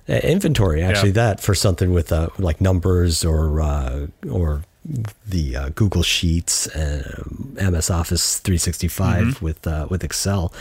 Uh, 0.09 0.13
inventory 0.23 0.81
actually 0.81 1.09
Yeah. 1.09 1.13
that 1.35 1.39
for 1.39 1.53
something 1.55 1.93
with 1.93 2.11
uh, 2.11 2.27
like 2.37 2.59
numbers 2.59 3.23
or 3.23 3.61
uh, 3.61 4.07
or 4.29 4.63
the 5.27 5.55
uh, 5.55 5.69
Google 5.69 6.03
Sheets 6.03 6.67
and 6.67 7.05
um, 7.59 7.71
MS 7.71 7.89
Office 7.89 8.39
365 8.39 9.23
Mm-hmm. 9.25 9.45
with 9.45 9.67
uh, 9.67 9.87
with 9.89 10.03
Excel. 10.03 10.53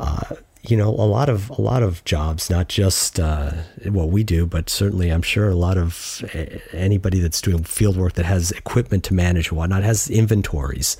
Uh, 0.00 0.36
you 0.64 0.76
know, 0.76 0.90
a 0.90 1.06
lot 1.06 1.28
of 1.28 1.50
a 1.50 1.60
lot 1.60 1.82
of 1.82 2.04
jobs, 2.04 2.48
not 2.48 2.68
just 2.68 3.18
uh, 3.18 3.50
what 3.84 4.10
we 4.10 4.22
do, 4.22 4.46
but 4.46 4.70
certainly 4.70 5.10
I'm 5.10 5.22
sure 5.22 5.48
a 5.48 5.54
lot 5.56 5.76
of 5.76 6.24
uh, 6.34 6.44
anybody 6.72 7.18
that's 7.18 7.40
doing 7.40 7.64
field 7.64 7.96
work 7.96 8.12
that 8.14 8.26
has 8.26 8.52
equipment 8.52 9.02
to 9.04 9.14
manage 9.14 9.48
and 9.48 9.58
whatnot 9.58 9.82
has 9.82 10.08
inventories, 10.08 10.96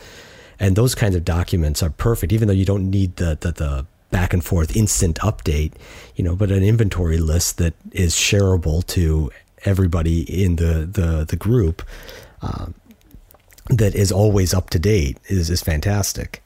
and 0.59 0.75
those 0.75 0.95
kinds 0.97 1.15
of 1.15 1.25
documents 1.25 1.83
are 1.83 1.91
perfect. 1.91 2.33
Even 2.33 2.49
though 2.49 2.55
you 2.55 2.65
don't 2.65 2.91
need 2.91 3.17
the 3.17 3.37
the, 3.41 3.53
the 3.53 3.87
back 4.11 4.33
and 4.33 4.45
forth 4.45 4.77
instant 4.77 5.19
update, 5.21 5.73
you 6.17 6.25
know, 6.25 6.35
but 6.37 6.51
an 6.51 6.63
inventory 6.65 7.19
list 7.19 7.59
that 7.59 7.75
is 7.93 8.15
shareable 8.15 8.85
to 8.89 9.31
everybody 9.65 10.23
in 10.43 10.57
the 10.57 10.89
the 10.91 11.25
the 11.25 11.37
group 11.37 11.83
um, 12.43 12.75
that 13.69 13.95
is 13.95 14.13
always 14.13 14.53
up 14.53 14.71
to 14.71 14.79
date 14.79 15.19
is 15.27 15.51
is 15.51 15.63
fantastic. 15.63 16.43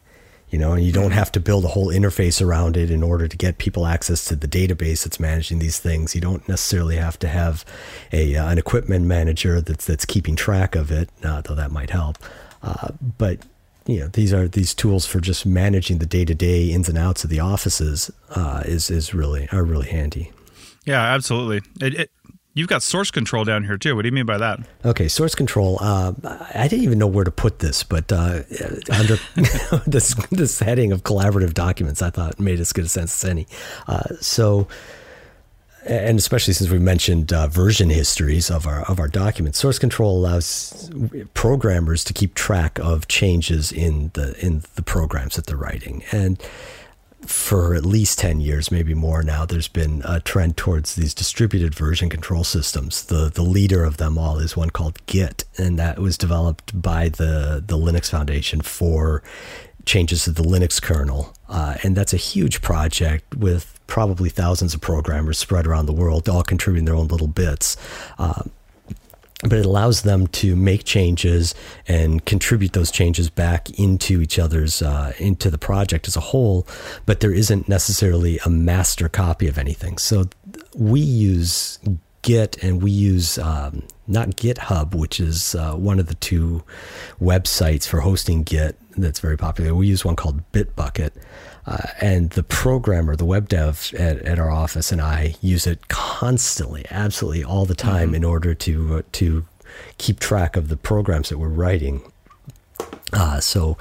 You 0.50 0.60
know, 0.60 0.74
and 0.74 0.84
you 0.84 0.92
don't 0.92 1.10
have 1.10 1.32
to 1.32 1.40
build 1.40 1.64
a 1.64 1.68
whole 1.68 1.88
interface 1.88 2.40
around 2.40 2.76
it 2.76 2.88
in 2.88 3.02
order 3.02 3.26
to 3.26 3.36
get 3.36 3.58
people 3.58 3.84
access 3.84 4.24
to 4.26 4.36
the 4.36 4.46
database 4.46 5.02
that's 5.02 5.18
managing 5.18 5.58
these 5.58 5.80
things. 5.80 6.14
You 6.14 6.20
don't 6.20 6.48
necessarily 6.48 6.96
have 6.96 7.18
to 7.18 7.28
have 7.28 7.64
a 8.12 8.36
uh, 8.36 8.48
an 8.48 8.56
equipment 8.56 9.06
manager 9.06 9.60
that's 9.60 9.86
that's 9.86 10.04
keeping 10.04 10.36
track 10.36 10.76
of 10.76 10.92
it, 10.92 11.10
uh, 11.24 11.40
though 11.40 11.56
that 11.56 11.72
might 11.72 11.90
help. 11.90 12.18
Uh, 12.62 12.88
but 13.18 13.40
you 13.86 14.00
know, 14.00 14.08
these 14.08 14.32
are 14.32 14.46
these 14.46 14.72
tools 14.72 15.04
for 15.04 15.20
just 15.20 15.46
managing 15.46 15.98
the 15.98 16.06
day 16.06 16.24
to 16.24 16.34
day 16.34 16.70
ins 16.70 16.88
and 16.88 16.98
outs 16.98 17.24
of 17.24 17.30
the 17.30 17.40
offices 17.40 18.10
uh, 18.30 18.62
is 18.64 18.88
is 18.88 19.12
really 19.14 19.48
are 19.50 19.64
really 19.64 19.88
handy. 19.88 20.32
Yeah, 20.84 21.02
absolutely. 21.02 21.68
It, 21.84 21.94
it, 21.94 22.10
you've 22.56 22.68
got 22.68 22.82
source 22.82 23.10
control 23.12 23.44
down 23.44 23.64
here 23.64 23.76
too. 23.76 23.94
What 23.94 24.02
do 24.02 24.08
you 24.08 24.12
mean 24.12 24.26
by 24.26 24.38
that? 24.38 24.58
Okay, 24.84 25.06
source 25.06 25.34
control. 25.34 25.78
Uh, 25.80 26.14
I 26.54 26.66
didn't 26.66 26.84
even 26.84 26.98
know 26.98 27.06
where 27.06 27.24
to 27.24 27.30
put 27.30 27.60
this, 27.60 27.84
but 27.84 28.10
uh, 28.10 28.42
under 28.90 29.18
this 29.86 30.14
this 30.30 30.58
heading 30.58 30.90
of 30.90 31.04
collaborative 31.04 31.54
documents, 31.54 32.02
I 32.02 32.10
thought 32.10 32.40
made 32.40 32.58
as 32.58 32.72
good 32.72 32.86
a 32.86 32.88
sense 32.88 33.22
as 33.22 33.30
any. 33.30 33.46
Uh, 33.86 34.16
so, 34.20 34.66
and 35.84 36.18
especially 36.18 36.54
since 36.54 36.70
we 36.70 36.78
mentioned 36.78 37.32
uh, 37.32 37.46
version 37.46 37.90
histories 37.90 38.50
of 38.50 38.66
our 38.66 38.82
of 38.82 38.98
our 38.98 39.08
documents, 39.08 39.58
source 39.58 39.78
control 39.78 40.18
allows 40.18 40.90
programmers 41.34 42.02
to 42.04 42.14
keep 42.14 42.34
track 42.34 42.78
of 42.78 43.06
changes 43.06 43.70
in 43.70 44.10
the 44.14 44.34
in 44.44 44.62
the 44.76 44.82
programs 44.82 45.36
that 45.36 45.46
they're 45.46 45.56
writing 45.56 46.02
and 46.10 46.42
for 47.26 47.74
at 47.74 47.84
least 47.84 48.18
10 48.18 48.40
years, 48.40 48.70
maybe 48.70 48.94
more 48.94 49.22
now, 49.22 49.44
there's 49.44 49.68
been 49.68 50.02
a 50.04 50.20
trend 50.20 50.56
towards 50.56 50.94
these 50.94 51.14
distributed 51.14 51.74
version 51.74 52.08
control 52.08 52.44
systems. 52.44 53.04
The 53.04 53.28
the 53.28 53.42
leader 53.42 53.84
of 53.84 53.96
them 53.96 54.18
all 54.18 54.38
is 54.38 54.56
one 54.56 54.70
called 54.70 55.04
Git, 55.06 55.44
and 55.58 55.78
that 55.78 55.98
was 55.98 56.16
developed 56.16 56.80
by 56.80 57.08
the, 57.08 57.62
the 57.64 57.76
Linux 57.76 58.10
Foundation 58.10 58.60
for 58.60 59.22
changes 59.84 60.24
to 60.24 60.32
the 60.32 60.42
Linux 60.42 60.80
kernel. 60.80 61.34
Uh, 61.48 61.76
and 61.82 61.96
that's 61.96 62.12
a 62.12 62.18
huge 62.18 62.60
project 62.60 63.34
with 63.36 63.78
probably 63.86 64.28
thousands 64.28 64.74
of 64.74 64.80
programmers 64.80 65.38
spread 65.38 65.66
around 65.66 65.86
the 65.86 65.92
world, 65.92 66.28
all 66.28 66.42
contributing 66.42 66.84
their 66.86 66.94
own 66.94 67.06
little 67.06 67.28
bits. 67.28 67.76
Uh, 68.18 68.42
but 69.42 69.52
it 69.52 69.66
allows 69.66 70.02
them 70.02 70.26
to 70.28 70.56
make 70.56 70.84
changes 70.84 71.54
and 71.86 72.24
contribute 72.24 72.72
those 72.72 72.90
changes 72.90 73.28
back 73.28 73.68
into 73.78 74.22
each 74.22 74.38
other's 74.38 74.80
uh, 74.80 75.12
into 75.18 75.50
the 75.50 75.58
project 75.58 76.08
as 76.08 76.16
a 76.16 76.20
whole 76.20 76.66
but 77.04 77.20
there 77.20 77.32
isn't 77.32 77.68
necessarily 77.68 78.38
a 78.44 78.50
master 78.50 79.08
copy 79.08 79.46
of 79.46 79.58
anything. 79.58 79.98
So 79.98 80.24
we 80.74 81.00
use 81.00 81.78
git 82.22 82.62
and 82.62 82.82
we 82.82 82.90
use 82.90 83.38
um, 83.38 83.82
not 84.06 84.30
github 84.30 84.94
which 84.94 85.20
is 85.20 85.54
uh, 85.54 85.74
one 85.74 85.98
of 85.98 86.06
the 86.06 86.14
two 86.14 86.64
websites 87.20 87.86
for 87.86 88.00
hosting 88.00 88.42
git 88.42 88.76
that's 88.96 89.20
very 89.20 89.36
popular. 89.36 89.74
We 89.74 89.86
use 89.86 90.04
one 90.04 90.16
called 90.16 90.50
bitbucket 90.52 91.10
uh, 91.66 91.88
and 92.00 92.30
the 92.30 92.42
programmer, 92.42 93.16
the 93.16 93.24
web 93.24 93.48
dev 93.48 93.92
at, 93.98 94.18
at, 94.18 94.38
our 94.38 94.50
office, 94.50 94.92
and 94.92 95.00
I 95.00 95.34
use 95.40 95.66
it 95.66 95.88
constantly, 95.88 96.86
absolutely 96.90 97.42
all 97.42 97.64
the 97.64 97.74
time, 97.74 98.08
mm-hmm. 98.08 98.16
in 98.16 98.24
order 98.24 98.54
to 98.54 98.96
uh, 98.96 99.02
to 99.12 99.44
keep 99.98 100.20
track 100.20 100.56
of 100.56 100.68
the 100.68 100.76
programs 100.76 101.28
that 101.28 101.38
we're 101.38 101.48
writing. 101.48 102.02
Uh, 103.12 103.40
so 103.40 103.76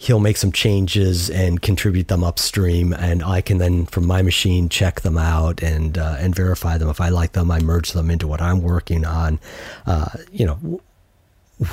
he'll 0.00 0.18
make 0.18 0.38
some 0.38 0.50
changes 0.50 1.28
and 1.28 1.60
contribute 1.60 2.08
them 2.08 2.24
upstream, 2.24 2.94
and 2.94 3.22
I 3.22 3.42
can 3.42 3.58
then, 3.58 3.84
from 3.84 4.06
my 4.06 4.22
machine, 4.22 4.70
check 4.70 5.02
them 5.02 5.18
out 5.18 5.62
and 5.62 5.98
uh, 5.98 6.16
and 6.18 6.34
verify 6.34 6.78
them. 6.78 6.88
If 6.88 7.02
I 7.02 7.10
like 7.10 7.32
them, 7.32 7.50
I 7.50 7.60
merge 7.60 7.92
them 7.92 8.10
into 8.10 8.26
what 8.26 8.40
I'm 8.40 8.62
working 8.62 9.04
on. 9.04 9.38
Uh, 9.86 10.08
you 10.32 10.46
know, 10.46 10.80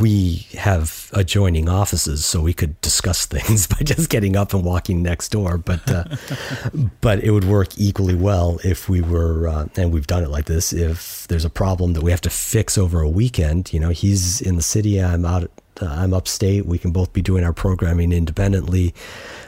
we 0.01 0.45
have 0.57 1.09
adjoining 1.13 1.69
offices, 1.69 2.25
so 2.25 2.41
we 2.41 2.53
could 2.53 2.79
discuss 2.81 3.25
things 3.25 3.67
by 3.67 3.77
just 3.77 4.09
getting 4.09 4.35
up 4.35 4.53
and 4.53 4.63
walking 4.63 5.01
next 5.01 5.29
door. 5.29 5.57
But 5.57 5.89
uh, 5.89 6.03
but 7.01 7.23
it 7.23 7.31
would 7.31 7.45
work 7.45 7.69
equally 7.77 8.15
well 8.15 8.59
if 8.63 8.89
we 8.89 9.01
were, 9.01 9.47
uh, 9.47 9.67
and 9.77 9.93
we've 9.93 10.07
done 10.07 10.23
it 10.23 10.29
like 10.29 10.45
this. 10.45 10.73
If 10.73 11.27
there's 11.29 11.45
a 11.45 11.49
problem 11.49 11.93
that 11.93 12.03
we 12.03 12.11
have 12.11 12.21
to 12.21 12.29
fix 12.29 12.77
over 12.77 13.01
a 13.01 13.09
weekend, 13.09 13.71
you 13.71 13.79
know, 13.79 13.89
he's 13.89 14.41
in 14.41 14.57
the 14.57 14.61
city, 14.61 15.01
I'm 15.01 15.25
out. 15.25 15.49
Uh, 15.79 15.85
I'm 15.85 16.11
upstate. 16.11 16.65
We 16.65 16.79
can 16.79 16.89
both 16.89 17.13
be 17.13 17.21
doing 17.21 17.43
our 17.43 17.53
programming 17.53 18.11
independently. 18.11 18.95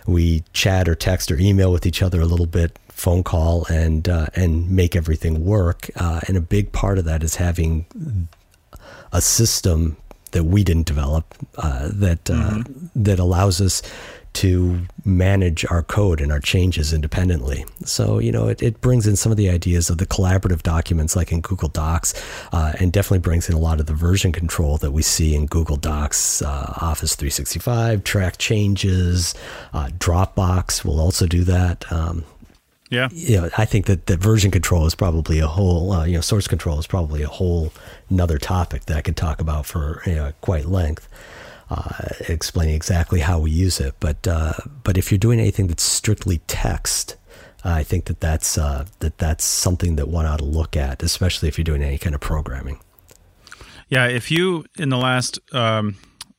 We 0.05 0.43
chat 0.53 0.87
or 0.87 0.93
text 0.93 1.31
or 1.31 1.39
email 1.39 1.71
with 1.71 1.87
each 1.87 2.03
other 2.03 2.21
a 2.21 2.25
little 2.25 2.45
bit, 2.45 2.77
phone 2.89 3.23
call, 3.23 3.65
and 3.65 4.07
uh, 4.07 4.27
and 4.35 4.69
make 4.69 4.95
everything 4.95 5.43
work. 5.43 5.89
Uh, 5.95 6.21
and 6.27 6.37
a 6.37 6.41
big 6.41 6.71
part 6.71 6.99
of 6.99 7.05
that 7.05 7.23
is 7.23 7.37
having 7.37 7.87
a 9.11 9.21
system 9.21 9.97
that 10.31 10.43
we 10.43 10.63
didn't 10.63 10.85
develop 10.85 11.33
uh, 11.57 11.89
that 11.91 12.29
uh, 12.29 12.33
mm-hmm. 12.33 13.03
that 13.03 13.19
allows 13.19 13.61
us 13.61 13.81
to 14.31 14.85
manage 15.03 15.65
our 15.69 15.81
code 15.81 16.21
and 16.21 16.31
our 16.31 16.39
changes 16.39 16.93
independently. 16.93 17.65
So, 17.83 18.19
you 18.19 18.31
know, 18.31 18.47
it, 18.47 18.61
it 18.61 18.79
brings 18.79 19.07
in 19.07 19.15
some 19.15 19.31
of 19.31 19.37
the 19.37 19.49
ideas 19.49 19.89
of 19.89 19.97
the 19.97 20.05
collaborative 20.05 20.61
documents 20.61 21.15
like 21.15 21.31
in 21.31 21.41
Google 21.41 21.67
Docs 21.67 22.13
uh, 22.53 22.73
and 22.79 22.93
definitely 22.93 23.19
brings 23.19 23.49
in 23.49 23.55
a 23.55 23.59
lot 23.59 23.79
of 23.79 23.87
the 23.87 23.93
version 23.93 24.31
control 24.31 24.77
that 24.77 24.91
we 24.91 25.01
see 25.01 25.35
in 25.35 25.47
Google 25.47 25.77
Docs, 25.77 26.41
uh, 26.41 26.73
Office 26.79 27.15
365, 27.15 28.03
track 28.03 28.37
changes, 28.37 29.33
uh, 29.73 29.87
Dropbox 29.97 30.85
will 30.85 30.99
also 30.99 31.25
do 31.25 31.43
that. 31.45 31.91
Um, 31.91 32.23
yeah. 32.89 33.09
You 33.11 33.41
know, 33.41 33.49
I 33.57 33.65
think 33.65 33.85
that, 33.85 34.07
that 34.07 34.19
version 34.19 34.49
control 34.49 34.85
is 34.87 34.95
probably 34.95 35.39
a 35.39 35.47
whole, 35.47 35.91
uh, 35.91 36.05
you 36.05 36.15
know, 36.15 36.21
source 36.21 36.47
control 36.47 36.79
is 36.79 36.87
probably 36.87 37.21
a 37.21 37.27
whole 37.27 37.71
another 38.09 38.39
topic 38.39 38.85
that 38.85 38.97
I 38.97 39.01
could 39.01 39.15
talk 39.15 39.39
about 39.39 39.65
for 39.67 40.01
you 40.07 40.15
know, 40.15 40.33
quite 40.41 40.65
length, 40.65 41.07
uh, 41.69 41.93
explaining 42.27 42.75
exactly 42.75 43.19
how 43.19 43.39
we 43.39 43.51
use 43.51 43.79
it. 43.79 43.93
But 43.99 44.27
uh, 44.27 44.53
but 44.83 44.97
if 44.97 45.11
you're 45.11 45.19
doing 45.19 45.39
anything 45.39 45.67
that's 45.67 45.83
strictly 45.83 46.39
text, 46.47 47.15
I 47.63 47.83
think 47.83 48.05
that 48.05 48.21
that's 48.21 48.57
uh, 48.57 48.85
that 48.99 49.19
that's 49.19 49.43
something 49.43 49.95
that 49.97 50.07
one 50.07 50.25
ought 50.25 50.39
to 50.39 50.45
look 50.45 50.75
at, 50.75 51.03
especially 51.03 51.47
if 51.47 51.57
you're 51.57 51.63
doing 51.63 51.83
any 51.83 51.99
kind 51.99 52.15
of 52.15 52.21
programming. 52.21 52.79
Yeah, 53.89 54.07
if 54.07 54.31
you 54.31 54.65
in 54.79 54.89
the 54.89 54.97
last 54.97 55.37
um, 55.53 55.97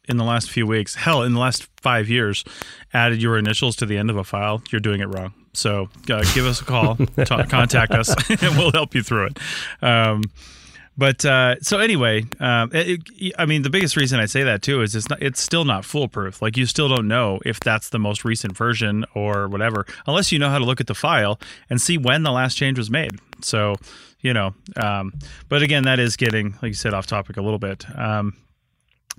in 0.08 0.16
the 0.16 0.24
last 0.24 0.50
few 0.50 0.66
weeks, 0.66 0.96
hell, 0.96 1.22
in 1.22 1.32
the 1.34 1.40
last 1.40 1.68
five 1.80 2.08
years, 2.08 2.44
added 2.92 3.22
your 3.22 3.38
initials 3.38 3.76
to 3.76 3.86
the 3.86 3.96
end 3.96 4.10
of 4.10 4.16
a 4.16 4.24
file, 4.24 4.62
you're 4.72 4.80
doing 4.80 5.00
it 5.00 5.06
wrong. 5.06 5.32
So 5.52 5.88
uh, 6.10 6.24
give 6.34 6.46
us 6.46 6.60
a 6.60 6.64
call, 6.64 6.96
talk, 7.24 7.48
contact 7.48 7.92
us, 7.92 8.08
and 8.42 8.56
we'll 8.56 8.72
help 8.72 8.94
you 8.94 9.02
through 9.02 9.26
it. 9.26 9.38
Um, 9.82 10.22
but 11.00 11.24
uh, 11.24 11.58
so 11.60 11.78
anyway, 11.78 12.24
um, 12.40 12.70
it, 12.74 13.00
it, 13.16 13.32
I 13.38 13.46
mean, 13.46 13.62
the 13.62 13.70
biggest 13.70 13.96
reason 13.96 14.20
I 14.20 14.26
say 14.26 14.42
that 14.42 14.60
too 14.60 14.82
is 14.82 14.94
it's 14.94 15.08
not, 15.08 15.22
it's 15.22 15.40
still 15.40 15.64
not 15.64 15.84
foolproof. 15.84 16.42
Like 16.42 16.58
you 16.58 16.66
still 16.66 16.88
don't 16.88 17.08
know 17.08 17.40
if 17.46 17.58
that's 17.58 17.88
the 17.88 17.98
most 17.98 18.24
recent 18.24 18.56
version 18.56 19.06
or 19.14 19.48
whatever, 19.48 19.86
unless 20.06 20.30
you 20.30 20.38
know 20.38 20.50
how 20.50 20.58
to 20.58 20.64
look 20.64 20.80
at 20.80 20.88
the 20.88 20.94
file 20.94 21.40
and 21.70 21.80
see 21.80 21.96
when 21.96 22.22
the 22.22 22.32
last 22.32 22.56
change 22.56 22.76
was 22.76 22.90
made. 22.90 23.12
So, 23.40 23.76
you 24.20 24.34
know, 24.34 24.54
um, 24.76 25.14
but 25.48 25.62
again, 25.62 25.84
that 25.84 25.98
is 25.98 26.16
getting, 26.16 26.52
like 26.60 26.68
you 26.68 26.74
said, 26.74 26.92
off 26.92 27.06
topic 27.06 27.38
a 27.38 27.42
little 27.42 27.58
bit. 27.58 27.86
Um, 27.98 28.36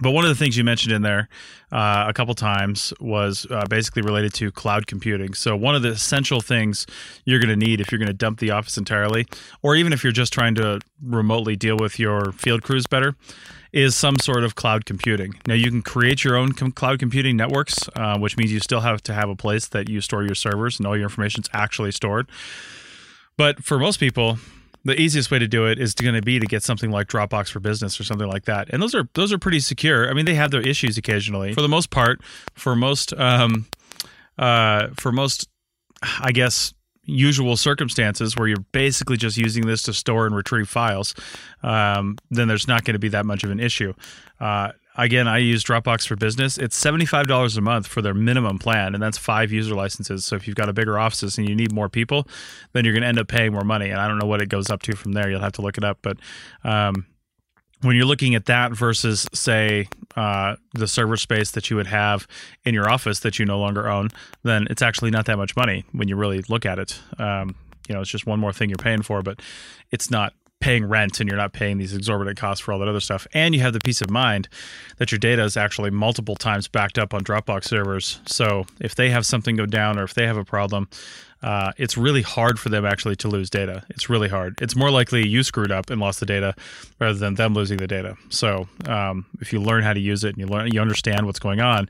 but 0.01 0.11
one 0.11 0.25
of 0.25 0.29
the 0.29 0.35
things 0.35 0.57
you 0.57 0.63
mentioned 0.63 0.93
in 0.93 1.03
there 1.03 1.29
uh, 1.71 2.05
a 2.07 2.13
couple 2.13 2.33
times 2.33 2.93
was 2.99 3.45
uh, 3.49 3.65
basically 3.69 4.01
related 4.01 4.33
to 4.33 4.51
cloud 4.51 4.87
computing. 4.87 5.33
So, 5.33 5.55
one 5.55 5.75
of 5.75 5.83
the 5.83 5.89
essential 5.89 6.41
things 6.41 6.87
you're 7.25 7.39
going 7.39 7.49
to 7.49 7.55
need 7.55 7.79
if 7.79 7.91
you're 7.91 7.99
going 7.99 8.07
to 8.07 8.13
dump 8.13 8.39
the 8.39 8.51
office 8.51 8.77
entirely, 8.77 9.27
or 9.61 9.75
even 9.75 9.93
if 9.93 10.03
you're 10.03 10.11
just 10.11 10.33
trying 10.33 10.55
to 10.55 10.79
remotely 11.01 11.55
deal 11.55 11.77
with 11.77 11.99
your 11.99 12.31
field 12.31 12.63
crews 12.63 12.87
better, 12.87 13.15
is 13.71 13.95
some 13.95 14.17
sort 14.19 14.43
of 14.43 14.55
cloud 14.55 14.85
computing. 14.85 15.35
Now, 15.47 15.53
you 15.53 15.69
can 15.69 15.81
create 15.81 16.23
your 16.23 16.35
own 16.35 16.51
com- 16.53 16.71
cloud 16.71 16.99
computing 16.99 17.37
networks, 17.37 17.87
uh, 17.95 18.17
which 18.17 18.37
means 18.37 18.51
you 18.51 18.59
still 18.59 18.81
have 18.81 19.01
to 19.03 19.13
have 19.13 19.29
a 19.29 19.35
place 19.35 19.67
that 19.67 19.87
you 19.87 20.01
store 20.01 20.23
your 20.23 20.35
servers 20.35 20.79
and 20.79 20.87
all 20.87 20.95
your 20.97 21.05
information 21.05 21.41
is 21.43 21.49
actually 21.53 21.91
stored. 21.91 22.27
But 23.37 23.63
for 23.63 23.79
most 23.79 23.99
people, 23.99 24.39
the 24.83 24.99
easiest 24.99 25.29
way 25.29 25.39
to 25.39 25.47
do 25.47 25.65
it 25.65 25.79
is 25.79 25.93
going 25.93 26.15
to 26.15 26.21
be 26.21 26.39
to 26.39 26.45
get 26.45 26.63
something 26.63 26.91
like 26.91 27.07
Dropbox 27.07 27.51
for 27.51 27.59
Business 27.59 27.99
or 27.99 28.03
something 28.03 28.27
like 28.27 28.45
that. 28.45 28.69
And 28.71 28.81
those 28.81 28.95
are 28.95 29.07
those 29.13 29.31
are 29.31 29.37
pretty 29.37 29.59
secure. 29.59 30.09
I 30.09 30.13
mean, 30.13 30.25
they 30.25 30.35
have 30.35 30.51
their 30.51 30.61
issues 30.61 30.97
occasionally. 30.97 31.53
For 31.53 31.61
the 31.61 31.69
most 31.69 31.89
part, 31.89 32.21
for 32.55 32.75
most 32.75 33.13
um, 33.13 33.67
uh, 34.37 34.87
for 34.95 35.11
most, 35.11 35.47
I 36.19 36.31
guess 36.31 36.73
usual 37.03 37.57
circumstances 37.57 38.37
where 38.37 38.47
you're 38.47 38.65
basically 38.71 39.17
just 39.17 39.37
using 39.37 39.65
this 39.65 39.83
to 39.83 39.93
store 39.93 40.25
and 40.25 40.35
retrieve 40.35 40.69
files, 40.69 41.15
um, 41.63 42.17
then 42.29 42.47
there's 42.47 42.67
not 42.67 42.83
going 42.83 42.93
to 42.93 42.99
be 42.99 43.09
that 43.09 43.25
much 43.25 43.43
of 43.43 43.51
an 43.51 43.59
issue. 43.59 43.93
Uh, 44.39 44.71
again, 44.95 45.27
I 45.27 45.37
use 45.39 45.63
Dropbox 45.63 46.07
for 46.07 46.15
Business. 46.15 46.57
It's 46.57 46.81
$75 46.81 47.57
a 47.57 47.61
month 47.61 47.87
for 47.87 48.01
their 48.01 48.13
minimum 48.13 48.59
plan, 48.59 48.93
and 48.93 49.01
that's 49.01 49.17
five 49.17 49.51
user 49.51 49.75
licenses. 49.75 50.25
So 50.25 50.35
if 50.35 50.47
you've 50.47 50.55
got 50.55 50.69
a 50.69 50.73
bigger 50.73 50.99
office 50.99 51.37
and 51.37 51.47
you 51.47 51.55
need 51.55 51.71
more 51.71 51.89
people, 51.89 52.27
then 52.73 52.85
you're 52.85 52.93
going 52.93 53.03
to 53.03 53.07
end 53.07 53.19
up 53.19 53.27
paying 53.27 53.53
more 53.53 53.63
money. 53.63 53.89
And 53.89 53.99
I 53.99 54.07
don't 54.07 54.17
know 54.17 54.27
what 54.27 54.41
it 54.41 54.49
goes 54.49 54.69
up 54.69 54.81
to 54.83 54.95
from 54.95 55.13
there. 55.13 55.29
You'll 55.29 55.41
have 55.41 55.53
to 55.53 55.61
look 55.61 55.77
it 55.77 55.83
up. 55.83 55.99
But 56.01 56.17
um, 56.63 57.05
when 57.81 57.95
you're 57.95 58.05
looking 58.05 58.35
at 58.35 58.45
that 58.45 58.73
versus, 58.73 59.27
say, 59.33 59.87
uh, 60.15 60.55
the 60.73 60.87
server 60.87 61.17
space 61.17 61.51
that 61.51 61.69
you 61.69 61.75
would 61.75 61.87
have 61.87 62.27
in 62.63 62.73
your 62.73 62.89
office 62.89 63.21
that 63.21 63.39
you 63.39 63.45
no 63.45 63.59
longer 63.59 63.89
own, 63.89 64.09
then 64.43 64.67
it's 64.69 64.81
actually 64.81 65.11
not 65.11 65.25
that 65.25 65.37
much 65.37 65.55
money 65.55 65.85
when 65.91 66.07
you 66.07 66.15
really 66.15 66.43
look 66.49 66.65
at 66.65 66.79
it. 66.79 66.99
Um, 67.17 67.55
you 67.87 67.95
know, 67.95 68.01
it's 68.01 68.09
just 68.09 68.25
one 68.25 68.39
more 68.39 68.53
thing 68.53 68.69
you're 68.69 68.77
paying 68.77 69.01
for, 69.01 69.21
but 69.21 69.41
it's 69.91 70.11
not 70.11 70.33
paying 70.61 70.85
rent 70.85 71.19
and 71.19 71.27
you're 71.27 71.37
not 71.37 71.51
paying 71.51 71.77
these 71.77 71.93
exorbitant 71.93 72.37
costs 72.37 72.63
for 72.63 72.71
all 72.71 72.79
that 72.79 72.87
other 72.87 72.99
stuff. 72.99 73.27
And 73.33 73.53
you 73.53 73.61
have 73.61 73.73
the 73.73 73.79
peace 73.79 74.01
of 74.01 74.09
mind 74.09 74.47
that 74.97 75.11
your 75.11 75.19
data 75.19 75.43
is 75.43 75.57
actually 75.57 75.89
multiple 75.89 76.35
times 76.35 76.67
backed 76.67 76.97
up 76.97 77.13
on 77.13 77.23
Dropbox 77.23 77.65
servers. 77.65 78.21
So 78.25 78.65
if 78.79 78.95
they 78.95 79.09
have 79.09 79.25
something 79.25 79.55
go 79.55 79.65
down 79.65 79.99
or 79.99 80.03
if 80.03 80.13
they 80.13 80.25
have 80.25 80.37
a 80.37 80.45
problem, 80.45 80.87
uh, 81.43 81.71
it's 81.77 81.97
really 81.97 82.21
hard 82.21 82.59
for 82.59 82.69
them 82.69 82.85
actually 82.85 83.15
to 83.17 83.27
lose 83.27 83.49
data. 83.49 83.83
It's 83.89 84.09
really 84.09 84.29
hard. 84.29 84.55
It's 84.61 84.75
more 84.75 84.91
likely 84.91 85.27
you 85.27 85.43
screwed 85.43 85.71
up 85.71 85.89
and 85.89 85.99
lost 85.99 86.19
the 86.19 86.25
data 86.25 86.53
rather 86.99 87.17
than 87.17 87.35
them 87.35 87.53
losing 87.53 87.77
the 87.77 87.87
data. 87.87 88.15
So 88.29 88.67
um, 88.85 89.25
if 89.41 89.51
you 89.51 89.59
learn 89.59 89.83
how 89.83 89.93
to 89.93 89.99
use 89.99 90.23
it 90.23 90.29
and 90.29 90.37
you 90.37 90.45
learn, 90.45 90.71
you 90.71 90.79
understand 90.79 91.25
what's 91.25 91.39
going 91.39 91.59
on, 91.59 91.89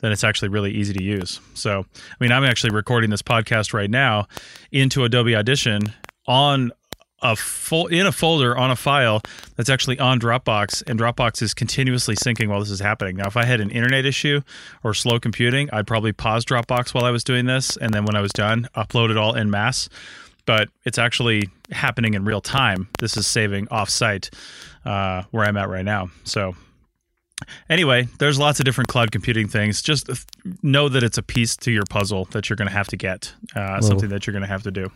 then 0.00 0.12
it's 0.12 0.22
actually 0.22 0.48
really 0.48 0.70
easy 0.70 0.92
to 0.92 1.02
use. 1.02 1.40
So, 1.54 1.80
I 1.80 2.14
mean, 2.20 2.30
I'm 2.30 2.44
actually 2.44 2.70
recording 2.70 3.10
this 3.10 3.22
podcast 3.22 3.72
right 3.72 3.90
now 3.90 4.28
into 4.70 5.02
Adobe 5.02 5.34
Audition 5.34 5.92
on 6.26 6.72
a 7.24 7.34
full 7.34 7.86
in 7.86 8.06
a 8.06 8.12
folder 8.12 8.56
on 8.56 8.70
a 8.70 8.76
file 8.76 9.22
that's 9.56 9.70
actually 9.70 9.98
on 9.98 10.20
Dropbox, 10.20 10.84
and 10.86 11.00
Dropbox 11.00 11.42
is 11.42 11.54
continuously 11.54 12.14
syncing 12.14 12.48
while 12.48 12.60
this 12.60 12.70
is 12.70 12.80
happening. 12.80 13.16
Now, 13.16 13.26
if 13.26 13.36
I 13.36 13.46
had 13.46 13.60
an 13.60 13.70
internet 13.70 14.04
issue 14.04 14.42
or 14.84 14.94
slow 14.94 15.18
computing, 15.18 15.70
I'd 15.72 15.86
probably 15.86 16.12
pause 16.12 16.44
Dropbox 16.44 16.94
while 16.94 17.04
I 17.04 17.10
was 17.10 17.24
doing 17.24 17.46
this, 17.46 17.76
and 17.78 17.92
then 17.92 18.04
when 18.04 18.14
I 18.14 18.20
was 18.20 18.30
done, 18.32 18.68
upload 18.76 19.10
it 19.10 19.16
all 19.16 19.34
in 19.34 19.50
mass. 19.50 19.88
But 20.46 20.68
it's 20.84 20.98
actually 20.98 21.48
happening 21.70 22.12
in 22.12 22.26
real 22.26 22.42
time. 22.42 22.88
This 22.98 23.16
is 23.16 23.26
saving 23.26 23.66
offsite 23.68 24.28
uh, 24.84 25.22
where 25.30 25.46
I'm 25.46 25.56
at 25.56 25.70
right 25.70 25.84
now. 25.84 26.10
So 26.24 26.54
anyway, 27.70 28.08
there's 28.18 28.38
lots 28.38 28.58
of 28.58 28.66
different 28.66 28.88
cloud 28.88 29.10
computing 29.10 29.48
things. 29.48 29.80
Just 29.80 30.10
know 30.62 30.90
that 30.90 31.02
it's 31.02 31.16
a 31.16 31.22
piece 31.22 31.56
to 31.56 31.70
your 31.70 31.84
puzzle 31.88 32.26
that 32.32 32.50
you're 32.50 32.58
going 32.58 32.68
to 32.68 32.74
have 32.74 32.88
to 32.88 32.98
get, 32.98 33.32
uh, 33.56 33.80
something 33.80 34.10
that 34.10 34.26
you're 34.26 34.32
going 34.32 34.42
to 34.42 34.48
have 34.48 34.64
to 34.64 34.70
do 34.70 34.92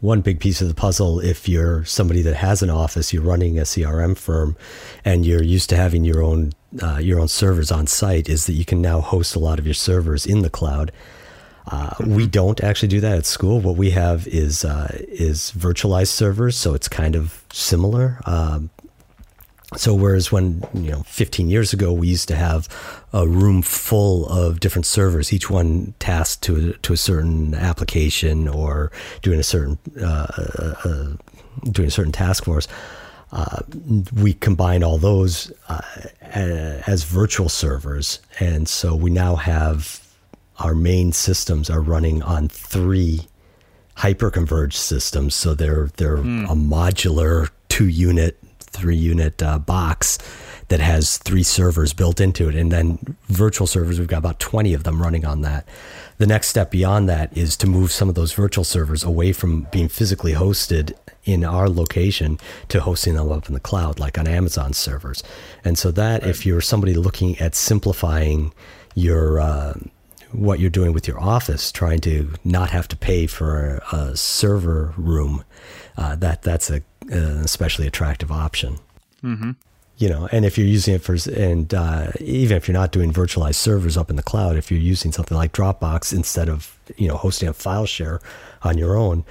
one 0.00 0.20
big 0.20 0.40
piece 0.40 0.60
of 0.60 0.68
the 0.68 0.74
puzzle 0.74 1.20
if 1.20 1.48
you're 1.48 1.84
somebody 1.84 2.22
that 2.22 2.34
has 2.34 2.62
an 2.62 2.70
office, 2.70 3.12
you're 3.12 3.22
running 3.22 3.58
a 3.58 3.62
CRM 3.62 4.16
firm, 4.16 4.56
and 5.04 5.24
you're 5.24 5.42
used 5.42 5.70
to 5.70 5.76
having 5.76 6.04
your 6.04 6.22
own 6.22 6.52
uh, 6.82 6.98
your 6.98 7.20
own 7.20 7.28
servers 7.28 7.70
on 7.70 7.86
site, 7.86 8.28
is 8.28 8.46
that 8.46 8.54
you 8.54 8.64
can 8.64 8.82
now 8.82 9.00
host 9.00 9.36
a 9.36 9.38
lot 9.38 9.58
of 9.58 9.66
your 9.66 9.74
servers 9.74 10.26
in 10.26 10.40
the 10.42 10.50
cloud. 10.50 10.90
Uh, 11.66 11.94
we 12.06 12.26
don't 12.26 12.62
actually 12.62 12.88
do 12.88 13.00
that 13.00 13.16
at 13.16 13.24
school. 13.24 13.60
What 13.60 13.76
we 13.76 13.90
have 13.90 14.26
is 14.26 14.64
uh, 14.64 14.88
is 15.08 15.52
virtualized 15.56 16.08
servers, 16.08 16.56
so 16.56 16.74
it's 16.74 16.88
kind 16.88 17.16
of 17.16 17.42
similar. 17.52 18.20
Um, 18.26 18.70
So 19.76 19.94
whereas 19.94 20.30
when 20.30 20.62
you 20.74 20.90
know 20.92 21.02
15 21.02 21.48
years 21.48 21.72
ago 21.72 21.92
we 21.92 22.08
used 22.08 22.28
to 22.28 22.36
have 22.36 22.68
a 23.12 23.26
room 23.26 23.62
full 23.62 24.26
of 24.26 24.60
different 24.60 24.86
servers, 24.86 25.32
each 25.32 25.50
one 25.50 25.94
tasked 25.98 26.42
to 26.44 26.70
a, 26.70 26.72
to 26.78 26.92
a 26.92 26.96
certain 26.96 27.54
application 27.54 28.48
or 28.48 28.92
doing 29.22 29.40
a 29.40 29.42
certain 29.44 29.78
uh, 30.00 30.26
uh, 30.38 30.74
uh 30.84 31.06
doing 31.70 31.88
a 31.88 31.90
certain 31.90 32.12
task 32.12 32.44
force, 32.44 32.68
uh, 33.32 33.62
we 34.22 34.32
combined 34.34 34.84
all 34.84 34.98
those 34.98 35.52
uh, 35.68 35.80
as 36.20 37.04
virtual 37.04 37.48
servers, 37.48 38.20
and 38.38 38.68
so 38.68 38.94
we 38.94 39.10
now 39.10 39.36
have 39.36 40.00
our 40.58 40.74
main 40.74 41.12
systems 41.12 41.68
are 41.68 41.80
running 41.80 42.22
on 42.22 42.48
three 42.48 43.26
hyperconverged 43.96 44.74
systems. 44.74 45.34
So 45.34 45.54
they're 45.54 45.90
they're 45.96 46.18
mm. 46.18 46.44
a 46.44 46.54
modular 46.54 47.50
two 47.68 47.88
unit 47.88 48.38
three 48.74 48.96
unit 48.96 49.42
uh, 49.42 49.58
box 49.58 50.18
that 50.68 50.80
has 50.80 51.18
three 51.18 51.42
servers 51.42 51.92
built 51.92 52.20
into 52.20 52.48
it. 52.48 52.54
And 52.54 52.72
then 52.72 53.16
virtual 53.28 53.66
servers, 53.66 53.98
we've 53.98 54.08
got 54.08 54.18
about 54.18 54.40
20 54.40 54.74
of 54.74 54.84
them 54.84 55.00
running 55.00 55.24
on 55.24 55.42
that. 55.42 55.66
The 56.18 56.26
next 56.26 56.48
step 56.48 56.70
beyond 56.70 57.08
that 57.08 57.36
is 57.36 57.56
to 57.58 57.66
move 57.66 57.90
some 57.90 58.08
of 58.08 58.14
those 58.14 58.32
virtual 58.32 58.64
servers 58.64 59.04
away 59.04 59.32
from 59.32 59.62
being 59.72 59.88
physically 59.88 60.32
hosted 60.32 60.92
in 61.24 61.44
our 61.44 61.68
location 61.68 62.38
to 62.68 62.80
hosting 62.80 63.14
them 63.14 63.30
up 63.30 63.48
in 63.48 63.54
the 63.54 63.60
cloud, 63.60 63.98
like 63.98 64.18
on 64.18 64.26
Amazon 64.26 64.72
servers. 64.72 65.22
And 65.64 65.78
so 65.78 65.90
that, 65.92 66.22
right. 66.22 66.30
if 66.30 66.46
you're 66.46 66.60
somebody 66.60 66.94
looking 66.94 67.38
at 67.38 67.54
simplifying 67.54 68.52
your, 68.94 69.40
uh, 69.40 69.74
what 70.32 70.60
you're 70.60 70.70
doing 70.70 70.92
with 70.92 71.08
your 71.08 71.20
office, 71.20 71.72
trying 71.72 72.00
to 72.00 72.30
not 72.44 72.70
have 72.70 72.88
to 72.88 72.96
pay 72.96 73.26
for 73.26 73.80
a, 73.92 73.96
a 73.96 74.16
server 74.16 74.92
room, 74.96 75.44
uh, 75.96 76.16
that 76.16 76.42
that's 76.42 76.70
a 76.70 76.82
an 77.10 77.40
especially 77.44 77.86
attractive 77.86 78.30
option. 78.30 78.78
Mm-hmm. 79.22 79.52
You 79.96 80.08
know, 80.08 80.28
and 80.32 80.44
if 80.44 80.58
you're 80.58 80.66
using 80.66 80.94
it 80.94 81.02
for, 81.02 81.16
and 81.32 81.72
uh, 81.72 82.10
even 82.18 82.56
if 82.56 82.66
you're 82.66 82.72
not 82.72 82.90
doing 82.90 83.12
virtualized 83.12 83.54
servers 83.54 83.96
up 83.96 84.10
in 84.10 84.16
the 84.16 84.24
cloud, 84.24 84.56
if 84.56 84.70
you're 84.70 84.80
using 84.80 85.12
something 85.12 85.36
like 85.36 85.52
Dropbox 85.52 86.12
instead 86.12 86.48
of 86.48 86.76
you 86.96 87.06
know 87.06 87.16
hosting 87.16 87.48
a 87.48 87.52
file 87.52 87.86
share 87.86 88.20
on 88.62 88.76
your 88.76 88.96
own, 88.96 89.24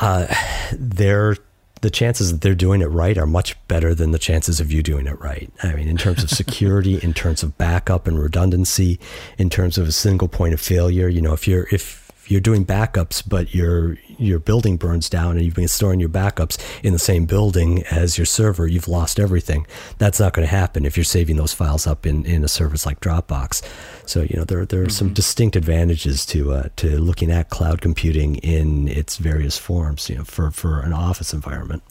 uh, 0.00 0.26
they're 0.72 1.36
the 1.82 1.90
chances 1.90 2.32
that 2.32 2.40
they're 2.40 2.54
doing 2.54 2.80
it 2.80 2.86
right 2.86 3.16
are 3.18 3.26
much 3.26 3.54
better 3.68 3.94
than 3.94 4.10
the 4.10 4.18
chances 4.18 4.60
of 4.60 4.72
you 4.72 4.82
doing 4.82 5.06
it 5.06 5.20
right. 5.20 5.52
I 5.62 5.74
mean, 5.74 5.88
in 5.88 5.96
terms 5.96 6.22
of 6.24 6.30
security, 6.30 6.98
in 7.02 7.12
terms 7.12 7.42
of 7.42 7.56
backup 7.58 8.08
and 8.08 8.18
redundancy, 8.18 8.98
in 9.38 9.50
terms 9.50 9.78
of 9.78 9.86
a 9.86 9.92
single 9.92 10.28
point 10.28 10.54
of 10.54 10.60
failure, 10.60 11.08
you 11.08 11.20
know, 11.20 11.32
if 11.32 11.46
you're 11.46 11.68
if 11.70 12.05
you're 12.28 12.40
doing 12.40 12.64
backups, 12.64 13.22
but 13.26 13.54
your 13.54 13.96
your 14.18 14.38
building 14.38 14.76
burns 14.76 15.08
down 15.08 15.36
and 15.36 15.44
you've 15.44 15.54
been 15.54 15.68
storing 15.68 16.00
your 16.00 16.08
backups 16.08 16.58
in 16.82 16.92
the 16.92 16.98
same 16.98 17.26
building 17.26 17.84
as 17.90 18.16
your 18.16 18.24
server, 18.24 18.66
you've 18.66 18.88
lost 18.88 19.20
everything. 19.20 19.66
That's 19.98 20.18
not 20.18 20.32
going 20.32 20.46
to 20.46 20.50
happen 20.50 20.86
if 20.86 20.96
you're 20.96 21.04
saving 21.04 21.36
those 21.36 21.52
files 21.52 21.86
up 21.86 22.06
in, 22.06 22.24
in 22.24 22.42
a 22.42 22.48
service 22.48 22.86
like 22.86 23.00
Dropbox. 23.00 23.62
So 24.08 24.22
you 24.22 24.36
know 24.36 24.44
there 24.44 24.64
there 24.64 24.80
are 24.80 24.84
mm-hmm. 24.84 24.90
some 24.90 25.14
distinct 25.14 25.56
advantages 25.56 26.24
to 26.26 26.52
uh, 26.52 26.68
to 26.76 26.98
looking 26.98 27.30
at 27.30 27.50
cloud 27.50 27.80
computing 27.80 28.36
in 28.36 28.88
its 28.88 29.16
various 29.16 29.58
forms. 29.58 30.08
You 30.08 30.16
know, 30.16 30.24
for 30.24 30.50
for 30.50 30.80
an 30.80 30.92
office 30.92 31.32
environment. 31.32 31.82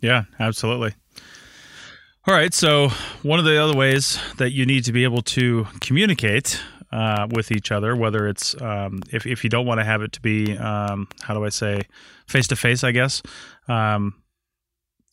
Yeah, 0.00 0.24
absolutely. 0.38 0.94
All 2.26 2.34
right. 2.34 2.54
So, 2.54 2.88
one 3.22 3.38
of 3.38 3.44
the 3.44 3.62
other 3.62 3.76
ways 3.76 4.18
that 4.38 4.50
you 4.52 4.64
need 4.64 4.84
to 4.84 4.92
be 4.92 5.04
able 5.04 5.20
to 5.22 5.66
communicate 5.80 6.58
uh, 6.94 7.26
with 7.32 7.50
each 7.50 7.72
other, 7.72 7.96
whether 7.96 8.28
it's 8.28 8.60
um, 8.62 9.00
if, 9.10 9.26
if 9.26 9.42
you 9.42 9.50
don't 9.50 9.66
want 9.66 9.80
to 9.80 9.84
have 9.84 10.00
it 10.00 10.12
to 10.12 10.20
be, 10.20 10.56
um, 10.56 11.08
how 11.22 11.34
do 11.34 11.44
I 11.44 11.48
say, 11.48 11.82
face 12.28 12.46
to 12.48 12.56
face, 12.56 12.84
I 12.84 12.92
guess, 12.92 13.20
um, 13.68 14.22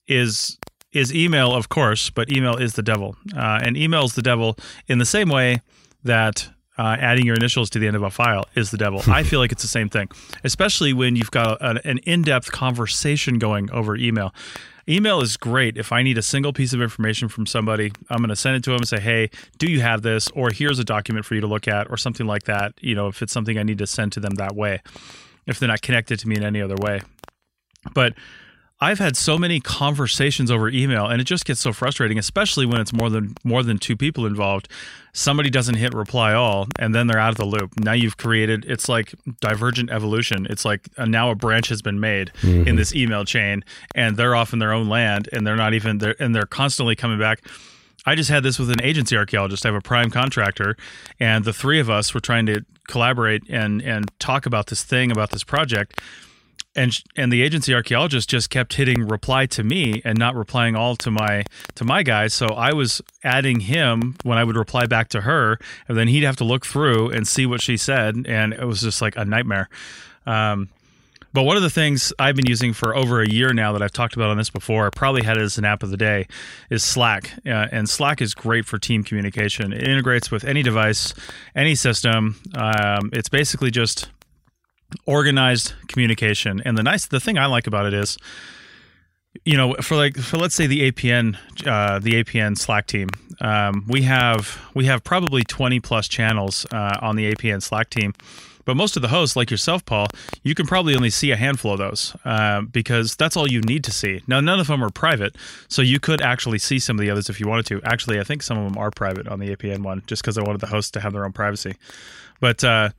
is 0.07 0.59
is 0.93 1.13
email, 1.15 1.53
of 1.53 1.69
course, 1.69 2.09
but 2.09 2.31
email 2.31 2.55
is 2.57 2.73
the 2.73 2.83
devil. 2.83 3.15
Uh, 3.35 3.59
and 3.63 3.77
email 3.77 4.03
is 4.03 4.13
the 4.13 4.21
devil 4.21 4.57
in 4.87 4.99
the 4.99 5.05
same 5.05 5.29
way 5.29 5.61
that 6.03 6.49
uh, 6.77 6.97
adding 6.99 7.25
your 7.25 7.35
initials 7.35 7.69
to 7.69 7.79
the 7.79 7.87
end 7.87 7.95
of 7.95 8.03
a 8.03 8.11
file 8.11 8.45
is 8.55 8.71
the 8.71 8.77
devil. 8.77 9.01
I 9.07 9.23
feel 9.23 9.39
like 9.39 9.51
it's 9.51 9.61
the 9.61 9.69
same 9.69 9.89
thing, 9.89 10.09
especially 10.43 10.93
when 10.93 11.15
you've 11.15 11.31
got 11.31 11.61
a, 11.61 11.79
an 11.87 11.99
in 11.99 12.21
depth 12.23 12.51
conversation 12.51 13.39
going 13.39 13.71
over 13.71 13.95
email. 13.95 14.33
Email 14.91 15.21
is 15.21 15.37
great 15.37 15.77
if 15.77 15.93
I 15.93 16.03
need 16.03 16.17
a 16.17 16.21
single 16.21 16.51
piece 16.51 16.73
of 16.73 16.81
information 16.81 17.29
from 17.29 17.45
somebody. 17.45 17.93
I'm 18.09 18.17
going 18.17 18.27
to 18.29 18.35
send 18.35 18.57
it 18.57 18.63
to 18.65 18.71
them 18.71 18.79
and 18.79 18.87
say, 18.87 18.99
"Hey, 18.99 19.29
do 19.57 19.71
you 19.71 19.79
have 19.79 20.01
this?" 20.01 20.27
Or 20.31 20.49
here's 20.51 20.79
a 20.79 20.83
document 20.83 21.25
for 21.25 21.33
you 21.33 21.41
to 21.41 21.47
look 21.47 21.65
at, 21.67 21.89
or 21.89 21.95
something 21.95 22.27
like 22.27 22.43
that. 22.43 22.73
You 22.81 22.93
know, 22.93 23.07
if 23.07 23.21
it's 23.21 23.31
something 23.31 23.57
I 23.57 23.63
need 23.63 23.77
to 23.77 23.87
send 23.87 24.11
to 24.13 24.19
them 24.19 24.35
that 24.35 24.53
way, 24.53 24.81
if 25.47 25.59
they're 25.59 25.69
not 25.69 25.81
connected 25.81 26.19
to 26.19 26.27
me 26.27 26.35
in 26.35 26.43
any 26.43 26.61
other 26.61 26.75
way. 26.75 26.99
But 27.93 28.15
I've 28.83 28.97
had 28.97 29.15
so 29.15 29.37
many 29.37 29.59
conversations 29.59 30.49
over 30.49 30.67
email 30.67 31.05
and 31.05 31.21
it 31.21 31.25
just 31.25 31.45
gets 31.45 31.59
so 31.59 31.71
frustrating, 31.71 32.17
especially 32.17 32.65
when 32.65 32.81
it's 32.81 32.91
more 32.91 33.11
than 33.11 33.35
more 33.43 33.61
than 33.61 33.77
two 33.77 33.95
people 33.95 34.25
involved. 34.25 34.67
Somebody 35.13 35.51
doesn't 35.51 35.75
hit 35.75 35.93
reply 35.93 36.33
all 36.33 36.67
and 36.79 36.95
then 36.95 37.05
they're 37.05 37.19
out 37.19 37.29
of 37.29 37.37
the 37.37 37.45
loop. 37.45 37.79
Now 37.79 37.93
you've 37.93 38.17
created 38.17 38.65
it's 38.67 38.89
like 38.89 39.13
divergent 39.39 39.91
evolution. 39.91 40.47
It's 40.49 40.65
like 40.65 40.89
uh, 40.97 41.05
now 41.05 41.29
a 41.29 41.35
branch 41.35 41.69
has 41.69 41.83
been 41.83 41.99
made 41.99 42.31
mm-hmm. 42.41 42.67
in 42.67 42.75
this 42.75 42.95
email 42.95 43.23
chain 43.23 43.63
and 43.93 44.17
they're 44.17 44.35
off 44.35 44.51
in 44.51 44.57
their 44.57 44.73
own 44.73 44.89
land 44.89 45.29
and 45.31 45.45
they're 45.45 45.55
not 45.55 45.75
even 45.75 45.99
there 45.99 46.15
and 46.19 46.33
they're 46.33 46.47
constantly 46.47 46.95
coming 46.95 47.19
back. 47.19 47.43
I 48.03 48.15
just 48.15 48.31
had 48.31 48.41
this 48.41 48.57
with 48.57 48.71
an 48.71 48.81
agency 48.81 49.15
archaeologist. 49.15 49.63
I 49.63 49.69
have 49.69 49.75
a 49.75 49.81
prime 49.81 50.09
contractor, 50.09 50.75
and 51.19 51.45
the 51.45 51.53
three 51.53 51.79
of 51.79 51.87
us 51.87 52.15
were 52.15 52.19
trying 52.19 52.47
to 52.47 52.65
collaborate 52.87 53.43
and 53.47 53.79
and 53.83 54.09
talk 54.17 54.47
about 54.47 54.67
this 54.67 54.83
thing 54.83 55.11
about 55.11 55.29
this 55.29 55.43
project 55.43 56.01
and 56.75 57.01
and 57.15 57.31
the 57.31 57.41
agency 57.41 57.73
archaeologist 57.73 58.29
just 58.29 58.49
kept 58.49 58.73
hitting 58.73 59.07
reply 59.07 59.45
to 59.45 59.63
me 59.63 60.01
and 60.05 60.17
not 60.17 60.35
replying 60.35 60.75
all 60.75 60.95
to 60.95 61.11
my 61.11 61.43
to 61.75 61.83
my 61.83 62.03
guys 62.03 62.33
so 62.33 62.47
i 62.47 62.73
was 62.73 63.01
adding 63.23 63.61
him 63.61 64.15
when 64.23 64.37
i 64.37 64.43
would 64.43 64.55
reply 64.55 64.85
back 64.85 65.09
to 65.09 65.21
her 65.21 65.57
and 65.87 65.97
then 65.97 66.07
he'd 66.07 66.23
have 66.23 66.35
to 66.35 66.43
look 66.43 66.65
through 66.65 67.09
and 67.09 67.27
see 67.27 67.45
what 67.45 67.61
she 67.61 67.77
said 67.77 68.15
and 68.27 68.53
it 68.53 68.65
was 68.65 68.81
just 68.81 69.01
like 69.01 69.15
a 69.17 69.25
nightmare 69.25 69.69
um, 70.25 70.69
but 71.33 71.43
one 71.43 71.55
of 71.55 71.63
the 71.63 71.69
things 71.69 72.11
I've 72.19 72.35
been 72.35 72.45
using 72.45 72.73
for 72.73 72.95
over 72.95 73.21
a 73.21 73.29
year 73.29 73.53
now 73.53 73.71
that 73.73 73.81
I've 73.81 73.91
talked 73.91 74.15
about 74.15 74.29
on 74.29 74.37
this 74.37 74.49
before, 74.49 74.87
I 74.87 74.89
probably 74.89 75.23
had 75.23 75.37
it 75.37 75.43
as 75.43 75.57
an 75.57 75.63
app 75.63 75.81
of 75.81 75.89
the 75.89 75.97
day, 75.97 76.27
is 76.69 76.83
Slack. 76.83 77.31
Uh, 77.45 77.67
and 77.71 77.89
Slack 77.89 78.21
is 78.21 78.33
great 78.33 78.65
for 78.65 78.77
team 78.77 79.03
communication. 79.03 79.71
It 79.71 79.87
integrates 79.87 80.29
with 80.29 80.43
any 80.43 80.61
device, 80.61 81.13
any 81.55 81.75
system. 81.75 82.35
Um, 82.53 83.11
it's 83.13 83.29
basically 83.29 83.71
just 83.71 84.09
organized 85.05 85.73
communication. 85.87 86.61
And 86.65 86.77
the 86.77 86.83
nice, 86.83 87.05
the 87.05 87.19
thing 87.19 87.37
I 87.37 87.45
like 87.45 87.67
about 87.67 87.85
it 87.85 87.93
is, 87.93 88.17
you 89.45 89.55
know, 89.57 89.75
for 89.75 89.95
like 89.95 90.17
for 90.17 90.37
let's 90.37 90.55
say 90.55 90.67
the 90.67 90.91
APN, 90.91 91.37
uh, 91.65 91.99
the 91.99 92.23
APN 92.23 92.57
Slack 92.57 92.87
team, 92.87 93.09
um, 93.39 93.85
we 93.87 94.01
have 94.03 94.61
we 94.73 94.85
have 94.85 95.03
probably 95.03 95.43
twenty 95.43 95.79
plus 95.79 96.07
channels 96.07 96.65
uh, 96.71 96.97
on 97.01 97.15
the 97.15 97.33
APN 97.33 97.61
Slack 97.61 97.89
team. 97.89 98.13
But 98.65 98.77
most 98.77 98.95
of 98.95 99.01
the 99.01 99.07
hosts, 99.07 99.35
like 99.35 99.49
yourself, 99.49 99.83
Paul, 99.85 100.07
you 100.43 100.53
can 100.53 100.67
probably 100.67 100.95
only 100.95 101.09
see 101.09 101.31
a 101.31 101.35
handful 101.35 101.73
of 101.73 101.79
those 101.79 102.15
uh, 102.25 102.61
because 102.61 103.15
that's 103.15 103.35
all 103.35 103.47
you 103.47 103.61
need 103.61 103.83
to 103.85 103.91
see. 103.91 104.21
Now, 104.27 104.39
none 104.39 104.59
of 104.59 104.67
them 104.67 104.83
are 104.83 104.89
private, 104.89 105.35
so 105.67 105.81
you 105.81 105.99
could 105.99 106.21
actually 106.21 106.59
see 106.59 106.77
some 106.77 106.97
of 106.97 107.01
the 107.01 107.09
others 107.09 107.29
if 107.29 107.39
you 107.39 107.47
wanted 107.47 107.65
to. 107.67 107.81
Actually, 107.83 108.19
I 108.19 108.23
think 108.23 108.43
some 108.43 108.57
of 108.57 108.63
them 108.65 108.77
are 108.77 108.91
private 108.91 109.27
on 109.27 109.39
the 109.39 109.55
APN 109.55 109.79
one, 109.79 110.03
just 110.05 110.21
because 110.21 110.37
I 110.37 110.43
wanted 110.43 110.61
the 110.61 110.67
hosts 110.67 110.91
to 110.91 110.99
have 110.99 111.13
their 111.13 111.25
own 111.25 111.33
privacy. 111.33 111.75
But 112.39 112.63
uh, 112.63 112.89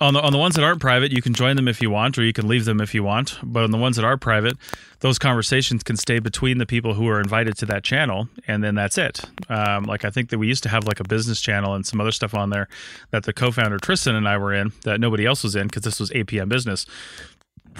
on 0.00 0.14
the 0.14 0.20
on 0.20 0.32
the 0.32 0.38
ones 0.38 0.54
that 0.54 0.64
aren't 0.64 0.80
private, 0.80 1.12
you 1.12 1.20
can 1.20 1.34
join 1.34 1.56
them 1.56 1.68
if 1.68 1.82
you 1.82 1.90
want, 1.90 2.16
or 2.16 2.22
you 2.22 2.32
can 2.32 2.48
leave 2.48 2.64
them 2.64 2.80
if 2.80 2.94
you 2.94 3.02
want. 3.02 3.38
But 3.42 3.64
on 3.64 3.70
the 3.70 3.78
ones 3.78 3.96
that 3.96 4.04
are 4.04 4.16
private, 4.16 4.56
those 5.00 5.18
conversations 5.18 5.82
can 5.82 5.96
stay 5.96 6.18
between 6.18 6.58
the 6.58 6.66
people 6.66 6.94
who 6.94 7.06
are 7.08 7.20
invited 7.20 7.56
to 7.58 7.66
that 7.66 7.84
channel, 7.84 8.28
and 8.46 8.64
then 8.64 8.74
that's 8.74 8.96
it. 8.96 9.20
Um, 9.48 9.84
like 9.84 10.04
I 10.04 10.10
think 10.10 10.30
that 10.30 10.38
we 10.38 10.48
used 10.48 10.62
to 10.62 10.68
have 10.68 10.86
like 10.86 11.00
a 11.00 11.04
business 11.04 11.40
channel 11.40 11.74
and 11.74 11.86
some 11.86 12.00
other 12.00 12.12
stuff 12.12 12.34
on 12.34 12.50
there 12.50 12.68
that 13.10 13.24
the 13.24 13.32
co-founder 13.32 13.78
Tristan 13.78 14.14
and 14.14 14.26
I 14.26 14.38
were 14.38 14.54
in 14.54 14.72
that 14.84 15.00
nobody 15.00 15.26
else 15.26 15.42
was 15.42 15.54
in 15.54 15.66
because 15.66 15.82
this 15.82 16.00
was 16.00 16.10
APN 16.10 16.48
business. 16.48 16.86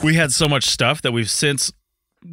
We 0.03 0.15
had 0.15 0.33
so 0.33 0.49
much 0.49 0.65
stuff 0.65 1.03
that 1.03 1.13
we've 1.13 1.31
since 1.31 1.73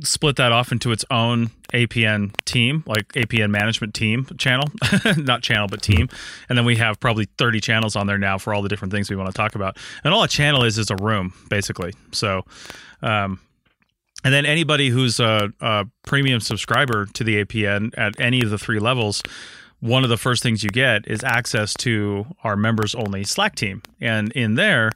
split 0.03 0.35
that 0.35 0.51
off 0.51 0.71
into 0.71 0.91
its 0.91 1.05
own 1.09 1.49
APN 1.73 2.33
team, 2.45 2.83
like 2.85 3.07
APN 3.09 3.49
management 3.49 3.93
team 3.93 4.25
channel, 4.37 4.67
not 5.17 5.41
channel, 5.41 5.67
but 5.67 5.81
team. 5.81 6.09
And 6.49 6.57
then 6.57 6.65
we 6.65 6.75
have 6.77 6.99
probably 6.99 7.25
30 7.37 7.59
channels 7.59 7.95
on 7.95 8.07
there 8.07 8.17
now 8.17 8.37
for 8.37 8.53
all 8.53 8.61
the 8.61 8.69
different 8.69 8.93
things 8.93 9.09
we 9.09 9.15
want 9.15 9.29
to 9.29 9.33
talk 9.33 9.55
about. 9.55 9.77
And 10.03 10.13
all 10.13 10.23
a 10.23 10.27
channel 10.27 10.63
is 10.63 10.77
is 10.77 10.89
a 10.89 10.95
room, 10.95 11.33
basically. 11.49 11.93
So, 12.11 12.43
um, 13.01 13.39
and 14.23 14.33
then 14.33 14.45
anybody 14.45 14.89
who's 14.89 15.19
a, 15.19 15.51
a 15.61 15.85
premium 16.03 16.39
subscriber 16.39 17.05
to 17.05 17.23
the 17.23 17.45
APN 17.45 17.93
at 17.97 18.19
any 18.19 18.41
of 18.41 18.49
the 18.49 18.57
three 18.57 18.79
levels 18.79 19.21
one 19.79 20.03
of 20.03 20.09
the 20.09 20.17
first 20.17 20.41
things 20.41 20.63
you 20.63 20.69
get 20.69 21.07
is 21.07 21.23
access 21.23 21.73
to 21.75 22.25
our 22.43 22.55
members 22.55 22.95
only 22.95 23.23
Slack 23.23 23.55
team. 23.55 23.83
And 24.01 24.31
in 24.31 24.55
there, 24.55 24.91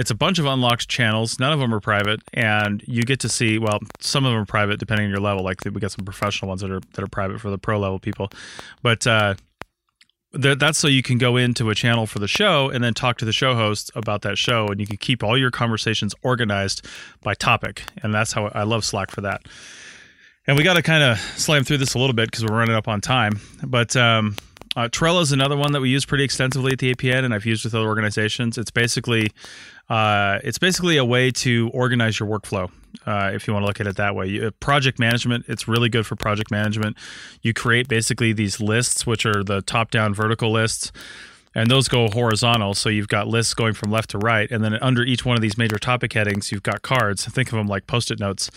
it's 0.00 0.10
a 0.10 0.14
bunch 0.14 0.38
of 0.38 0.46
unlocked 0.46 0.88
channels. 0.88 1.38
None 1.38 1.52
of 1.52 1.58
them 1.58 1.74
are 1.74 1.80
private, 1.80 2.20
and 2.32 2.82
you 2.86 3.02
get 3.02 3.20
to 3.20 3.28
see. 3.28 3.58
Well, 3.58 3.80
some 4.00 4.24
of 4.24 4.32
them 4.32 4.40
are 4.40 4.46
private 4.46 4.78
depending 4.78 5.04
on 5.04 5.10
your 5.10 5.20
level. 5.20 5.44
Like 5.44 5.62
we 5.62 5.78
got 5.78 5.92
some 5.92 6.06
professional 6.06 6.48
ones 6.48 6.62
that 6.62 6.70
are 6.70 6.80
that 6.94 7.04
are 7.04 7.08
private 7.08 7.38
for 7.38 7.50
the 7.50 7.58
pro 7.58 7.78
level 7.78 7.98
people, 7.98 8.30
but 8.82 9.06
uh, 9.06 9.34
that's 10.32 10.78
so 10.78 10.88
you 10.88 11.02
can 11.02 11.18
go 11.18 11.36
into 11.36 11.68
a 11.68 11.74
channel 11.74 12.06
for 12.06 12.18
the 12.18 12.28
show 12.28 12.70
and 12.70 12.82
then 12.82 12.94
talk 12.94 13.18
to 13.18 13.26
the 13.26 13.32
show 13.32 13.54
host 13.54 13.90
about 13.94 14.22
that 14.22 14.38
show, 14.38 14.68
and 14.68 14.80
you 14.80 14.86
can 14.86 14.96
keep 14.96 15.22
all 15.22 15.36
your 15.36 15.50
conversations 15.50 16.14
organized 16.22 16.86
by 17.22 17.34
topic. 17.34 17.82
And 18.02 18.14
that's 18.14 18.32
how 18.32 18.46
I 18.54 18.62
love 18.62 18.86
Slack 18.86 19.10
for 19.10 19.20
that. 19.20 19.42
And 20.46 20.56
we 20.56 20.64
got 20.64 20.74
to 20.74 20.82
kind 20.82 21.02
of 21.02 21.18
slam 21.36 21.64
through 21.64 21.76
this 21.76 21.94
a 21.94 21.98
little 21.98 22.14
bit 22.14 22.30
because 22.30 22.44
we're 22.44 22.56
running 22.56 22.74
up 22.74 22.88
on 22.88 23.02
time. 23.02 23.38
But 23.62 23.94
um, 23.96 24.36
uh, 24.76 24.88
Trello 24.88 25.20
is 25.22 25.32
another 25.32 25.56
one 25.56 25.72
that 25.72 25.80
we 25.80 25.88
use 25.88 26.04
pretty 26.04 26.24
extensively 26.24 26.72
at 26.72 26.78
the 26.78 26.94
APN, 26.94 27.24
and 27.24 27.34
I've 27.34 27.46
used 27.46 27.64
with 27.64 27.74
other 27.74 27.86
organizations. 27.86 28.56
It's 28.56 28.70
basically 28.70 29.30
uh, 29.88 30.38
it's 30.44 30.58
basically 30.58 30.96
a 30.96 31.04
way 31.04 31.30
to 31.32 31.70
organize 31.74 32.20
your 32.20 32.28
workflow. 32.28 32.70
Uh, 33.06 33.30
if 33.34 33.46
you 33.46 33.52
want 33.52 33.64
to 33.64 33.66
look 33.66 33.80
at 33.80 33.86
it 33.86 33.96
that 33.96 34.14
way, 34.14 34.26
you, 34.26 34.50
project 34.52 34.98
management. 34.98 35.44
It's 35.48 35.66
really 35.66 35.88
good 35.88 36.06
for 36.06 36.16
project 36.16 36.50
management. 36.50 36.96
You 37.42 37.52
create 37.52 37.88
basically 37.88 38.32
these 38.32 38.60
lists, 38.60 39.06
which 39.06 39.26
are 39.26 39.42
the 39.42 39.62
top-down 39.62 40.14
vertical 40.14 40.52
lists 40.52 40.92
and 41.54 41.70
those 41.70 41.88
go 41.88 42.08
horizontal. 42.08 42.74
So 42.74 42.88
you've 42.88 43.08
got 43.08 43.26
lists 43.26 43.54
going 43.54 43.74
from 43.74 43.90
left 43.90 44.10
to 44.10 44.18
right, 44.18 44.50
and 44.50 44.62
then 44.62 44.74
under 44.74 45.02
each 45.02 45.24
one 45.24 45.36
of 45.36 45.42
these 45.42 45.58
major 45.58 45.78
topic 45.78 46.12
headings, 46.12 46.52
you've 46.52 46.62
got 46.62 46.82
cards. 46.82 47.24
Think 47.26 47.48
of 47.48 47.58
them 47.58 47.66
like 47.66 47.86
post-it 47.86 48.20
notes. 48.20 48.50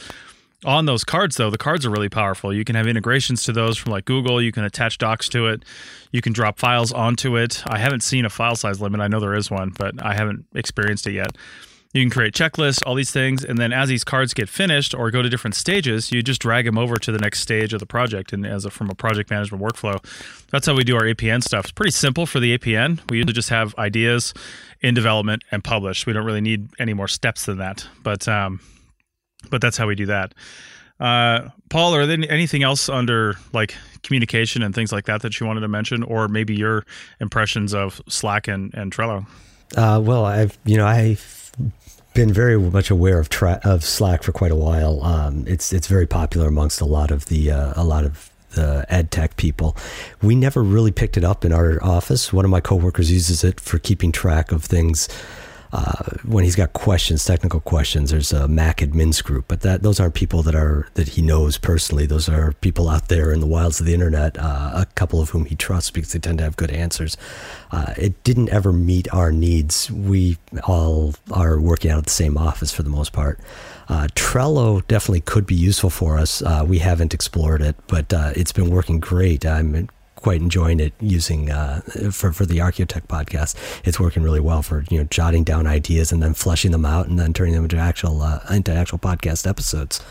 On 0.66 0.86
those 0.86 1.04
cards, 1.04 1.36
though, 1.36 1.50
the 1.50 1.58
cards 1.58 1.86
are 1.86 1.90
really 1.90 2.10
powerful. 2.10 2.54
You 2.54 2.64
can 2.64 2.76
have 2.76 2.88
integrations 2.88 3.44
to 3.44 3.52
those 3.52 3.78
from 3.78 3.92
like 3.92 4.06
Google. 4.06 4.42
You 4.42 4.52
can 4.52 4.64
attach 4.64 4.98
docs 4.98 5.28
to 5.30 5.48
it. 5.48 5.64
You 6.12 6.22
can 6.22 6.34
drop 6.34 6.58
files 6.58 6.92
onto 6.92 7.36
it. 7.38 7.62
I 7.68 7.78
haven't 7.78 8.02
seen 8.02 8.26
a 8.26 8.30
file 8.30 8.56
size 8.56 8.80
limit. 8.80 9.02
I 9.02 9.08
know 9.08 9.20
there 9.20 9.36
is 9.36 9.52
one, 9.52 9.72
but 9.78 10.04
I 10.04 10.14
haven't 10.14 10.46
experienced 10.54 11.08
it 11.08 11.14
yet. 11.14 11.36
You 11.94 12.02
can 12.02 12.10
create 12.10 12.34
checklists, 12.34 12.82
all 12.88 12.96
these 12.96 13.12
things, 13.12 13.46
and 13.46 13.60
then 13.60 13.72
as 13.72 13.88
these 13.88 14.04
cards 14.04 14.34
get 14.34 14.50
finished 14.50 14.96
or 14.96 15.12
go 15.12 15.22
to 15.22 15.30
different 15.30 15.54
stages, 15.54 16.12
you 16.12 16.24
just 16.24 16.42
drag 16.42 16.66
them 16.66 16.76
over 16.76 16.96
to 16.98 17.12
the 17.12 17.20
next 17.20 17.42
stage 17.42 17.72
of 17.72 17.80
the 17.80 17.86
project. 17.86 18.34
And 18.34 18.48
as 18.48 18.66
a, 18.66 18.72
from 18.72 18.90
a 18.90 18.96
project 18.96 19.30
management 19.30 19.62
workflow, 19.62 20.04
that's 20.50 20.66
how 20.66 20.74
we 20.74 20.84
do 20.84 20.96
our 20.96 21.04
APN 21.04 21.44
stuff. 21.44 21.66
It's 21.66 21.72
pretty 21.72 21.92
simple 21.92 22.26
for 22.26 22.40
the 22.40 22.58
APN. 22.58 23.00
We 23.12 23.18
usually 23.18 23.34
just 23.34 23.50
have 23.50 23.76
ideas 23.78 24.34
in 24.82 24.96
development 24.96 25.44
and 25.52 25.64
published. 25.64 26.08
We 26.08 26.14
don't 26.14 26.26
really 26.26 26.42
need 26.42 26.68
any 26.80 26.94
more 26.94 27.08
steps 27.08 27.46
than 27.46 27.60
that, 27.60 27.88
but 28.02 28.28
um, 28.28 28.60
but 29.50 29.62
that's 29.62 29.78
how 29.78 29.88
we 29.88 29.96
do 29.96 30.06
that. 30.08 30.34
Uh, 31.00 31.50
Paul, 31.70 31.96
are 31.96 32.06
there 32.06 32.18
anything 32.30 32.64
else 32.64 32.88
under 32.88 33.36
like 33.52 33.76
communication 34.04 34.62
and 34.62 34.74
things 34.76 34.92
like 34.92 35.06
that 35.06 35.22
that 35.22 35.40
you 35.40 35.48
wanted 35.48 35.62
to 35.62 35.68
mention, 35.68 36.04
or 36.04 36.28
maybe 36.28 36.56
your 36.56 36.86
impressions 37.20 37.74
of 37.74 38.02
Slack 38.08 38.48
and, 38.48 38.74
and 38.74 38.94
Trello? 38.94 39.26
Uh, 39.76 40.00
well, 40.04 40.26
I've 40.26 40.58
you 40.66 40.78
know 40.78 40.86
I've 40.86 41.52
been 42.14 42.32
very 42.32 42.60
much 42.60 42.92
aware 42.92 43.20
of 43.20 43.30
tra- 43.30 43.60
of 43.64 43.84
Slack 43.84 44.24
for 44.24 44.32
quite 44.32 44.52
a 44.52 44.56
while. 44.56 45.04
Um, 45.04 45.46
it's 45.48 45.74
it's 45.74 45.88
very 45.88 46.08
popular 46.08 46.48
amongst 46.48 46.80
a 46.80 46.86
lot 46.86 47.12
of 47.12 47.26
the 47.26 47.52
uh, 47.52 47.74
a 47.76 47.84
lot 47.84 48.06
of 48.06 48.30
the 48.52 48.86
ed 48.88 49.10
tech 49.12 49.36
people. 49.36 49.76
We 50.22 50.36
never 50.36 50.62
really 50.62 50.92
picked 50.92 51.18
it 51.18 51.24
up 51.24 51.44
in 51.44 51.52
our 51.52 51.84
office. 51.84 52.32
One 52.32 52.46
of 52.46 52.52
my 52.52 52.62
coworkers 52.62 53.12
uses 53.12 53.44
it 53.44 53.60
for 53.60 53.80
keeping 53.80 54.12
track 54.12 54.52
of 54.52 54.64
things 54.64 55.10
uh, 55.74 56.04
when 56.24 56.44
he's 56.44 56.56
got 56.56 56.72
questions, 56.74 57.26
technical 57.26 57.60
questions, 57.60 58.12
there's 58.12 58.32
a 58.32 58.48
Mac 58.48 58.78
admins 58.78 59.24
group, 59.24 59.46
but 59.48 59.62
that 59.62 59.82
those 59.82 60.00
aren't 60.00 60.14
people 60.14 60.44
that 60.44 60.54
are 60.54 60.88
that 60.94 61.10
he 61.10 61.22
knows 61.24 61.58
personally. 61.58 62.06
Those 62.06 62.30
are 62.30 62.54
people 62.62 62.88
out 62.88 63.08
there 63.08 63.32
in 63.32 63.40
the 63.40 63.48
wilds 63.48 63.80
of 63.80 63.88
the 63.88 63.94
internet. 63.96 64.38
Uh, 64.38 64.72
a 64.76 64.86
couple 64.94 65.20
of 65.20 65.32
whom 65.32 65.46
he 65.46 65.56
trusts 65.56 65.90
because 65.90 66.14
they 66.14 66.20
tend 66.20 66.38
to 66.38 66.44
have 66.44 66.56
good 66.58 66.70
answers. 66.70 67.18
Uh, 67.72 67.96
it 67.98 68.24
didn't 68.24 68.50
ever 68.50 68.72
meet 68.72 69.12
our 69.12 69.32
needs. 69.32 69.90
We 69.90 70.38
all 70.68 71.16
are 71.32 71.60
working 71.60 71.90
out 71.90 71.98
of 71.98 72.06
the 72.06 72.12
same 72.12 72.38
office 72.38 72.72
for 72.72 72.84
the 72.84 72.92
most 72.92 73.12
part. 73.12 73.40
Uh, 73.90 74.08
Trello 74.14 74.86
definitely 74.88 75.22
could 75.22 75.48
be 75.48 75.56
useful 75.56 75.90
for 75.90 76.20
us. 76.20 76.44
Uh, 76.44 76.64
we 76.68 76.80
haven't 76.80 77.16
explored 77.16 77.64
it, 77.64 77.76
but 77.88 78.14
uh, 78.14 78.32
it's 78.36 78.52
been 78.52 78.70
working 78.70 79.00
great. 79.00 79.44
I'm 79.44 79.90
quite 80.24 80.42
enjoying 80.42 80.80
it 80.80 80.94
using 81.00 81.52
uh, 81.52 81.82
for 82.12 82.32
for 82.32 82.46
the 82.46 82.58
Archaeotech 82.58 83.08
podcast. 83.08 83.56
It's 83.86 84.00
working 84.00 84.24
really 84.24 84.40
well 84.40 84.64
for 84.64 84.86
you 84.90 84.98
know 84.98 85.04
jotting 85.04 85.44
down 85.44 85.68
ideas 85.68 86.12
and 86.12 86.24
then 86.24 86.34
fleshing 86.34 86.72
them 86.72 86.86
out 86.86 87.08
and 87.08 87.20
then 87.20 87.34
turning 87.34 87.54
them 87.54 87.66
into 87.66 87.78
actual 87.78 88.22
uh, 88.22 88.40
into 88.50 88.72
actual 88.74 88.98
podcast 88.98 89.48
episodes. 89.48 90.02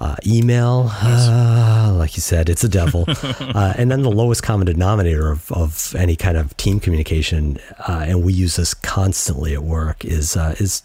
Uh, 0.00 0.16
email, 0.26 0.90
uh, 1.02 1.92
like 1.94 2.16
you 2.16 2.22
said, 2.22 2.48
it's 2.48 2.64
a 2.64 2.68
devil. 2.70 3.04
uh, 3.08 3.74
and 3.76 3.90
then 3.90 4.00
the 4.00 4.10
lowest 4.10 4.42
common 4.42 4.64
denominator 4.64 5.30
of, 5.30 5.52
of 5.52 5.94
any 5.94 6.16
kind 6.16 6.38
of 6.38 6.56
team 6.56 6.80
communication, 6.80 7.58
uh, 7.86 8.06
and 8.08 8.24
we 8.24 8.32
use 8.32 8.56
this 8.56 8.72
constantly 8.72 9.52
at 9.52 9.62
work, 9.62 10.02
is 10.02 10.38
uh, 10.38 10.54
is 10.58 10.84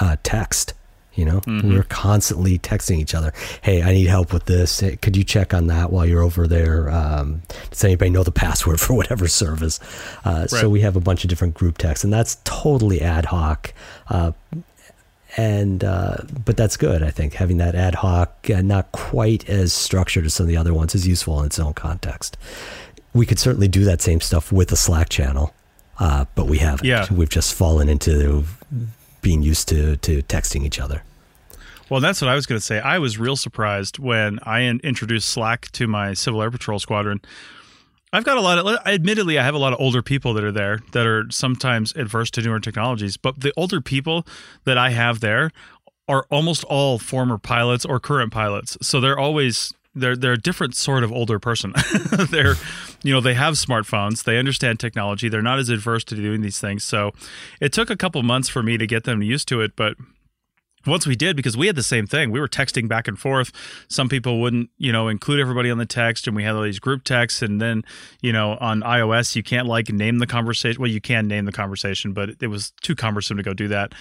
uh, 0.00 0.16
text. 0.24 0.74
You 1.14 1.26
know, 1.26 1.40
mm-hmm. 1.40 1.74
we're 1.74 1.82
constantly 1.84 2.58
texting 2.58 2.98
each 2.98 3.14
other. 3.14 3.34
Hey, 3.60 3.82
I 3.82 3.92
need 3.92 4.06
help 4.06 4.32
with 4.32 4.46
this. 4.46 4.80
Hey, 4.80 4.96
could 4.96 5.14
you 5.14 5.24
check 5.24 5.52
on 5.52 5.66
that 5.66 5.92
while 5.92 6.06
you're 6.06 6.22
over 6.22 6.46
there? 6.46 6.88
Um, 6.90 7.42
does 7.70 7.84
anybody 7.84 8.10
know 8.10 8.22
the 8.22 8.32
password 8.32 8.80
for 8.80 8.94
whatever 8.94 9.28
service? 9.28 9.78
Uh, 10.24 10.40
right. 10.40 10.50
So 10.50 10.70
we 10.70 10.80
have 10.80 10.96
a 10.96 11.00
bunch 11.00 11.24
of 11.24 11.28
different 11.28 11.54
group 11.54 11.78
texts, 11.78 12.02
and 12.02 12.12
that's 12.12 12.38
totally 12.44 13.02
ad 13.02 13.26
hoc. 13.26 13.74
Uh, 14.08 14.32
and 15.36 15.82
uh, 15.84 16.18
but 16.44 16.56
that's 16.56 16.76
good. 16.76 17.02
I 17.02 17.10
think 17.10 17.34
having 17.34 17.58
that 17.58 17.74
ad 17.74 17.96
hoc, 17.96 18.48
uh, 18.54 18.60
not 18.62 18.92
quite 18.92 19.48
as 19.48 19.72
structured 19.72 20.26
as 20.26 20.34
some 20.34 20.44
of 20.44 20.48
the 20.48 20.56
other 20.56 20.74
ones, 20.74 20.94
is 20.94 21.06
useful 21.06 21.40
in 21.40 21.46
its 21.46 21.58
own 21.58 21.74
context. 21.74 22.36
We 23.14 23.26
could 23.26 23.38
certainly 23.38 23.68
do 23.68 23.84
that 23.84 24.00
same 24.00 24.20
stuff 24.20 24.52
with 24.52 24.72
a 24.72 24.76
Slack 24.76 25.08
channel, 25.08 25.54
uh, 25.98 26.24
but 26.34 26.46
we 26.46 26.58
haven't. 26.58 26.86
Yeah. 26.86 27.06
We've 27.12 27.28
just 27.28 27.54
fallen 27.54 27.88
into 27.88 28.44
being 29.22 29.42
used 29.42 29.68
to 29.68 29.96
to 29.96 30.22
texting 30.24 30.64
each 30.64 30.78
other. 30.78 31.02
Well, 31.88 32.00
that's 32.00 32.20
what 32.20 32.28
I 32.28 32.34
was 32.34 32.46
going 32.46 32.58
to 32.58 32.64
say. 32.64 32.80
I 32.80 32.98
was 32.98 33.18
real 33.18 33.36
surprised 33.36 33.98
when 33.98 34.38
I 34.44 34.62
introduced 34.62 35.28
Slack 35.28 35.70
to 35.72 35.86
my 35.86 36.14
Civil 36.14 36.42
Air 36.42 36.50
Patrol 36.50 36.78
squadron. 36.78 37.20
I've 38.14 38.24
got 38.24 38.36
a 38.36 38.40
lot 38.40 38.58
of, 38.58 38.86
admittedly, 38.86 39.38
I 39.38 39.44
have 39.44 39.54
a 39.54 39.58
lot 39.58 39.72
of 39.72 39.80
older 39.80 40.02
people 40.02 40.34
that 40.34 40.44
are 40.44 40.52
there 40.52 40.80
that 40.92 41.06
are 41.06 41.24
sometimes 41.30 41.92
adverse 41.96 42.30
to 42.32 42.42
newer 42.42 42.60
technologies. 42.60 43.16
But 43.16 43.40
the 43.40 43.52
older 43.56 43.80
people 43.80 44.26
that 44.64 44.76
I 44.76 44.90
have 44.90 45.20
there 45.20 45.50
are 46.08 46.26
almost 46.30 46.64
all 46.64 46.98
former 46.98 47.38
pilots 47.38 47.84
or 47.84 48.00
current 48.00 48.32
pilots. 48.32 48.76
So 48.82 49.00
they're 49.00 49.18
always 49.18 49.72
they're 49.94 50.16
they're 50.16 50.32
a 50.32 50.38
different 50.38 50.74
sort 50.74 51.04
of 51.04 51.12
older 51.12 51.38
person. 51.38 51.72
they're 52.30 52.54
you 53.02 53.12
know 53.12 53.20
they 53.20 53.34
have 53.34 53.54
smartphones, 53.54 54.24
they 54.24 54.38
understand 54.38 54.80
technology, 54.80 55.28
they're 55.28 55.42
not 55.42 55.58
as 55.58 55.68
adverse 55.68 56.04
to 56.04 56.14
doing 56.14 56.40
these 56.40 56.60
things. 56.60 56.84
So 56.84 57.12
it 57.60 57.72
took 57.72 57.90
a 57.90 57.96
couple 57.96 58.22
months 58.22 58.48
for 58.48 58.62
me 58.62 58.78
to 58.78 58.86
get 58.86 59.04
them 59.04 59.22
used 59.22 59.48
to 59.48 59.60
it, 59.60 59.76
but 59.76 59.96
once 60.86 61.06
we 61.06 61.14
did 61.14 61.36
because 61.36 61.56
we 61.56 61.66
had 61.66 61.76
the 61.76 61.82
same 61.82 62.06
thing 62.06 62.30
we 62.30 62.40
were 62.40 62.48
texting 62.48 62.88
back 62.88 63.06
and 63.06 63.18
forth. 63.18 63.52
Some 63.88 64.08
people 64.08 64.40
wouldn't 64.40 64.70
you 64.78 64.92
know 64.92 65.08
include 65.08 65.40
everybody 65.40 65.70
on 65.70 65.78
the 65.78 65.86
text 65.86 66.26
and 66.26 66.34
we 66.34 66.44
had 66.44 66.54
all 66.54 66.62
these 66.62 66.80
group 66.80 67.04
texts 67.04 67.42
and 67.42 67.60
then 67.60 67.82
you 68.20 68.32
know 68.32 68.56
on 68.60 68.80
ios 68.80 69.36
you 69.36 69.42
can't 69.42 69.66
like 69.66 69.90
name 69.90 70.18
the 70.18 70.26
conversation. 70.26 70.80
Well 70.80 70.90
you 70.90 71.00
can 71.00 71.28
name 71.28 71.44
the 71.44 71.52
conversation 71.52 72.12
but 72.12 72.30
it 72.40 72.48
was 72.48 72.72
too 72.80 72.94
cumbersome 72.94 73.36
to 73.36 73.42
go 73.42 73.54
do 73.54 73.68
that. 73.68 73.92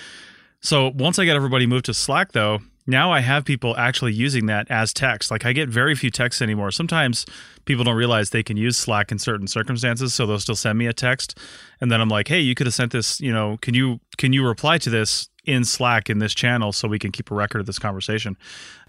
So 0.61 0.89
once 0.89 1.19
i 1.19 1.25
got 1.25 1.35
everybody 1.35 1.65
moved 1.65 1.85
to 1.85 1.93
slack 1.93 2.31
though 2.31 2.61
now 2.88 3.11
I 3.11 3.19
have 3.19 3.45
people 3.45 3.75
actually 3.77 4.13
using 4.13 4.47
that 4.47 4.69
as 4.69 4.93
text. 4.93 5.32
Like 5.32 5.45
I 5.45 5.53
get 5.53 5.69
very 5.69 5.95
few 5.95 6.09
texts 6.09 6.41
anymore. 6.41 6.71
Sometimes 6.71 7.25
people 7.65 7.84
don't 7.84 7.95
realize 7.95 8.29
they 8.29 8.43
can 8.43 8.57
use 8.57 8.77
Slack 8.77 9.11
in 9.11 9.19
certain 9.19 9.47
circumstances, 9.47 10.13
so 10.13 10.25
they'll 10.25 10.39
still 10.39 10.55
send 10.55 10.77
me 10.77 10.88
a 10.88 10.93
text, 10.93 11.38
and 11.79 11.91
then 11.91 12.01
I'm 12.01 12.09
like, 12.09 12.27
"Hey, 12.27 12.39
you 12.39 12.55
could 12.55 12.67
have 12.67 12.73
sent 12.73 12.91
this. 12.91 13.19
You 13.19 13.32
know, 13.32 13.57
can 13.61 13.73
you 13.73 13.99
can 14.17 14.34
you 14.34 14.45
reply 14.45 14.77
to 14.79 14.89
this 14.89 15.29
in 15.45 15.63
Slack 15.63 16.09
in 16.09 16.19
this 16.19 16.34
channel 16.34 16.71
so 16.71 16.88
we 16.88 16.99
can 16.99 17.11
keep 17.11 17.32
a 17.32 17.36
record 17.36 17.59
of 17.59 17.67
this 17.67 17.79
conversation?" 17.79 18.36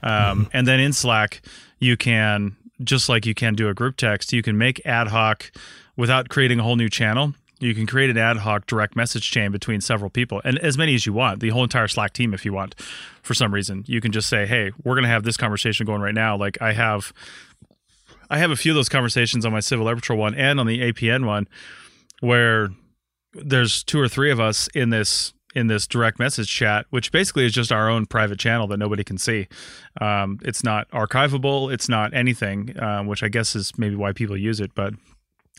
Um, 0.02 0.10
mm-hmm. 0.10 0.42
And 0.52 0.66
then 0.66 0.80
in 0.80 0.92
Slack, 0.92 1.42
you 1.78 1.96
can 1.96 2.56
just 2.82 3.08
like 3.08 3.26
you 3.26 3.34
can 3.34 3.54
do 3.54 3.68
a 3.68 3.74
group 3.74 3.96
text, 3.96 4.32
you 4.32 4.42
can 4.42 4.58
make 4.58 4.84
ad 4.86 5.08
hoc 5.08 5.52
without 5.96 6.28
creating 6.28 6.58
a 6.58 6.62
whole 6.62 6.76
new 6.76 6.88
channel 6.88 7.34
you 7.62 7.74
can 7.74 7.86
create 7.86 8.10
an 8.10 8.18
ad 8.18 8.38
hoc 8.38 8.66
direct 8.66 8.96
message 8.96 9.30
chain 9.30 9.52
between 9.52 9.80
several 9.80 10.10
people 10.10 10.40
and 10.44 10.58
as 10.58 10.76
many 10.76 10.94
as 10.94 11.06
you 11.06 11.12
want 11.12 11.40
the 11.40 11.50
whole 11.50 11.62
entire 11.62 11.88
slack 11.88 12.12
team 12.12 12.34
if 12.34 12.44
you 12.44 12.52
want 12.52 12.74
for 13.22 13.34
some 13.34 13.54
reason 13.54 13.84
you 13.86 14.00
can 14.00 14.12
just 14.12 14.28
say 14.28 14.46
hey 14.46 14.72
we're 14.84 14.94
going 14.94 15.04
to 15.04 15.08
have 15.08 15.22
this 15.22 15.36
conversation 15.36 15.86
going 15.86 16.00
right 16.00 16.14
now 16.14 16.36
like 16.36 16.60
i 16.60 16.72
have 16.72 17.12
i 18.30 18.38
have 18.38 18.50
a 18.50 18.56
few 18.56 18.72
of 18.72 18.76
those 18.76 18.88
conversations 18.88 19.46
on 19.46 19.52
my 19.52 19.60
civil 19.60 19.88
air 19.88 19.94
patrol 19.94 20.18
one 20.18 20.34
and 20.34 20.58
on 20.58 20.66
the 20.66 20.80
apn 20.80 21.26
one 21.26 21.48
where 22.20 22.68
there's 23.34 23.82
two 23.82 24.00
or 24.00 24.08
three 24.08 24.30
of 24.30 24.40
us 24.40 24.68
in 24.74 24.90
this 24.90 25.32
in 25.54 25.66
this 25.66 25.86
direct 25.86 26.18
message 26.18 26.48
chat, 26.48 26.86
which 26.90 27.12
basically 27.12 27.44
is 27.44 27.52
just 27.52 27.70
our 27.70 27.90
own 27.90 28.06
private 28.06 28.38
channel 28.38 28.66
that 28.68 28.78
nobody 28.78 29.04
can 29.04 29.18
see. 29.18 29.48
Um, 30.00 30.38
it's 30.42 30.64
not 30.64 30.90
archivable. 30.92 31.72
It's 31.72 31.90
not 31.90 32.14
anything, 32.14 32.76
uh, 32.78 33.02
which 33.02 33.22
I 33.22 33.28
guess 33.28 33.54
is 33.54 33.72
maybe 33.76 33.94
why 33.94 34.12
people 34.12 34.36
use 34.36 34.60
it, 34.60 34.74
but 34.74 34.94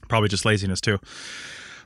probably 0.08 0.30
just 0.30 0.46
laziness 0.46 0.82
too. 0.82 1.00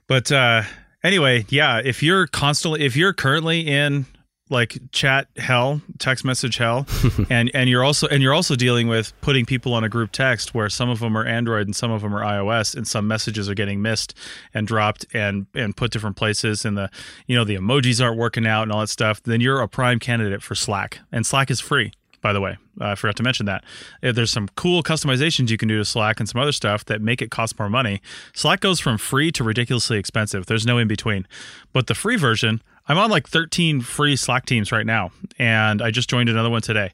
But 0.08 0.32
uh, 0.32 0.64
anyway, 1.04 1.46
yeah, 1.50 1.82
if 1.84 2.02
you're 2.02 2.28
constantly, 2.28 2.86
if 2.86 2.96
you're 2.96 3.14
currently 3.14 3.68
in 3.68 4.06
like 4.50 4.78
chat 4.92 5.28
hell, 5.36 5.82
text 6.00 6.24
message 6.24 6.58
hell, 6.58 6.88
and 7.30 7.52
and 7.54 7.70
you're 7.70 7.84
also 7.84 8.08
and 8.08 8.24
you're 8.24 8.34
also 8.34 8.56
dealing 8.56 8.88
with 8.88 9.14
putting 9.22 9.46
people 9.46 9.74
on 9.74 9.84
a 9.84 9.90
group 9.90 10.12
text 10.12 10.54
where 10.54 10.70
some 10.70 10.90
of 10.90 11.00
them 11.00 11.18
are 11.18 11.26
Android 11.26 11.68
and 11.68 11.76
some 11.76 11.92
of 11.92 12.02
them 12.02 12.16
are 12.16 12.22
iOS, 12.22 12.76
and 12.76 12.88
some 12.88 13.08
messages 13.08 13.50
are 13.50 13.56
getting 13.56 13.82
missed 13.82 14.14
and 14.54 14.66
dropped 14.66 15.06
and 15.14 15.48
and 15.54 15.76
put 15.76 15.92
different 15.92 16.16
places, 16.16 16.64
and 16.64 16.78
the 16.78 16.90
you 17.26 17.36
know 17.36 17.44
the 17.44 17.56
emojis 17.56 18.04
aren't 18.04 18.18
working 18.18 18.48
out 18.48 18.64
and 18.64 18.72
all 18.72 18.80
that 18.80 18.88
stuff. 18.88 19.22
Then 19.24 19.42
you're 19.42 19.62
a 19.62 19.68
prime 19.68 20.00
candidate 20.00 20.42
for 20.42 20.56
Slack, 20.56 21.00
and 21.12 21.26
Slack 21.26 21.52
is 21.52 21.60
free 21.60 21.92
by 22.28 22.34
the 22.34 22.42
way. 22.42 22.58
Uh, 22.82 22.88
I 22.88 22.96
forgot 22.96 23.16
to 23.16 23.24
mention 23.24 23.46
that. 23.46 23.64
If 24.02 24.14
there's 24.14 24.32
some 24.32 24.50
cool 24.58 24.84
customizations 24.84 25.50
you 25.50 25.56
can 25.56 25.70
do 25.70 25.78
to 25.78 25.86
Slack 25.86 26.20
and 26.20 26.28
some 26.28 26.42
other 26.42 26.52
stuff 26.52 26.84
that 26.84 27.02
make 27.02 27.22
it 27.22 27.32
cost 27.32 27.58
more 27.58 27.70
money. 27.70 28.02
Slack 28.34 28.60
goes 28.60 28.82
from 28.82 28.98
free 28.98 29.32
to 29.32 29.46
ridiculously 29.46 29.98
expensive. 29.98 30.46
There's 30.46 30.66
no 30.66 30.78
in 30.78 30.90
between. 30.90 31.26
But 31.72 31.88
the 31.88 31.96
free 31.96 32.18
version, 32.18 32.62
I'm 32.90 32.98
on 32.98 33.10
like 33.10 33.30
13 33.30 33.80
free 33.80 34.18
Slack 34.18 34.46
teams 34.46 34.74
right 34.74 34.86
now, 34.86 35.12
and 35.40 35.82
I 35.82 35.90
just 35.90 36.10
joined 36.10 36.28
another 36.28 36.50
one 36.50 36.62
today, 36.62 36.92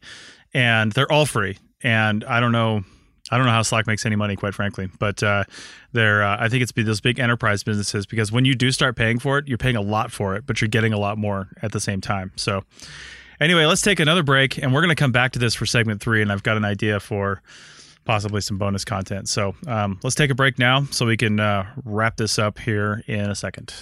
and 0.53 0.91
they're 0.91 1.11
all 1.11 1.25
free. 1.25 1.57
and 1.81 2.23
I 2.25 2.39
don't 2.39 2.51
know. 2.51 2.83
I 3.31 3.37
don't 3.37 3.47
know 3.47 3.53
how 3.53 3.63
Slack 3.63 3.87
makes 3.87 4.05
any 4.05 4.15
money, 4.15 4.35
quite 4.35 4.53
frankly, 4.53 4.87
but 4.99 5.23
uh. 5.23 5.45
Uh, 5.95 6.37
I 6.39 6.49
think 6.49 6.63
it's 6.63 6.71
those 6.71 7.01
big 7.01 7.19
enterprise 7.19 7.63
businesses 7.63 8.07
because 8.07 8.31
when 8.31 8.45
you 8.45 8.55
do 8.55 8.71
start 8.71 8.95
paying 8.95 9.19
for 9.19 9.37
it, 9.37 9.47
you're 9.47 9.59
paying 9.59 9.75
a 9.75 9.81
lot 9.81 10.11
for 10.11 10.35
it, 10.35 10.45
but 10.47 10.59
you're 10.59 10.67
getting 10.67 10.91
a 10.91 10.97
lot 10.97 11.19
more 11.19 11.49
at 11.61 11.71
the 11.71 11.79
same 11.79 12.01
time. 12.01 12.31
So, 12.35 12.63
anyway, 13.43 13.65
let's 13.65 13.81
take 13.81 13.99
another 13.99 14.23
break, 14.23 14.57
and 14.57 14.73
we're 14.73 14.81
going 14.81 14.89
to 14.89 14.95
come 14.95 15.11
back 15.11 15.33
to 15.33 15.39
this 15.39 15.53
for 15.53 15.65
segment 15.65 16.01
three, 16.01 16.21
and 16.21 16.31
I've 16.31 16.43
got 16.43 16.57
an 16.57 16.65
idea 16.65 16.99
for 16.99 17.41
possibly 18.05 18.41
some 18.41 18.57
bonus 18.57 18.85
content. 18.85 19.29
So, 19.29 19.55
um, 19.67 19.99
let's 20.03 20.15
take 20.15 20.31
a 20.31 20.35
break 20.35 20.57
now, 20.57 20.85
so 20.91 21.05
we 21.05 21.17
can 21.17 21.39
uh, 21.39 21.65
wrap 21.83 22.17
this 22.17 22.39
up 22.39 22.59
here 22.59 23.03
in 23.07 23.29
a 23.29 23.35
second. 23.35 23.73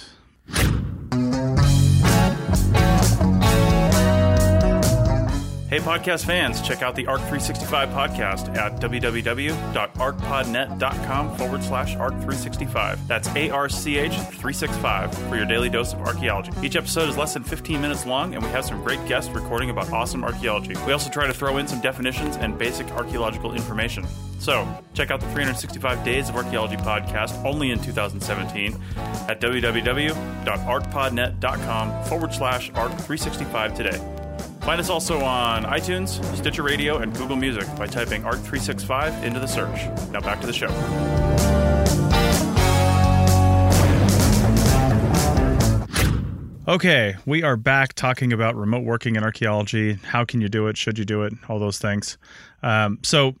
Hey, 5.72 5.78
podcast 5.78 6.26
fans, 6.26 6.60
check 6.60 6.82
out 6.82 6.94
the 6.94 7.04
ARCH365 7.04 7.94
podcast 7.94 8.54
at 8.58 8.78
www.archpodnet.com 8.78 11.36
forward 11.38 11.64
slash 11.64 11.96
ARCH365. 11.96 13.06
That's 13.06 13.28
ARCH 13.28 13.72
365 13.72 15.14
for 15.30 15.34
your 15.34 15.46
daily 15.46 15.70
dose 15.70 15.94
of 15.94 16.00
archaeology. 16.00 16.52
Each 16.62 16.76
episode 16.76 17.08
is 17.08 17.16
less 17.16 17.32
than 17.32 17.42
15 17.42 17.80
minutes 17.80 18.04
long, 18.04 18.34
and 18.34 18.44
we 18.44 18.50
have 18.50 18.66
some 18.66 18.84
great 18.84 19.02
guests 19.06 19.30
recording 19.30 19.70
about 19.70 19.90
awesome 19.90 20.24
archaeology. 20.24 20.74
We 20.84 20.92
also 20.92 21.08
try 21.08 21.26
to 21.26 21.32
throw 21.32 21.56
in 21.56 21.66
some 21.66 21.80
definitions 21.80 22.36
and 22.36 22.58
basic 22.58 22.90
archaeological 22.90 23.54
information. 23.54 24.06
So, 24.40 24.68
check 24.92 25.10
out 25.10 25.20
the 25.20 25.26
365 25.28 26.04
Days 26.04 26.28
of 26.28 26.36
Archaeology 26.36 26.76
podcast 26.76 27.42
only 27.46 27.70
in 27.70 27.78
2017 27.78 28.78
at 29.26 29.40
www.archpodnet.com 29.40 32.04
forward 32.04 32.34
slash 32.34 32.70
ARCH365 32.72 33.74
today. 33.74 34.21
Find 34.62 34.80
us 34.80 34.88
also 34.88 35.20
on 35.24 35.64
iTunes, 35.64 36.22
Stitcher 36.36 36.62
Radio, 36.62 36.98
and 36.98 37.12
Google 37.16 37.34
Music 37.34 37.66
by 37.76 37.88
typing 37.88 38.22
ARCH365 38.22 39.24
into 39.24 39.40
the 39.40 39.48
search. 39.48 39.88
Now 40.12 40.20
back 40.20 40.40
to 40.40 40.46
the 40.46 40.52
show. 40.52 40.68
Okay, 46.68 47.16
we 47.26 47.42
are 47.42 47.56
back 47.56 47.94
talking 47.94 48.32
about 48.32 48.54
remote 48.54 48.84
working 48.84 49.16
in 49.16 49.24
archaeology. 49.24 49.94
How 49.94 50.24
can 50.24 50.40
you 50.40 50.48
do 50.48 50.68
it? 50.68 50.76
Should 50.76 50.96
you 50.96 51.04
do 51.04 51.24
it? 51.24 51.32
All 51.48 51.58
those 51.58 51.80
things. 51.80 52.16
Um, 52.62 53.00
so, 53.02 53.34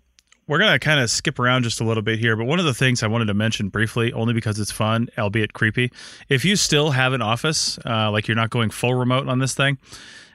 we're 0.48 0.58
going 0.58 0.72
to 0.72 0.80
kind 0.80 0.98
of 0.98 1.08
skip 1.08 1.38
around 1.38 1.62
just 1.62 1.80
a 1.80 1.84
little 1.84 2.02
bit 2.02 2.18
here, 2.18 2.36
but 2.36 2.46
one 2.46 2.58
of 2.58 2.64
the 2.64 2.74
things 2.74 3.04
I 3.04 3.06
wanted 3.06 3.26
to 3.26 3.34
mention 3.34 3.68
briefly, 3.68 4.12
only 4.12 4.34
because 4.34 4.58
it's 4.58 4.72
fun, 4.72 5.08
albeit 5.16 5.52
creepy, 5.52 5.92
if 6.28 6.44
you 6.44 6.56
still 6.56 6.90
have 6.90 7.12
an 7.12 7.22
office, 7.22 7.78
uh, 7.86 8.10
like 8.10 8.26
you're 8.26 8.34
not 8.34 8.50
going 8.50 8.70
full 8.70 8.94
remote 8.94 9.28
on 9.28 9.38
this 9.38 9.54
thing, 9.54 9.78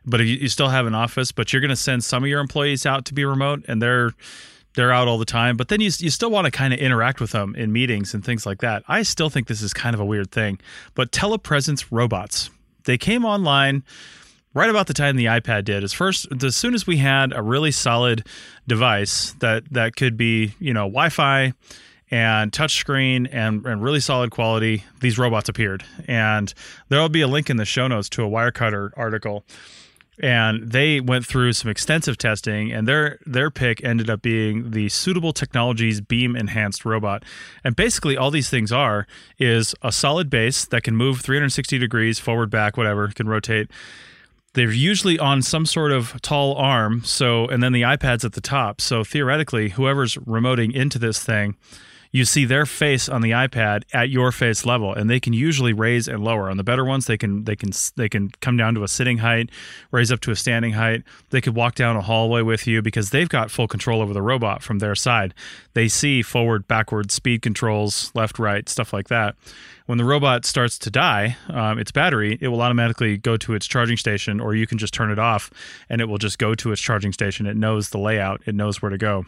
but 0.08 0.22
you, 0.22 0.48
still 0.48 0.70
have 0.70 0.88
an 0.88 0.96
office, 0.96 1.32
but 1.32 1.52
you're 1.52 1.60
going 1.60 1.70
to 1.70 1.76
send 1.76 2.04
some 2.04 2.24
of 2.24 2.30
your 2.30 2.40
employees 2.40 2.86
out 2.86 3.06
to 3.06 3.14
be 3.14 3.26
remote, 3.26 3.64
and 3.68 3.82
they're 3.82 4.12
they're 4.74 4.92
out 4.92 5.08
all 5.08 5.18
the 5.18 5.26
time. 5.26 5.58
But 5.58 5.68
then 5.68 5.82
you 5.82 5.92
you 6.00 6.10
still 6.10 6.32
want 6.32 6.46
to 6.46 6.52
kind 6.52 6.74
of 6.74 6.80
interact 6.80 7.20
with 7.20 7.32
them 7.32 7.56
in 7.56 7.74
meetings 7.74 8.14
and 8.14 8.24
things 8.24 8.46
like 8.46 8.62
that. 8.62 8.84
I 8.88 9.04
still 9.04 9.30
think 9.30 9.48
this 9.48 9.62
is 9.62 9.74
kind 9.74 9.94
of 9.94 10.00
a 10.00 10.06
weird 10.06 10.32
thing. 10.32 10.60
But 10.96 11.12
telepresence 11.12 11.86
robots, 11.92 12.50
they 12.86 12.98
came 12.98 13.26
online 13.26 13.84
right 14.54 14.70
about 14.70 14.88
the 14.88 14.94
time 14.94 15.18
the 15.18 15.26
iPad 15.26 15.66
did. 15.66 15.84
As 15.84 15.94
first, 15.94 16.28
as 16.42 16.56
soon 16.56 16.74
as 16.74 16.88
we 16.88 16.98
had 16.98 17.34
a 17.34 17.42
really 17.42 17.72
solid 17.72 18.26
device 18.68 19.34
that 19.40 19.66
that 19.72 19.96
could 19.96 20.16
be 20.16 20.54
you 20.60 20.74
know 20.74 20.84
Wi-Fi 20.84 21.54
and 22.10 22.54
touchscreen 22.54 23.28
and, 23.32 23.66
and 23.66 23.84
really 23.84 24.00
solid 24.00 24.32
quality, 24.32 24.86
these 25.02 25.18
robots 25.18 25.50
appeared. 25.50 25.84
And 26.08 26.54
there'll 26.88 27.10
be 27.10 27.20
a 27.20 27.28
link 27.28 27.50
in 27.50 27.58
the 27.58 27.66
show 27.66 27.88
notes 27.88 28.08
to 28.10 28.24
a 28.24 28.30
Wirecutter 28.30 28.92
article 28.96 29.44
and 30.20 30.72
they 30.72 31.00
went 31.00 31.26
through 31.26 31.54
some 31.54 31.70
extensive 31.70 32.18
testing 32.18 32.72
and 32.72 32.88
their 32.88 33.20
their 33.26 33.52
pick 33.52 33.84
ended 33.84 34.10
up 34.10 34.22
being 34.22 34.72
the 34.72 34.90
suitable 34.90 35.34
technologies 35.34 36.02
beam 36.02 36.36
enhanced 36.36 36.86
robot. 36.86 37.24
And 37.64 37.76
basically 37.76 38.18
all 38.18 38.32
these 38.32 38.50
things 38.50 38.72
are 38.72 39.06
is 39.38 39.76
a 39.82 39.92
solid 39.92 40.30
base 40.30 40.66
that 40.66 40.84
can 40.84 40.96
move 40.96 41.22
360 41.22 41.78
degrees 41.78 42.20
forward 42.20 42.50
back 42.50 42.78
whatever 42.78 43.08
can 43.10 43.28
rotate. 43.28 43.70
They're 44.54 44.72
usually 44.72 45.20
on 45.20 45.44
some 45.44 45.68
sort 45.68 45.92
of 45.92 46.20
tall 46.22 46.56
arm 46.56 47.04
so 47.04 47.48
and 47.48 47.62
then 47.62 47.74
the 47.74 47.84
ipad's 47.84 48.26
at 48.26 48.34
the 48.34 48.42
top. 48.42 48.82
So 48.82 49.04
theoretically 49.04 49.70
whoever's 49.70 50.16
remoting 50.16 50.74
into 50.74 50.98
this 50.98 51.24
thing 51.24 51.56
you 52.18 52.26
see 52.26 52.46
their 52.46 52.66
face 52.66 53.08
on 53.08 53.22
the 53.22 53.30
iPad 53.30 53.84
at 53.94 54.10
your 54.10 54.32
face 54.32 54.66
level, 54.66 54.92
and 54.92 55.08
they 55.08 55.20
can 55.20 55.34
usually 55.34 55.72
raise 55.72 56.08
and 56.08 56.24
lower. 56.24 56.50
On 56.50 56.58
the 56.58 56.64
better 56.64 56.84
ones, 56.84 57.06
they 57.06 57.18
can 57.18 57.44
they 57.44 57.56
can 57.56 57.70
they 57.96 58.10
can 58.10 58.32
come 58.42 58.58
down 58.58 58.74
to 58.74 58.84
a 58.84 58.88
sitting 58.88 59.20
height, 59.20 59.52
raise 59.92 60.12
up 60.12 60.20
to 60.22 60.32
a 60.32 60.36
standing 60.36 60.74
height. 60.74 61.04
They 61.30 61.42
could 61.42 61.54
walk 61.54 61.76
down 61.76 61.96
a 61.96 62.02
hallway 62.02 62.42
with 62.42 62.66
you 62.66 62.82
because 62.82 63.12
they've 63.12 63.30
got 63.30 63.52
full 63.52 63.68
control 63.68 64.02
over 64.02 64.14
the 64.14 64.22
robot 64.24 64.64
from 64.64 64.80
their 64.80 64.96
side. 64.96 65.36
They 65.74 65.88
see 65.88 66.24
forward, 66.24 66.68
backward, 66.68 67.12
speed 67.12 67.44
controls, 67.44 68.12
left, 68.16 68.40
right, 68.40 68.68
stuff 68.68 68.94
like 68.94 69.10
that. 69.10 69.36
When 69.86 70.00
the 70.00 70.04
robot 70.04 70.44
starts 70.44 70.78
to 70.80 70.90
die, 70.90 71.38
um, 71.50 71.78
its 71.78 71.92
battery, 71.92 72.38
it 72.42 72.48
will 72.50 72.62
automatically 72.62 73.16
go 73.16 73.38
to 73.38 73.54
its 73.54 73.68
charging 73.68 73.96
station, 73.96 74.42
or 74.42 74.56
you 74.56 74.66
can 74.66 74.80
just 74.80 74.94
turn 74.94 75.12
it 75.12 75.20
off, 75.20 75.52
and 75.88 76.02
it 76.02 76.06
will 76.06 76.18
just 76.18 76.40
go 76.40 76.56
to 76.56 76.72
its 76.72 76.82
charging 76.82 77.14
station. 77.14 77.46
It 77.46 77.56
knows 77.56 77.92
the 77.92 78.00
layout, 78.00 78.42
it 78.48 78.56
knows 78.56 78.82
where 78.82 78.90
to 78.90 78.98
go 78.98 79.26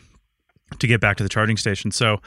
to 0.77 0.87
get 0.87 1.01
back 1.01 1.17
to 1.17 1.23
the 1.23 1.29
charging 1.29 1.57
station. 1.57 1.91
So 1.91 2.21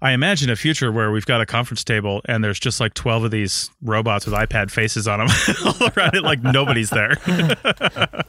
I 0.00 0.12
imagine 0.12 0.50
a 0.50 0.56
future 0.56 0.92
where 0.92 1.10
we've 1.10 1.26
got 1.26 1.40
a 1.40 1.46
conference 1.46 1.82
table 1.82 2.20
and 2.26 2.44
there's 2.44 2.60
just 2.60 2.80
like 2.80 2.94
12 2.94 3.24
of 3.24 3.30
these 3.30 3.70
robots 3.82 4.26
with 4.26 4.34
iPad 4.34 4.70
faces 4.70 5.08
on 5.08 5.18
them 5.18 5.28
all 5.64 5.88
around 5.96 6.14
it, 6.14 6.22
like 6.22 6.42
nobody's 6.42 6.90
there. 6.90 7.16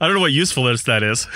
I 0.00 0.06
don't 0.06 0.14
know 0.14 0.20
what 0.20 0.32
usefulness 0.32 0.84
that 0.84 1.02
is. 1.02 1.26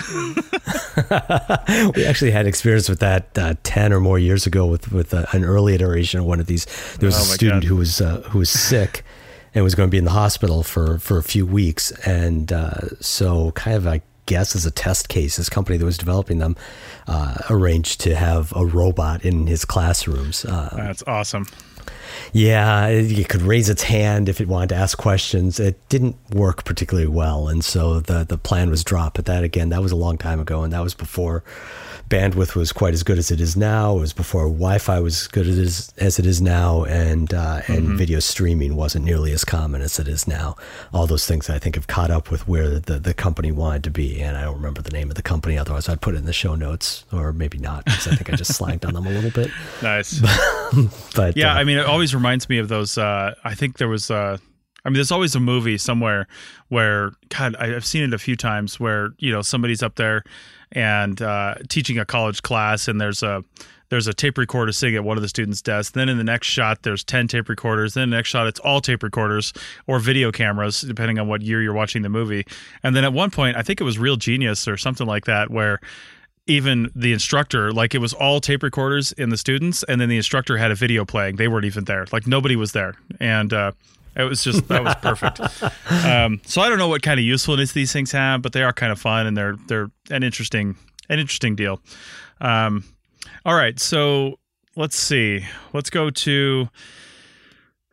we 1.97 2.07
actually 2.07 2.31
had 2.31 2.47
experience 2.47 2.89
with 2.89 3.01
that 3.01 3.37
uh, 3.37 3.55
ten 3.65 3.93
or 3.93 4.01
more 4.01 4.19
years 4.19 4.47
ago 4.47 4.65
with 4.65 4.93
with 4.93 5.13
uh, 5.13 5.27
an 5.33 5.45
early 5.45 5.75
iteration 5.75 6.21
of 6.21 6.27
one 6.27 6.39
of 6.39 6.47
these. 6.47 6.67
There 6.99 7.09
was 7.09 7.17
oh 7.17 7.33
a 7.33 7.35
student 7.35 7.63
God. 7.63 7.69
who 7.69 7.77
was 7.77 8.01
uh, 8.01 8.21
who 8.31 8.39
was 8.39 8.49
sick 8.49 9.05
and 9.55 9.65
was 9.65 9.75
going 9.75 9.89
to 9.89 9.91
be 9.91 9.99
in 9.99 10.05
the 10.05 10.13
hospital 10.13 10.63
for 10.63 10.99
for 10.99 11.19
a 11.19 11.23
few 11.23 11.45
weeks, 11.45 11.91
and 12.07 12.53
uh, 12.53 12.89
so 13.01 13.51
kind 13.53 13.77
of 13.77 13.87
I 13.89 14.03
guess 14.27 14.55
as 14.55 14.65
a 14.65 14.71
test 14.71 15.09
case, 15.09 15.37
this 15.37 15.49
company 15.49 15.77
that 15.77 15.85
was 15.85 15.99
developing 15.99 16.39
them 16.39 16.57
uh, 17.07 17.37
arranged 17.51 18.01
to 18.03 18.15
have 18.15 18.53
a 18.57 18.65
robot 18.65 19.25
in 19.25 19.47
his 19.47 19.65
classrooms. 19.65 20.45
Uh, 20.45 20.73
That's 20.77 21.03
awesome. 21.07 21.47
Yeah, 22.33 22.87
it 22.87 23.29
could 23.29 23.43
raise 23.43 23.69
its 23.69 23.83
hand 23.83 24.29
if 24.29 24.41
it 24.41 24.49
wanted 24.49 24.71
to 24.71 24.75
ask 24.77 24.97
questions. 24.97 25.59
It 25.59 25.77
didn't 25.89 26.17
work 26.31 26.65
particularly 26.65 27.09
well, 27.09 27.49
and 27.49 27.65
so 27.65 28.01
the 28.01 28.25
the 28.25 28.39
plan 28.39 28.71
was 28.71 28.85
dropped. 28.85 29.17
But 29.17 29.27
that 29.27 29.45
again, 29.45 29.71
that 29.71 29.83
was 29.83 29.93
a 29.93 29.97
long 29.97 30.19
time 30.19 30.41
ago, 30.41 30.63
and 30.63 30.73
that 30.73 30.83
was 30.83 30.95
before 30.95 31.43
bandwidth 32.13 32.55
was 32.55 32.73
quite 32.73 32.93
as 32.93 33.03
good 33.03 33.17
as 33.17 33.31
it 33.31 33.41
is 33.41 33.57
now. 33.57 33.97
It 33.97 34.01
was 34.01 34.13
before 34.13 34.43
Wi-Fi 34.43 35.01
was 35.01 35.23
as 35.23 35.29
good 35.29 35.47
as, 35.49 35.95
as 35.97 36.19
it 36.19 36.27
is 36.27 36.43
now, 36.43 36.85
and 36.85 37.33
uh, 37.33 37.63
and 37.69 37.87
mm-hmm. 37.87 37.97
video 37.97 38.21
streaming 38.21 38.77
wasn't 38.77 39.07
nearly 39.07 39.33
as 39.33 39.47
common 39.47 39.81
as 39.81 39.99
it 39.99 40.07
is 40.07 40.29
now. 40.29 40.55
All 40.93 41.07
those 41.07 41.27
things 41.27 41.49
I 41.49 41.59
think 41.59 41.75
have 41.75 41.87
caught 41.87 42.11
up 42.11 42.31
with 42.31 42.47
where 42.47 42.79
the, 42.79 42.99
the 42.99 43.15
company 43.15 43.51
wanted 43.51 43.85
to 43.85 43.91
be, 43.91 44.21
and 44.21 44.37
I 44.37 44.43
don't 44.43 44.57
remember 44.57 44.83
the 44.83 44.91
name 44.91 45.09
of 45.09 45.17
the 45.17 45.23
company. 45.23 45.57
Otherwise, 45.57 45.89
I'd 45.89 46.03
put 46.03 46.15
it 46.15 46.19
in 46.19 46.27
the 46.27 46.35
show 46.35 46.55
notes, 46.55 47.07
or 47.13 47.33
maybe 47.33 47.57
not, 47.57 47.87
because 47.87 48.07
I 48.07 48.15
think 48.15 48.31
I 48.31 48.37
just 48.37 48.61
slagged 48.61 48.87
on 48.87 48.93
them 48.93 49.07
a 49.07 49.11
little 49.11 49.31
bit. 49.31 49.51
Nice, 49.83 50.21
but 51.17 51.37
yeah, 51.37 51.55
uh, 51.55 51.57
I 51.57 51.65
mean, 51.65 51.79
it 51.79 51.87
always 51.87 52.15
reminds 52.15 52.49
me 52.49 52.59
of 52.59 52.69
those. 52.69 52.99
Uh, 52.99 53.35
I 53.43 53.55
think 53.55 53.79
there 53.79 53.89
was. 53.89 54.11
Uh, 54.11 54.37
I 54.85 54.89
mean, 54.89 54.95
there's 54.95 55.13
always 55.13 55.35
a 55.35 55.41
movie 55.41 55.79
somewhere 55.79 56.27
where, 56.69 57.13
God, 57.29 57.55
I've 57.57 57.87
seen 57.87 58.03
it 58.03 58.13
a 58.13 58.19
few 58.19 58.37
times 58.37 58.79
where 58.79 59.11
you 59.19 59.33
know 59.33 59.43
somebody's 59.43 59.83
up 59.83 59.95
there 59.95 60.25
and 60.73 61.21
uh, 61.23 61.55
teaching 61.69 61.99
a 61.99 62.05
college 62.05 62.43
class, 62.43 62.89
and 62.89 63.01
there's 63.01 63.23
a 63.23 63.45
there's 63.93 64.07
a 64.07 64.15
tape 64.15 64.39
recorder 64.39 64.73
sitting 64.73 64.97
at 64.97 65.05
one 65.05 65.19
of 65.19 65.23
the 65.23 65.29
students' 65.29 65.61
desks. 65.61 65.93
Then 65.93 66.09
in 66.09 66.17
the 66.17 66.25
next 66.25 66.47
shot, 66.47 66.83
there's 66.83 67.05
10 67.05 67.29
tape 67.29 67.51
recorders. 67.51 67.93
Then 67.93 68.09
the 68.09 68.17
next 68.17 68.31
shot, 68.31 68.47
it's 68.47 68.59
all 68.61 68.81
tape 68.81 69.03
recorders 69.03 69.53
or 69.87 69.99
video 69.99 70.33
cameras, 70.33 70.81
depending 70.81 71.19
on 71.19 71.29
what 71.29 71.43
year 71.43 71.61
you're 71.61 71.75
watching 71.75 72.01
the 72.01 72.09
movie. 72.09 72.47
And 72.83 72.97
then 72.97 73.05
at 73.05 73.13
one 73.13 73.31
point, 73.31 73.59
I 73.59 73.63
think 73.63 73.83
it 73.83 73.85
was 73.85 73.99
Real 73.99 74.17
Genius 74.17 74.67
or 74.67 74.79
something 74.79 75.07
like 75.07 75.27
that, 75.27 75.51
where 75.51 75.79
even 76.47 76.91
the 76.97 77.13
instructor, 77.13 77.71
like 77.71 77.95
it 77.95 77.99
was 77.99 78.15
all 78.15 78.41
tape 78.41 78.63
recorders 78.63 79.13
in 79.13 79.29
the 79.29 79.37
students, 79.37 79.83
and 79.83 80.01
then 80.01 80.09
the 80.09 80.17
instructor 80.17 80.57
had 80.57 80.71
a 80.71 80.75
video 80.75 81.05
playing. 81.05 81.37
They 81.37 81.47
weren't 81.47 81.67
even 81.67 81.85
there. 81.85 82.07
Like 82.13 82.27
nobody 82.27 82.57
was 82.57 82.73
there. 82.73 82.95
And 83.21 83.53
uh, 83.53 83.73
it 84.15 84.25
was 84.25 84.45
just 84.45 84.69
that 84.69 84.85
was 84.85 84.95
perfect. 84.97 85.41
um, 86.05 86.41
so 86.45 86.61
I 86.61 86.69
don't 86.69 86.79
know 86.79 86.89
what 86.89 87.03
kind 87.03 87.19
of 87.19 87.25
usefulness 87.25 87.73
these 87.73 87.93
things 87.93 88.13
have, 88.13 88.43
but 88.43 88.53
they 88.53 88.63
are 88.63 88.73
kind 88.73 88.93
of 88.93 89.01
fun 89.01 89.27
and 89.27 89.37
they're 89.37 89.57
they're 89.69 89.91
an 90.11 90.23
interesting 90.23 90.77
an 91.09 91.19
interesting 91.19 91.57
deal. 91.57 91.81
Um, 92.41 92.85
all 93.45 93.55
right, 93.55 93.79
so 93.79 94.39
let's 94.77 94.97
see. 94.97 95.45
Let's 95.73 95.91
go 95.91 96.11
to. 96.11 96.69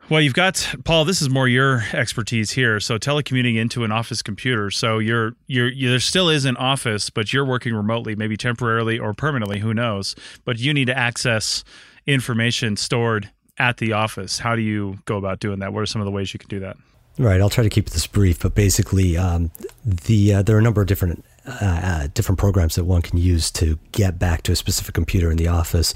Well, 0.08 0.20
you've 0.20 0.34
got 0.34 0.74
Paul. 0.84 1.04
This 1.04 1.22
is 1.22 1.30
more 1.30 1.46
your 1.46 1.84
expertise 1.92 2.50
here. 2.50 2.80
So 2.80 2.98
telecommuting 2.98 3.56
into 3.56 3.84
an 3.84 3.92
office 3.92 4.22
computer. 4.22 4.70
So 4.70 4.98
you're 4.98 5.34
you're 5.46 5.68
you, 5.68 5.88
there 5.88 6.00
still 6.00 6.28
is 6.28 6.44
an 6.44 6.56
office, 6.56 7.10
but 7.10 7.32
you're 7.32 7.44
working 7.44 7.74
remotely, 7.74 8.16
maybe 8.16 8.36
temporarily 8.36 8.98
or 8.98 9.14
permanently. 9.14 9.60
Who 9.60 9.72
knows? 9.72 10.16
But 10.44 10.58
you 10.58 10.74
need 10.74 10.86
to 10.86 10.98
access 10.98 11.62
information 12.06 12.76
stored 12.76 13.30
at 13.60 13.76
the 13.76 13.92
office. 13.92 14.38
How 14.38 14.56
do 14.56 14.62
you 14.62 14.98
go 15.04 15.18
about 15.18 15.38
doing 15.38 15.58
that? 15.60 15.72
What 15.72 15.80
are 15.80 15.86
some 15.86 16.00
of 16.00 16.06
the 16.06 16.10
ways 16.10 16.32
you 16.32 16.38
can 16.38 16.48
do 16.48 16.60
that? 16.60 16.76
Right. 17.18 17.40
I'll 17.40 17.50
try 17.50 17.62
to 17.62 17.70
keep 17.70 17.90
this 17.90 18.06
brief, 18.06 18.40
but 18.40 18.54
basically, 18.54 19.16
um, 19.18 19.50
the 19.84 20.34
uh, 20.34 20.42
there 20.42 20.56
are 20.56 20.58
a 20.58 20.62
number 20.62 20.80
of 20.80 20.86
different 20.86 21.22
uh, 21.46 22.08
different 22.14 22.38
programs 22.38 22.76
that 22.76 22.84
one 22.84 23.02
can 23.02 23.18
use 23.18 23.50
to 23.50 23.78
get 23.92 24.18
back 24.18 24.42
to 24.42 24.52
a 24.52 24.56
specific 24.56 24.94
computer 24.94 25.30
in 25.30 25.36
the 25.36 25.48
office. 25.48 25.92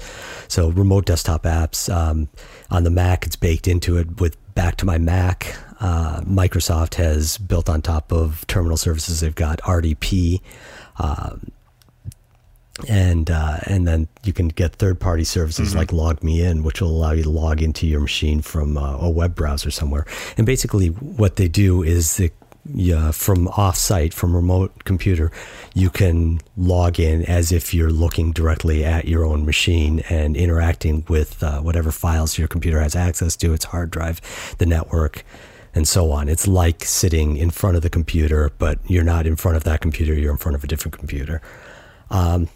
So 0.47 0.69
remote 0.69 1.05
desktop 1.05 1.43
apps 1.43 1.93
um, 1.93 2.29
on 2.69 2.83
the 2.83 2.91
Mac, 2.91 3.25
it's 3.25 3.35
baked 3.35 3.67
into 3.67 3.97
it 3.97 4.19
with 4.19 4.37
Back 4.53 4.75
to 4.77 4.85
My 4.85 4.99
Mac. 4.99 5.55
Uh, 5.79 6.21
Microsoft 6.21 6.95
has 6.95 7.37
built 7.37 7.69
on 7.69 7.81
top 7.81 8.11
of 8.11 8.45
terminal 8.47 8.77
services. 8.77 9.21
They've 9.21 9.33
got 9.33 9.59
RDP. 9.61 10.41
Uh, 10.97 11.37
and 12.87 13.31
uh, 13.31 13.59
and 13.65 13.87
then 13.87 14.07
you 14.23 14.33
can 14.33 14.49
get 14.49 14.75
third 14.75 14.99
party 14.99 15.23
services 15.23 15.69
mm-hmm. 15.69 15.79
like 15.79 15.89
LogMeIn, 15.89 16.63
which 16.63 16.81
will 16.81 16.89
allow 16.89 17.11
you 17.11 17.23
to 17.23 17.29
log 17.29 17.61
into 17.61 17.87
your 17.87 18.01
machine 18.01 18.41
from 18.41 18.77
uh, 18.77 18.97
a 18.97 19.09
web 19.09 19.35
browser 19.35 19.71
somewhere. 19.71 20.05
And 20.37 20.45
basically, 20.45 20.87
what 20.87 21.37
they 21.37 21.47
do 21.47 21.83
is 21.83 22.17
they 22.17 22.31
yeah, 22.73 23.11
from 23.11 23.47
offsite, 23.47 24.13
from 24.13 24.35
remote 24.35 24.85
computer, 24.85 25.31
you 25.75 25.89
can 25.89 26.39
log 26.57 26.99
in 26.99 27.23
as 27.25 27.51
if 27.51 27.73
you're 27.73 27.91
looking 27.91 28.31
directly 28.31 28.83
at 28.83 29.07
your 29.07 29.23
own 29.23 29.45
machine 29.45 29.99
and 30.09 30.35
interacting 30.35 31.05
with 31.07 31.43
uh, 31.43 31.59
whatever 31.59 31.91
files 31.91 32.37
your 32.39 32.47
computer 32.47 32.79
has 32.79 32.95
access 32.95 33.35
to, 33.35 33.53
its 33.53 33.65
hard 33.65 33.91
drive, 33.91 34.19
the 34.57 34.65
network, 34.65 35.23
and 35.75 35.87
so 35.87 36.11
on. 36.11 36.27
It's 36.27 36.47
like 36.47 36.83
sitting 36.83 37.37
in 37.37 37.51
front 37.51 37.75
of 37.75 37.83
the 37.83 37.89
computer, 37.89 38.51
but 38.57 38.79
you're 38.87 39.03
not 39.03 39.27
in 39.27 39.35
front 39.35 39.57
of 39.57 39.63
that 39.65 39.81
computer, 39.81 40.15
you're 40.15 40.31
in 40.31 40.37
front 40.37 40.55
of 40.55 40.63
a 40.63 40.67
different 40.67 40.97
computer. 40.97 41.41
Um, 42.09 42.49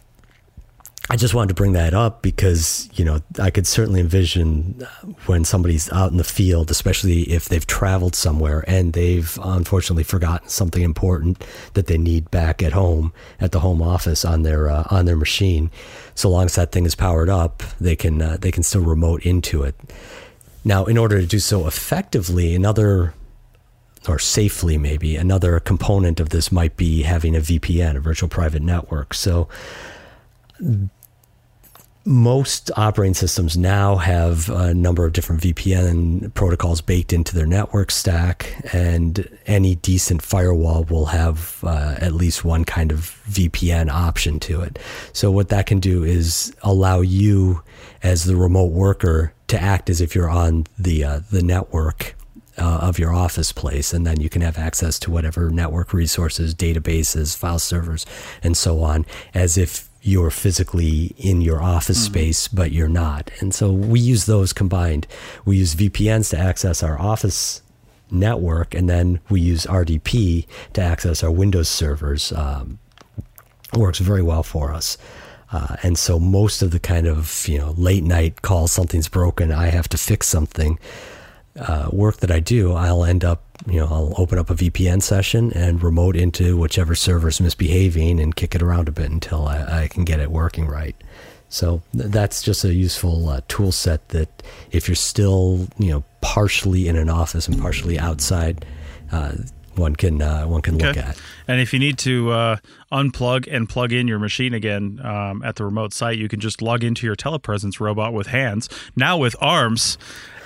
I 1.11 1.15
just 1.15 1.33
wanted 1.33 1.47
to 1.47 1.53
bring 1.55 1.73
that 1.73 1.95
up 1.95 2.21
because, 2.21 2.87
you 2.93 3.03
know, 3.03 3.19
I 3.39 3.49
could 3.49 3.65
certainly 3.65 3.99
envision 3.99 4.85
when 5.25 5.43
somebody's 5.43 5.91
out 5.91 6.11
in 6.11 6.17
the 6.17 6.23
field, 6.23 6.69
especially 6.69 7.23
if 7.23 7.49
they've 7.49 7.65
traveled 7.65 8.13
somewhere 8.13 8.63
and 8.67 8.93
they've 8.93 9.39
unfortunately 9.41 10.03
forgotten 10.03 10.49
something 10.49 10.83
important 10.83 11.43
that 11.73 11.87
they 11.87 11.97
need 11.97 12.29
back 12.29 12.61
at 12.61 12.73
home 12.73 13.11
at 13.39 13.51
the 13.51 13.61
home 13.61 13.81
office 13.81 14.23
on 14.23 14.43
their 14.43 14.69
uh, 14.69 14.83
on 14.91 15.05
their 15.05 15.15
machine. 15.15 15.71
So 16.13 16.29
long 16.29 16.45
as 16.45 16.55
that 16.55 16.71
thing 16.71 16.85
is 16.85 16.93
powered 16.93 17.29
up, 17.29 17.63
they 17.81 17.95
can 17.95 18.21
uh, 18.21 18.37
they 18.39 18.51
can 18.51 18.61
still 18.61 18.83
remote 18.83 19.25
into 19.25 19.63
it. 19.63 19.75
Now, 20.63 20.85
in 20.85 20.95
order 20.95 21.19
to 21.19 21.25
do 21.25 21.39
so 21.39 21.65
effectively, 21.65 22.53
another 22.53 23.15
or 24.07 24.19
safely 24.19 24.77
maybe 24.77 25.15
another 25.15 25.59
component 25.59 26.19
of 26.19 26.29
this 26.29 26.51
might 26.51 26.77
be 26.77 27.01
having 27.01 27.35
a 27.35 27.39
VPN, 27.39 27.97
a 27.97 27.99
virtual 27.99 28.29
private 28.29 28.61
network. 28.61 29.13
So 29.15 29.49
most 32.05 32.71
operating 32.75 33.13
systems 33.13 33.57
now 33.57 33.97
have 33.97 34.49
a 34.49 34.73
number 34.73 35.05
of 35.05 35.13
different 35.13 35.41
VPN 35.41 36.33
protocols 36.33 36.81
baked 36.81 37.11
into 37.11 37.35
their 37.35 37.45
network 37.45 37.91
stack, 37.91 38.55
and 38.73 39.29
any 39.45 39.75
decent 39.75 40.21
firewall 40.21 40.85
will 40.85 41.07
have 41.07 41.59
uh, 41.63 41.95
at 41.99 42.13
least 42.13 42.45
one 42.45 42.63
kind 42.63 42.91
of 42.91 43.21
VPN 43.29 43.89
option 43.89 44.39
to 44.39 44.61
it. 44.61 44.79
So, 45.13 45.29
what 45.29 45.49
that 45.49 45.65
can 45.65 45.79
do 45.79 46.03
is 46.03 46.53
allow 46.61 47.01
you, 47.01 47.61
as 48.01 48.23
the 48.23 48.35
remote 48.35 48.71
worker, 48.71 49.33
to 49.47 49.61
act 49.61 49.89
as 49.89 49.99
if 49.99 50.15
you're 50.15 50.29
on 50.29 50.67
the 50.77 51.03
uh, 51.03 51.19
the 51.31 51.43
network 51.43 52.15
uh, 52.57 52.79
of 52.81 52.97
your 52.97 53.13
office 53.13 53.51
place, 53.51 53.93
and 53.93 54.07
then 54.07 54.19
you 54.21 54.29
can 54.29 54.41
have 54.41 54.57
access 54.57 54.99
to 54.99 55.11
whatever 55.11 55.49
network 55.49 55.93
resources, 55.93 56.55
databases, 56.55 57.37
file 57.37 57.59
servers, 57.59 58.05
and 58.41 58.55
so 58.55 58.81
on, 58.81 59.05
as 59.33 59.57
if 59.57 59.88
you're 60.01 60.31
physically 60.31 61.13
in 61.17 61.41
your 61.41 61.61
office 61.61 62.03
mm-hmm. 62.03 62.13
space, 62.13 62.47
but 62.47 62.71
you're 62.71 62.87
not. 62.87 63.31
And 63.39 63.53
so 63.53 63.71
we 63.71 63.99
use 63.99 64.25
those 64.25 64.53
combined. 64.53 65.07
We 65.45 65.57
use 65.57 65.75
VPNs 65.75 66.29
to 66.31 66.37
access 66.37 66.81
our 66.83 66.99
office 66.99 67.61
network, 68.11 68.73
and 68.73 68.89
then 68.89 69.19
we 69.29 69.41
use 69.41 69.65
RDP 69.65 70.47
to 70.73 70.81
access 70.81 71.23
our 71.23 71.31
Windows 71.31 71.69
servers. 71.69 72.31
Um, 72.31 72.79
works 73.75 73.99
very 73.99 74.23
well 74.23 74.43
for 74.43 74.73
us. 74.73 74.97
Uh, 75.51 75.75
and 75.83 75.97
so 75.97 76.19
most 76.19 76.61
of 76.61 76.71
the 76.71 76.79
kind 76.79 77.07
of 77.07 77.47
you 77.47 77.57
know 77.57 77.71
late 77.71 78.03
night 78.03 78.41
call 78.41 78.67
something's 78.67 79.09
broken, 79.09 79.51
I 79.51 79.67
have 79.67 79.89
to 79.89 79.97
fix 79.97 80.27
something 80.27 80.79
uh, 81.59 81.89
work 81.91 82.17
that 82.17 82.31
I 82.31 82.39
do, 82.39 82.73
I'll 82.73 83.03
end 83.03 83.23
up, 83.23 83.48
you 83.67 83.79
know, 83.79 83.87
I'll 83.87 84.13
open 84.17 84.39
up 84.39 84.49
a 84.49 84.55
VPN 84.55 85.01
session 85.01 85.51
and 85.53 85.81
remote 85.83 86.15
into 86.15 86.57
whichever 86.57 86.95
server's 86.95 87.41
misbehaving 87.41 88.19
and 88.19 88.35
kick 88.35 88.55
it 88.55 88.61
around 88.61 88.87
a 88.87 88.91
bit 88.91 89.11
until 89.11 89.47
I, 89.47 89.83
I 89.83 89.87
can 89.87 90.05
get 90.05 90.19
it 90.19 90.31
working 90.31 90.65
right. 90.67 90.95
So 91.49 91.81
th- 91.93 92.09
that's 92.09 92.41
just 92.41 92.63
a 92.63 92.73
useful 92.73 93.27
uh, 93.27 93.41
tool 93.47 93.71
set 93.71 94.09
that 94.09 94.43
if 94.71 94.87
you're 94.87 94.95
still, 94.95 95.67
you 95.77 95.91
know, 95.91 96.03
partially 96.21 96.87
in 96.87 96.95
an 96.95 97.09
office 97.09 97.47
and 97.47 97.59
partially 97.59 97.99
outside, 97.99 98.65
uh, 99.11 99.33
one 99.75 99.95
can 99.95 100.21
uh, 100.21 100.45
one 100.45 100.61
can 100.61 100.77
look 100.77 100.97
at. 100.97 101.19
And 101.47 101.59
if 101.61 101.73
you 101.73 101.79
need 101.79 101.97
to 101.99 102.31
uh, 102.31 102.57
unplug 102.91 103.47
and 103.51 103.67
plug 103.67 103.93
in 103.93 104.07
your 104.07 104.19
machine 104.19 104.53
again 104.53 104.99
um, 105.03 105.41
at 105.43 105.55
the 105.55 105.65
remote 105.65 105.93
site, 105.93 106.17
you 106.17 106.27
can 106.27 106.39
just 106.39 106.61
log 106.61 106.83
into 106.83 107.05
your 107.05 107.15
telepresence 107.15 107.79
robot 107.79 108.13
with 108.13 108.27
hands, 108.27 108.69
now 108.95 109.17
with 109.17 109.35
arms, 109.39 109.97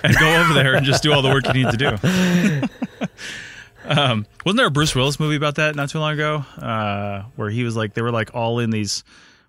and 0.03 0.15
go 0.17 0.41
over 0.41 0.53
there 0.53 0.75
and 0.75 0.85
just 0.85 1.03
do 1.03 1.11
all 1.11 1.21
the 1.21 1.29
work 1.29 1.47
you 1.47 1.53
need 1.53 1.71
to 1.71 1.77
do. 1.77 3.02
um, 3.85 4.25
wasn't 4.45 4.57
there 4.57 4.67
a 4.67 4.71
Bruce 4.71 4.95
Willis 4.95 5.19
movie 5.19 5.35
about 5.35 5.55
that 5.55 5.75
not 5.75 5.89
too 5.89 5.99
long 5.99 6.13
ago, 6.13 6.45
uh, 6.57 7.23
where 7.35 7.49
he 7.49 7.63
was 7.63 7.75
like 7.75 7.93
they 7.93 8.01
were 8.01 8.11
like 8.11 8.33
all 8.33 8.59
in 8.59 8.69
these 8.69 9.03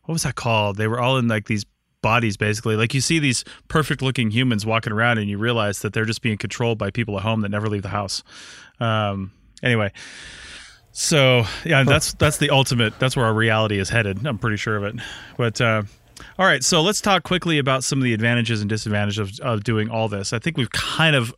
what 0.04 0.12
was 0.12 0.24
that 0.24 0.34
called? 0.34 0.76
They 0.76 0.86
were 0.86 1.00
all 1.00 1.16
in 1.18 1.28
like 1.28 1.46
these 1.46 1.64
bodies 2.02 2.36
basically. 2.36 2.76
Like 2.76 2.92
you 2.94 3.00
see 3.00 3.18
these 3.18 3.44
perfect 3.68 4.02
looking 4.02 4.30
humans 4.30 4.66
walking 4.66 4.92
around 4.92 5.18
and 5.18 5.28
you 5.28 5.38
realize 5.38 5.80
that 5.80 5.92
they're 5.92 6.04
just 6.04 6.22
being 6.22 6.36
controlled 6.36 6.78
by 6.78 6.90
people 6.90 7.16
at 7.16 7.22
home 7.22 7.40
that 7.40 7.48
never 7.48 7.68
leave 7.68 7.82
the 7.82 7.88
house. 7.88 8.22
Um, 8.80 9.32
anyway, 9.62 9.92
so 10.92 11.44
yeah, 11.64 11.82
that's 11.84 12.12
that's 12.14 12.38
the 12.38 12.50
ultimate. 12.50 12.98
That's 12.98 13.16
where 13.16 13.24
our 13.24 13.34
reality 13.34 13.78
is 13.78 13.88
headed. 13.88 14.26
I'm 14.26 14.38
pretty 14.38 14.58
sure 14.58 14.76
of 14.76 14.84
it. 14.84 14.96
But 15.38 15.60
uh, 15.60 15.84
all 16.38 16.46
right, 16.46 16.62
so 16.62 16.82
let's 16.82 17.00
talk 17.00 17.22
quickly 17.22 17.58
about 17.58 17.82
some 17.82 17.98
of 17.98 18.04
the 18.04 18.12
advantages 18.12 18.60
and 18.60 18.68
disadvantages 18.68 19.40
of, 19.40 19.46
of 19.46 19.64
doing 19.64 19.88
all 19.88 20.08
this. 20.08 20.32
I 20.32 20.38
think 20.38 20.56
we've 20.56 20.70
kind 20.70 21.16
of 21.16 21.34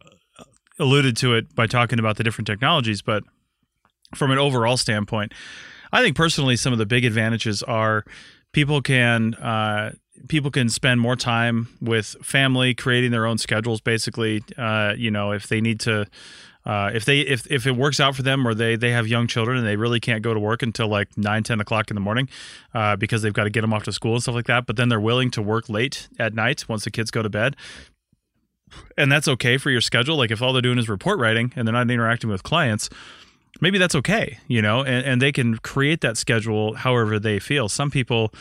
alluded 0.78 1.16
to 1.18 1.34
it 1.34 1.54
by 1.54 1.66
talking 1.66 1.98
about 1.98 2.16
the 2.16 2.24
different 2.24 2.46
technologies, 2.46 3.02
but 3.02 3.24
from 4.14 4.30
an 4.30 4.38
overall 4.38 4.76
standpoint, 4.76 5.32
I 5.92 6.02
think 6.02 6.16
personally 6.16 6.56
some 6.56 6.72
of 6.72 6.78
the 6.78 6.86
big 6.86 7.04
advantages 7.04 7.62
are 7.62 8.04
people 8.52 8.82
can 8.82 9.34
uh, 9.34 9.92
people 10.28 10.50
can 10.50 10.68
spend 10.68 11.00
more 11.00 11.16
time 11.16 11.68
with 11.80 12.16
family, 12.22 12.74
creating 12.74 13.10
their 13.10 13.26
own 13.26 13.38
schedules. 13.38 13.80
Basically, 13.80 14.42
uh, 14.56 14.94
you 14.96 15.10
know, 15.10 15.32
if 15.32 15.48
they 15.48 15.60
need 15.60 15.80
to 15.80 16.06
uh, 16.66 16.90
if 16.92 17.04
they 17.04 17.20
if, 17.20 17.46
if 17.50 17.66
it 17.66 17.76
works 17.76 18.00
out 18.00 18.16
for 18.16 18.22
them 18.22 18.46
or 18.46 18.52
they 18.52 18.74
they 18.74 18.90
have 18.90 19.06
young 19.06 19.28
children 19.28 19.56
and 19.56 19.66
they 19.66 19.76
really 19.76 20.00
can't 20.00 20.22
go 20.22 20.34
to 20.34 20.40
work 20.40 20.62
until 20.62 20.88
like 20.88 21.16
9 21.16 21.42
10 21.44 21.60
o'clock 21.60 21.90
in 21.90 21.94
the 21.94 22.00
morning 22.00 22.28
uh, 22.74 22.96
because 22.96 23.22
they've 23.22 23.32
got 23.32 23.44
to 23.44 23.50
get 23.50 23.60
them 23.60 23.72
off 23.72 23.84
to 23.84 23.92
school 23.92 24.14
and 24.14 24.22
stuff 24.22 24.34
like 24.34 24.46
that 24.46 24.66
but 24.66 24.76
then 24.76 24.88
they're 24.88 25.00
willing 25.00 25.30
to 25.30 25.40
work 25.40 25.68
late 25.68 26.08
at 26.18 26.34
night 26.34 26.68
once 26.68 26.82
the 26.84 26.90
kids 26.90 27.12
go 27.12 27.22
to 27.22 27.30
bed 27.30 27.54
and 28.96 29.10
that's 29.10 29.28
okay 29.28 29.58
for 29.58 29.70
your 29.70 29.80
schedule 29.80 30.16
like 30.16 30.30
if 30.30 30.42
all 30.42 30.52
they're 30.52 30.62
doing 30.62 30.78
is 30.78 30.88
report 30.88 31.18
writing 31.18 31.52
and 31.56 31.66
they're 31.66 31.72
not 31.72 31.90
interacting 31.90 32.30
with 32.30 32.42
clients 32.42 32.88
maybe 33.60 33.78
that's 33.78 33.94
okay 33.94 34.38
you 34.48 34.60
know 34.60 34.80
and, 34.80 35.04
and 35.06 35.22
they 35.22 35.32
can 35.32 35.56
create 35.58 36.00
that 36.00 36.16
schedule 36.16 36.74
however 36.74 37.18
they 37.18 37.38
feel 37.38 37.68
some 37.68 37.90
people 37.90 38.32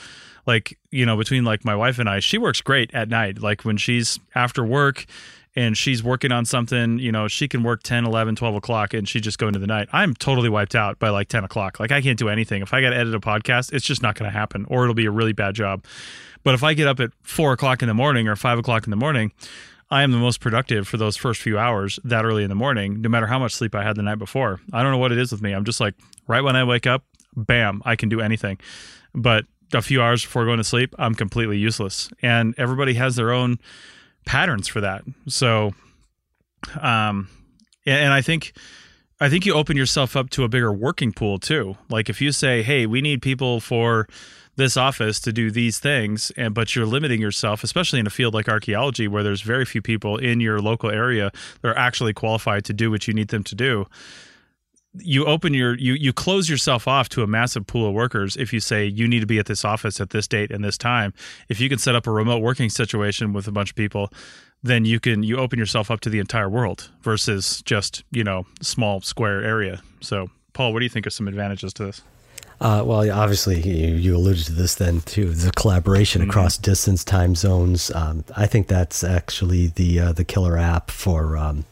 like 0.46 0.78
you 0.92 1.06
know 1.06 1.16
between 1.18 1.44
like 1.44 1.64
my 1.64 1.76
wife 1.76 2.00
and 2.00 2.10
i 2.10 2.20
she 2.20 2.38
works 2.38 2.62
great 2.62 2.94
at 2.94 3.10
night 3.10 3.40
like 3.40 3.64
when 3.64 3.78
she's 3.78 4.20
after 4.34 4.64
work 4.64 5.06
and 5.56 5.78
she's 5.78 6.04
working 6.04 6.32
on 6.32 6.46
something, 6.46 7.00
you 7.00 7.12
know, 7.12 7.28
she 7.28 7.48
can 7.48 7.64
work 7.64 7.82
10, 7.84 8.06
11, 8.06 8.36
12 8.36 8.56
o'clock 8.56 8.94
and 8.94 9.08
she 9.08 9.22
just 9.22 9.38
go 9.38 9.48
into 9.48 9.60
the 9.60 9.68
night. 9.68 9.88
I'm 9.94 10.14
totally 10.14 10.50
wiped 10.50 10.76
out 10.76 11.00
by 11.00 11.10
like 11.10 11.30
10 11.30 11.46
o'clock. 11.46 11.80
Like 11.80 11.92
I 11.92 12.02
can't 12.02 12.20
do 12.20 12.28
anything. 12.28 12.62
If 12.62 12.74
I 12.74 12.82
got 12.82 12.90
to 12.90 12.98
edit 12.98 13.16
a 13.16 13.20
podcast, 13.20 13.72
it's 13.72 13.86
just 13.86 14.02
not 14.02 14.16
going 14.16 14.30
to 14.30 14.38
happen 14.38 14.66
or 14.68 14.84
it'll 14.84 14.96
be 14.96 15.06
a 15.06 15.12
really 15.12 15.34
bad 15.34 15.56
job. 15.56 15.86
But 16.44 16.54
if 16.54 16.64
I 16.64 16.74
get 16.74 16.88
up 16.88 17.00
at 17.00 17.12
four 17.24 17.54
o'clock 17.54 17.82
in 17.82 17.88
the 17.88 17.94
morning 17.94 18.28
or 18.28 18.36
five 18.36 18.60
o'clock 18.60 18.86
in 18.86 18.92
the 18.92 18.98
morning, 18.98 19.32
I 19.90 20.04
am 20.04 20.12
the 20.12 20.18
most 20.18 20.40
productive 20.40 20.88
for 20.88 20.98
those 20.98 21.16
first 21.16 21.42
few 21.42 21.60
hours 21.60 22.00
that 22.04 22.26
early 22.26 22.44
in 22.44 22.50
the 22.50 22.56
morning, 22.56 23.02
no 23.02 23.10
matter 23.10 23.28
how 23.28 23.38
much 23.38 23.54
sleep 23.54 23.76
I 23.76 23.84
had 23.84 23.96
the 23.96 24.02
night 24.02 24.18
before. 24.18 24.60
I 24.74 24.82
don't 24.82 24.92
know 24.92 24.98
what 24.98 25.12
it 25.12 25.18
is 25.18 25.32
with 25.32 25.42
me. 25.42 25.54
I'm 25.54 25.66
just 25.66 25.80
like, 25.80 25.94
right 26.28 26.42
when 26.42 26.56
I 26.56 26.64
wake 26.64 26.88
up, 26.88 27.04
bam, 27.36 27.82
I 27.86 27.96
can 27.96 28.10
do 28.10 28.20
anything. 28.20 28.58
But 29.14 29.46
a 29.74 29.82
few 29.82 30.02
hours 30.02 30.24
before 30.24 30.46
going 30.46 30.58
to 30.58 30.64
sleep, 30.64 30.96
I'm 30.98 31.14
completely 31.14 31.58
useless. 31.58 32.10
And 32.22 32.56
everybody 32.58 32.96
has 32.96 33.16
their 33.16 33.32
own 33.32 33.60
patterns 34.26 34.68
for 34.68 34.82
that. 34.82 35.04
So, 35.28 35.74
um, 36.82 37.30
and 37.86 38.12
I 38.12 38.22
think, 38.22 38.54
I 39.20 39.30
think 39.30 39.46
you 39.46 39.54
open 39.54 39.78
yourself 39.78 40.16
up 40.16 40.30
to 40.32 40.44
a 40.44 40.50
bigger 40.50 40.74
working 40.74 41.14
pool 41.14 41.38
too. 41.38 41.78
Like 41.90 42.10
if 42.10 42.22
you 42.22 42.32
say, 42.32 42.64
"Hey, 42.64 42.86
we 42.86 43.02
need 43.02 43.22
people 43.22 43.60
for 43.62 44.08
this 44.56 44.78
office 44.78 45.20
to 45.22 45.34
do 45.34 45.52
these 45.52 45.80
things," 45.80 46.32
and 46.38 46.54
but 46.54 46.76
you're 46.76 46.86
limiting 46.86 47.22
yourself, 47.22 47.64
especially 47.64 48.00
in 48.00 48.08
a 48.08 48.12
field 48.12 48.34
like 48.34 48.50
archaeology, 48.50 49.08
where 49.08 49.24
there's 49.24 49.42
very 49.42 49.66
few 49.66 49.82
people 49.82 50.18
in 50.18 50.40
your 50.40 50.60
local 50.60 50.90
area 50.90 51.32
that 51.62 51.70
are 51.70 51.78
actually 51.78 52.14
qualified 52.14 52.66
to 52.66 52.74
do 52.74 52.92
what 52.92 53.08
you 53.08 53.14
need 53.14 53.30
them 53.30 53.44
to 53.44 53.56
do. 53.56 53.86
You 54.98 55.26
open 55.26 55.54
your 55.54 55.76
you 55.76 55.94
you 55.94 56.14
close 56.14 56.50
yourself 56.50 56.88
off 56.88 57.10
to 57.10 57.22
a 57.22 57.28
massive 57.28 57.68
pool 57.68 57.90
of 57.90 57.94
workers 57.94 58.38
if 58.38 58.54
you 58.54 58.62
say 58.62 58.86
you 58.86 59.08
need 59.08 59.20
to 59.20 59.26
be 59.26 59.40
at 59.40 59.46
this 59.46 59.66
office 59.66 60.00
at 60.00 60.12
this 60.12 60.28
date 60.28 60.52
and 60.52 60.64
this 60.64 60.78
time. 60.78 61.14
If 61.50 61.60
you 61.60 61.68
can 61.68 61.80
set 61.80 61.96
up 61.96 62.08
a 62.08 62.12
remote 62.12 62.40
working 62.40 62.70
situation 62.70 63.34
with 63.34 63.48
a 63.48 63.52
bunch 63.52 63.72
of 63.72 63.76
people 63.76 64.10
then 64.66 64.84
you 64.84 65.00
can 65.00 65.22
you 65.22 65.38
open 65.38 65.60
yourself 65.60 65.92
up 65.92 66.00
to 66.02 66.10
the 66.10 66.20
entire 66.20 66.50
world 66.50 66.90
versus 67.02 67.62
just 67.64 68.04
you 68.12 68.24
know 68.24 68.46
small 68.62 69.00
square 69.02 69.44
area. 69.44 69.82
So 70.02 70.30
paul 70.54 70.74
what 70.74 70.80
do 70.80 70.86
you 70.86 70.90
think 70.90 71.06
are 71.06 71.12
some 71.12 71.28
advantages 71.28 71.74
to 71.74 71.86
this 71.86 72.02
Uh, 72.62 72.84
well, 72.86 73.12
obviously, 73.12 73.60
you, 73.62 73.96
you, 73.96 74.16
alluded 74.16 74.46
to 74.46 74.54
this 74.54 74.76
then 74.76 75.02
too. 75.02 75.34
The 75.34 75.52
collaboration 75.52 76.22
mm-hmm. 76.22 76.30
across 76.30 76.58
distance, 76.58 77.04
time 77.04 77.36
zones. 77.36 77.92
Um, 77.92 78.24
I 78.36 78.48
think 78.48 78.68
that's 78.68 79.04
actually 79.04 79.68
the 79.68 80.00
uh, 80.00 80.12
the 80.14 80.24
killer 80.24 80.58
app 80.58 80.90
for 80.90 81.38
um, 81.38 81.66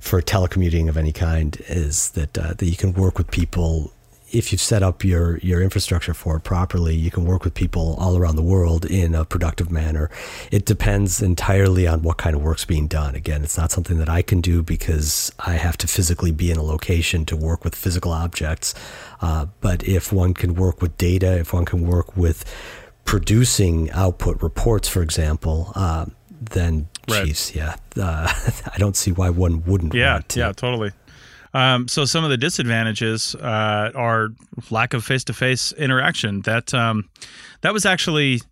for 0.00 0.20
telecommuting 0.20 0.88
of 0.88 0.96
any 0.96 1.12
kind. 1.12 1.56
Is 1.68 2.10
that 2.10 2.36
uh, 2.36 2.54
that 2.54 2.66
you 2.66 2.76
can 2.76 2.94
work 2.94 3.16
with 3.16 3.30
people 3.30 3.92
if 4.30 4.52
you've 4.52 4.60
set 4.60 4.82
up 4.82 5.04
your 5.04 5.38
your 5.38 5.62
infrastructure 5.62 6.14
for 6.14 6.36
it 6.36 6.40
properly, 6.40 6.94
you 6.94 7.10
can 7.10 7.24
work 7.24 7.44
with 7.44 7.54
people 7.54 7.96
all 7.98 8.16
around 8.16 8.36
the 8.36 8.42
world 8.42 8.84
in 8.84 9.14
a 9.14 9.24
productive 9.24 9.70
manner. 9.70 10.10
It 10.50 10.64
depends 10.64 11.22
entirely 11.22 11.86
on 11.86 12.02
what 12.02 12.18
kind 12.18 12.36
of 12.36 12.42
work's 12.42 12.64
being 12.64 12.86
done. 12.86 13.14
Again, 13.14 13.42
it's 13.42 13.56
not 13.56 13.70
something 13.70 13.98
that 13.98 14.08
I 14.08 14.22
can 14.22 14.40
do 14.40 14.62
because 14.62 15.32
I 15.38 15.54
have 15.54 15.76
to 15.78 15.86
physically 15.86 16.32
be 16.32 16.50
in 16.50 16.56
a 16.56 16.62
location 16.62 17.24
to 17.26 17.36
work 17.36 17.64
with 17.64 17.74
physical 17.74 18.12
objects. 18.12 18.74
Uh, 19.20 19.46
but 19.60 19.82
if 19.84 20.12
one 20.12 20.34
can 20.34 20.54
work 20.54 20.82
with 20.82 20.96
data, 20.98 21.38
if 21.38 21.52
one 21.52 21.64
can 21.64 21.86
work 21.86 22.16
with 22.16 22.44
producing 23.04 23.90
output 23.92 24.42
reports, 24.42 24.88
for 24.88 25.02
example, 25.02 25.72
uh, 25.74 26.04
then 26.40 26.88
right. 27.08 27.26
geez, 27.26 27.54
yeah, 27.54 27.76
uh, 27.96 28.28
I 28.74 28.78
don't 28.78 28.96
see 28.96 29.12
why 29.12 29.30
one 29.30 29.64
wouldn't. 29.64 29.94
Yeah, 29.94 30.20
yeah, 30.34 30.52
totally. 30.52 30.92
Um, 31.54 31.88
so 31.88 32.04
some 32.04 32.24
of 32.24 32.30
the 32.30 32.36
disadvantages 32.36 33.34
uh, 33.34 33.90
are 33.94 34.30
lack 34.70 34.94
of 34.94 35.04
face-to-face 35.04 35.72
interaction. 35.72 36.42
That 36.42 36.74
um, 36.74 37.08
that 37.62 37.72
was 37.72 37.86
actually 37.86 38.42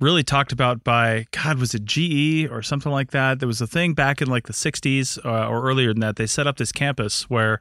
really 0.00 0.22
talked 0.22 0.52
about 0.52 0.84
by 0.84 1.26
God 1.30 1.58
was 1.58 1.74
it 1.74 1.84
GE 1.84 2.50
or 2.50 2.62
something 2.62 2.92
like 2.92 3.10
that. 3.12 3.38
There 3.38 3.48
was 3.48 3.60
a 3.60 3.66
thing 3.66 3.94
back 3.94 4.22
in 4.22 4.28
like 4.28 4.46
the 4.46 4.52
'60s 4.52 5.24
uh, 5.24 5.48
or 5.48 5.62
earlier 5.64 5.92
than 5.92 6.00
that. 6.00 6.16
They 6.16 6.26
set 6.26 6.46
up 6.46 6.56
this 6.56 6.72
campus 6.72 7.28
where. 7.28 7.60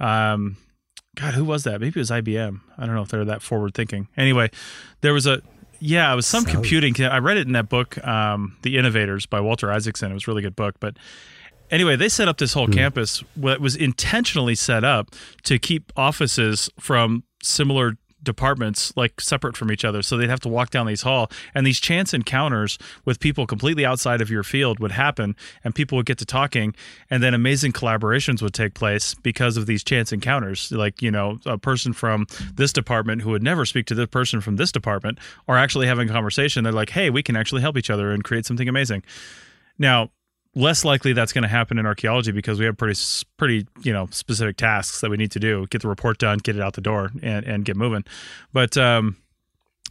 Um, 0.00 0.56
God, 1.16 1.34
who 1.34 1.44
was 1.44 1.64
that? 1.64 1.80
Maybe 1.80 1.98
it 1.98 2.02
was 2.02 2.10
IBM. 2.12 2.60
I 2.76 2.86
don't 2.86 2.94
know 2.94 3.02
if 3.02 3.08
they're 3.08 3.24
that 3.24 3.42
forward 3.42 3.74
thinking. 3.74 4.06
Anyway, 4.16 4.52
there 5.00 5.12
was 5.12 5.26
a 5.26 5.42
yeah, 5.80 6.12
it 6.12 6.16
was 6.16 6.26
some 6.26 6.44
so, 6.44 6.50
computing. 6.50 7.00
I 7.04 7.18
read 7.18 7.36
it 7.36 7.46
in 7.46 7.52
that 7.52 7.68
book, 7.68 8.04
um, 8.06 8.56
The 8.62 8.76
Innovators 8.76 9.26
by 9.26 9.40
Walter 9.40 9.70
Isaacson. 9.70 10.10
It 10.10 10.14
was 10.14 10.26
a 10.26 10.30
really 10.30 10.42
good 10.42 10.56
book, 10.56 10.76
but 10.80 10.96
anyway, 11.70 11.96
they 11.96 12.08
set 12.08 12.28
up 12.28 12.38
this 12.38 12.52
whole 12.52 12.68
mm. 12.68 12.74
campus 12.74 13.22
that 13.36 13.60
was 13.60 13.76
intentionally 13.76 14.54
set 14.54 14.84
up 14.84 15.10
to 15.44 15.58
keep 15.58 15.92
offices 15.96 16.68
from 16.78 17.24
similar 17.42 17.96
departments 18.22 18.92
like 18.96 19.20
separate 19.20 19.56
from 19.56 19.70
each 19.70 19.84
other. 19.84 20.02
So 20.02 20.16
they'd 20.16 20.28
have 20.28 20.40
to 20.40 20.48
walk 20.48 20.70
down 20.70 20.86
these 20.86 21.02
hall 21.02 21.30
and 21.54 21.66
these 21.66 21.78
chance 21.78 22.12
encounters 22.12 22.78
with 23.04 23.20
people 23.20 23.46
completely 23.46 23.84
outside 23.84 24.20
of 24.20 24.30
your 24.30 24.42
field 24.42 24.80
would 24.80 24.92
happen 24.92 25.36
and 25.62 25.74
people 25.74 25.96
would 25.96 26.06
get 26.06 26.18
to 26.18 26.26
talking 26.26 26.74
and 27.10 27.22
then 27.22 27.34
amazing 27.34 27.72
collaborations 27.72 28.42
would 28.42 28.54
take 28.54 28.74
place 28.74 29.14
because 29.14 29.56
of 29.56 29.66
these 29.66 29.84
chance 29.84 30.12
encounters. 30.12 30.72
Like 30.72 31.00
you 31.00 31.10
know 31.10 31.38
a 31.46 31.58
person 31.58 31.92
from 31.92 32.26
this 32.54 32.72
department 32.72 33.22
who 33.22 33.30
would 33.30 33.42
never 33.42 33.64
speak 33.64 33.86
to 33.86 33.94
the 33.94 34.06
person 34.06 34.40
from 34.40 34.56
this 34.56 34.72
department 34.72 35.18
are 35.46 35.56
actually 35.56 35.86
having 35.86 36.08
a 36.10 36.12
conversation. 36.12 36.64
They're 36.64 36.72
like 36.72 36.90
hey 36.90 37.10
we 37.10 37.22
can 37.22 37.36
actually 37.36 37.62
help 37.62 37.76
each 37.76 37.90
other 37.90 38.10
and 38.10 38.24
create 38.24 38.46
something 38.46 38.68
amazing. 38.68 39.04
Now 39.78 40.10
less 40.58 40.84
likely 40.84 41.12
that's 41.12 41.32
going 41.32 41.42
to 41.42 41.48
happen 41.48 41.78
in 41.78 41.86
archaeology 41.86 42.32
because 42.32 42.58
we 42.58 42.64
have 42.64 42.76
pretty 42.76 43.00
pretty 43.36 43.66
you 43.82 43.92
know 43.92 44.08
specific 44.10 44.56
tasks 44.56 45.00
that 45.00 45.10
we 45.10 45.16
need 45.16 45.30
to 45.30 45.38
do 45.38 45.66
get 45.70 45.82
the 45.82 45.88
report 45.88 46.18
done 46.18 46.38
get 46.38 46.56
it 46.56 46.62
out 46.62 46.74
the 46.74 46.80
door 46.80 47.10
and 47.22 47.46
and 47.46 47.64
get 47.64 47.76
moving. 47.76 48.04
But 48.52 48.76
um 48.76 49.16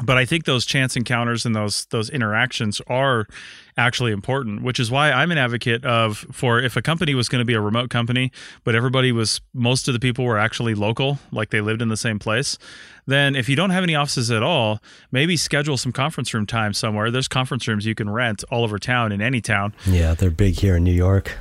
but 0.04 0.18
I 0.18 0.26
think 0.26 0.46
those 0.46 0.66
chance 0.66 0.96
encounters 0.96 1.46
and 1.46 1.56
those 1.56 1.86
those 1.86 2.10
interactions 2.10 2.82
are 2.88 3.26
actually 3.78 4.12
important, 4.12 4.64
which 4.64 4.80
is 4.80 4.90
why 4.90 5.12
I'm 5.12 5.32
an 5.32 5.38
advocate 5.38 5.86
of 5.86 6.18
for 6.32 6.60
if 6.60 6.76
a 6.76 6.82
company 6.82 7.16
was 7.16 7.30
going 7.30 7.42
to 7.42 7.46
be 7.46 7.54
a 7.54 7.62
remote 7.62 7.90
company, 7.90 8.32
but 8.64 8.76
everybody 8.76 9.12
was 9.12 9.42
most 9.54 9.88
of 9.88 9.94
the 9.94 10.00
people 10.00 10.26
were 10.26 10.38
actually 10.38 10.76
local, 10.76 11.20
like 11.32 11.50
they 11.50 11.62
lived 11.62 11.82
in 11.82 11.90
the 11.90 11.98
same 11.98 12.20
place, 12.20 12.58
then 13.06 13.36
if 13.36 13.48
you 13.50 13.56
don't 13.56 13.70
have 13.70 13.84
any 13.84 13.96
offices 13.96 14.32
at 14.32 14.44
all, 14.44 14.80
maybe 15.12 15.38
schedule 15.38 15.78
some 15.78 15.92
conference 15.92 16.34
room 16.34 16.46
time 16.46 16.74
somewhere. 16.74 17.10
There's 17.12 17.28
conference 17.28 17.68
rooms 17.68 17.86
you 17.86 17.96
can 17.96 18.10
rent 18.10 18.44
all 18.52 18.64
over 18.64 18.80
town 18.80 19.12
in 19.12 19.22
any 19.22 19.42
town. 19.42 19.74
Yeah, 19.86 20.14
they're 20.14 20.30
big 20.30 20.60
here 20.60 20.76
in 20.76 20.84
New 20.84 20.92
York. 20.94 21.38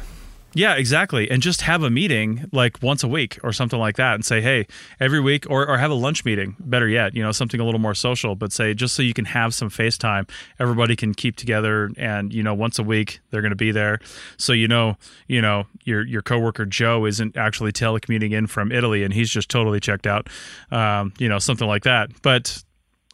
Yeah, 0.56 0.76
exactly. 0.76 1.30
And 1.30 1.42
just 1.42 1.60
have 1.60 1.82
a 1.82 1.90
meeting 1.90 2.48
like 2.50 2.82
once 2.82 3.04
a 3.04 3.08
week 3.08 3.38
or 3.44 3.52
something 3.52 3.78
like 3.78 3.96
that 3.96 4.14
and 4.14 4.24
say, 4.24 4.40
hey, 4.40 4.66
every 4.98 5.20
week, 5.20 5.44
or, 5.50 5.68
or 5.68 5.76
have 5.76 5.90
a 5.90 5.94
lunch 5.94 6.24
meeting, 6.24 6.56
better 6.58 6.88
yet, 6.88 7.14
you 7.14 7.22
know, 7.22 7.30
something 7.30 7.60
a 7.60 7.64
little 7.64 7.78
more 7.78 7.94
social, 7.94 8.34
but 8.34 8.54
say 8.54 8.72
just 8.72 8.94
so 8.94 9.02
you 9.02 9.12
can 9.12 9.26
have 9.26 9.52
some 9.52 9.68
FaceTime. 9.68 10.26
Everybody 10.58 10.96
can 10.96 11.12
keep 11.12 11.36
together 11.36 11.90
and, 11.98 12.32
you 12.32 12.42
know, 12.42 12.54
once 12.54 12.78
a 12.78 12.82
week 12.82 13.20
they're 13.30 13.42
going 13.42 13.50
to 13.50 13.54
be 13.54 13.70
there. 13.70 14.00
So, 14.38 14.54
you 14.54 14.66
know, 14.66 14.96
you 15.28 15.42
know, 15.42 15.66
your, 15.84 16.06
your 16.06 16.22
coworker 16.22 16.64
Joe 16.64 17.04
isn't 17.04 17.36
actually 17.36 17.72
telecommuting 17.72 18.32
in 18.32 18.46
from 18.46 18.72
Italy 18.72 19.04
and 19.04 19.12
he's 19.12 19.28
just 19.28 19.50
totally 19.50 19.78
checked 19.78 20.06
out, 20.06 20.28
um, 20.70 21.12
you 21.18 21.28
know, 21.28 21.38
something 21.38 21.68
like 21.68 21.82
that. 21.84 22.22
But, 22.22 22.62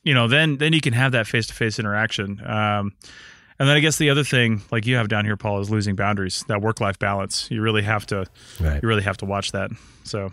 you 0.05 0.14
know, 0.14 0.28
then, 0.28 0.59
then 0.59 0.72
you 0.72 0.80
can 0.80 0.93
have 0.93 1.11
that 1.11 1.26
face 1.26 1.49
to 1.49 1.55
face 1.55 1.80
interaction. 1.80 2.40
Um, 2.47 2.93
and 3.59 3.68
then 3.68 3.76
I 3.76 3.80
guess 3.80 3.96
the 3.96 4.11
other 4.11 4.24
thing, 4.24 4.62
like 4.70 4.86
you 4.86 4.96
have 4.96 5.09
down 5.09 5.24
here, 5.24 5.36
Paul, 5.36 5.61
is 5.61 5.70
losing 5.70 5.94
boundaries. 5.94 6.44
That 6.48 6.62
work-life 6.62 6.98
balance. 6.98 7.50
You 7.50 7.62
really 7.62 7.82
have 7.82 8.07
to. 8.07 8.26
Right. 8.61 8.82
You 8.82 8.88
really 8.88 9.03
have 9.03 9.16
to 9.18 9.24
watch 9.24 9.53
that. 9.53 9.70
So. 10.05 10.32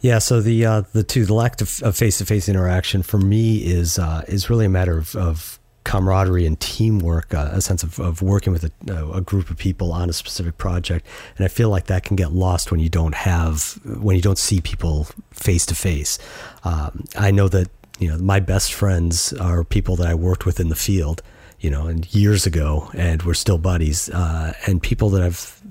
Yeah. 0.00 0.18
So 0.18 0.40
the 0.40 0.64
uh, 0.64 0.82
the 0.92 1.02
two 1.02 1.24
the 1.24 1.34
lack 1.34 1.60
of 1.60 1.96
face-to-face 1.96 2.48
interaction 2.48 3.02
for 3.02 3.18
me 3.18 3.58
is 3.58 3.98
uh, 3.98 4.22
is 4.28 4.50
really 4.50 4.66
a 4.66 4.70
matter 4.70 4.98
of, 4.98 5.14
of 5.16 5.58
camaraderie 5.84 6.46
and 6.46 6.60
teamwork, 6.60 7.34
uh, 7.34 7.50
a 7.52 7.60
sense 7.60 7.82
of, 7.82 7.98
of 7.98 8.22
working 8.22 8.52
with 8.52 8.64
a, 8.64 9.12
a, 9.12 9.20
group 9.20 9.50
of 9.50 9.56
people 9.56 9.92
on 9.92 10.08
a 10.08 10.12
specific 10.12 10.56
project. 10.56 11.04
And 11.36 11.44
I 11.44 11.48
feel 11.48 11.70
like 11.70 11.86
that 11.86 12.04
can 12.04 12.14
get 12.14 12.30
lost 12.30 12.70
when 12.70 12.78
you 12.78 12.88
don't 12.88 13.16
have, 13.16 13.80
when 13.84 14.14
you 14.14 14.22
don't 14.22 14.38
see 14.38 14.60
people 14.60 15.08
face 15.32 15.66
to 15.66 15.74
face. 15.74 16.20
I 16.64 17.32
know 17.32 17.48
that, 17.48 17.68
you 17.98 18.08
know, 18.08 18.18
my 18.18 18.38
best 18.38 18.72
friends 18.72 19.32
are 19.32 19.64
people 19.64 19.96
that 19.96 20.06
I 20.06 20.14
worked 20.14 20.46
with 20.46 20.60
in 20.60 20.68
the 20.68 20.76
field 20.76 21.20
you 21.62 21.70
know, 21.70 21.86
and 21.86 22.12
years 22.12 22.44
ago, 22.44 22.90
and 22.92 23.22
we're 23.22 23.34
still 23.34 23.56
buddies. 23.56 24.10
Uh, 24.10 24.52
and 24.66 24.82
people 24.82 25.10
that 25.10 25.22
I've, 25.22 25.62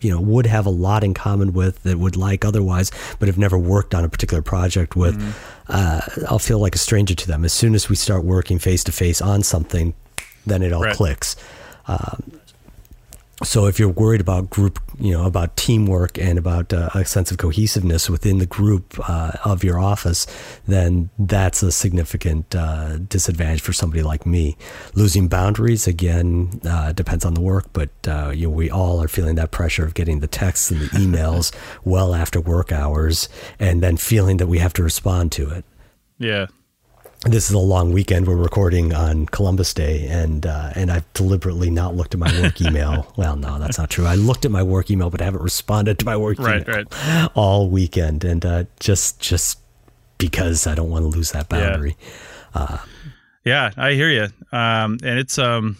you 0.00 0.10
know, 0.10 0.20
would 0.20 0.44
have 0.44 0.66
a 0.66 0.70
lot 0.70 1.04
in 1.04 1.14
common 1.14 1.52
with 1.52 1.82
that 1.84 1.98
would 1.98 2.16
like 2.16 2.44
otherwise, 2.44 2.90
but 3.20 3.28
have 3.28 3.38
never 3.38 3.56
worked 3.56 3.94
on 3.94 4.04
a 4.04 4.08
particular 4.08 4.42
project 4.42 4.96
with. 4.96 5.16
Mm-hmm. 5.16 5.30
Uh, 5.68 6.00
I'll 6.28 6.40
feel 6.40 6.58
like 6.58 6.74
a 6.74 6.78
stranger 6.78 7.14
to 7.14 7.26
them 7.28 7.44
as 7.44 7.52
soon 7.52 7.76
as 7.76 7.88
we 7.88 7.94
start 7.94 8.24
working 8.24 8.58
face 8.58 8.82
to 8.84 8.92
face 8.92 9.22
on 9.22 9.44
something. 9.44 9.94
Then 10.46 10.62
it 10.62 10.72
all 10.72 10.82
right. 10.82 10.96
clicks. 10.96 11.36
Um, 11.86 12.40
so 13.42 13.66
if 13.66 13.78
you're 13.78 13.88
worried 13.88 14.20
about 14.20 14.48
group, 14.48 14.78
you 14.98 15.12
know, 15.12 15.26
about 15.26 15.56
teamwork 15.56 16.18
and 16.18 16.38
about 16.38 16.72
uh, 16.72 16.90
a 16.94 17.04
sense 17.04 17.30
of 17.32 17.38
cohesiveness 17.38 18.08
within 18.08 18.38
the 18.38 18.46
group 18.46 18.98
uh, 19.08 19.32
of 19.44 19.64
your 19.64 19.78
office, 19.78 20.26
then 20.66 21.10
that's 21.18 21.62
a 21.62 21.72
significant 21.72 22.54
uh, 22.54 22.98
disadvantage 22.98 23.60
for 23.60 23.72
somebody 23.72 24.02
like 24.02 24.24
me. 24.24 24.56
Losing 24.94 25.26
boundaries 25.26 25.86
again 25.86 26.60
uh, 26.64 26.92
depends 26.92 27.24
on 27.24 27.34
the 27.34 27.40
work, 27.40 27.66
but 27.72 27.90
uh, 28.06 28.30
you 28.34 28.46
know, 28.46 28.54
we 28.54 28.70
all 28.70 29.02
are 29.02 29.08
feeling 29.08 29.34
that 29.34 29.50
pressure 29.50 29.84
of 29.84 29.94
getting 29.94 30.20
the 30.20 30.28
texts 30.28 30.70
and 30.70 30.80
the 30.80 30.86
emails 30.90 31.52
well 31.84 32.14
after 32.14 32.40
work 32.40 32.70
hours, 32.70 33.28
and 33.58 33.82
then 33.82 33.96
feeling 33.96 34.36
that 34.36 34.46
we 34.46 34.58
have 34.58 34.72
to 34.74 34.82
respond 34.82 35.32
to 35.32 35.50
it. 35.50 35.64
Yeah, 36.18 36.46
this 37.24 37.48
is 37.48 37.54
a 37.54 37.58
long 37.58 37.92
weekend. 37.92 38.26
We're 38.26 38.36
recording 38.36 38.92
on 38.92 39.26
Columbus 39.26 39.72
Day, 39.72 40.06
and 40.08 40.44
uh, 40.44 40.72
and 40.74 40.90
I've 40.90 41.10
deliberately 41.14 41.70
not 41.70 41.94
looked 41.94 42.14
at 42.14 42.20
my 42.20 42.42
work 42.42 42.60
email. 42.60 43.12
well, 43.16 43.36
no, 43.36 43.58
that's 43.58 43.78
not 43.78 43.90
true. 43.90 44.04
I 44.04 44.14
looked 44.14 44.44
at 44.44 44.50
my 44.50 44.62
work 44.62 44.90
email, 44.90 45.10
but 45.10 45.20
I 45.22 45.24
haven't 45.24 45.42
responded 45.42 45.98
to 46.00 46.04
my 46.04 46.16
work 46.16 46.38
right, 46.38 46.62
email 46.62 46.84
right. 46.84 47.30
all 47.34 47.68
weekend, 47.70 48.24
and 48.24 48.44
uh, 48.44 48.64
just 48.78 49.20
just 49.20 49.58
because 50.18 50.66
I 50.66 50.74
don't 50.74 50.90
want 50.90 51.04
to 51.04 51.08
lose 51.08 51.32
that 51.32 51.48
boundary. 51.48 51.96
Yeah, 52.54 52.62
uh, 52.62 52.78
yeah 53.44 53.70
I 53.76 53.92
hear 53.92 54.10
you. 54.10 54.28
Um, 54.52 54.98
and 55.02 55.18
it's 55.18 55.38
um, 55.38 55.78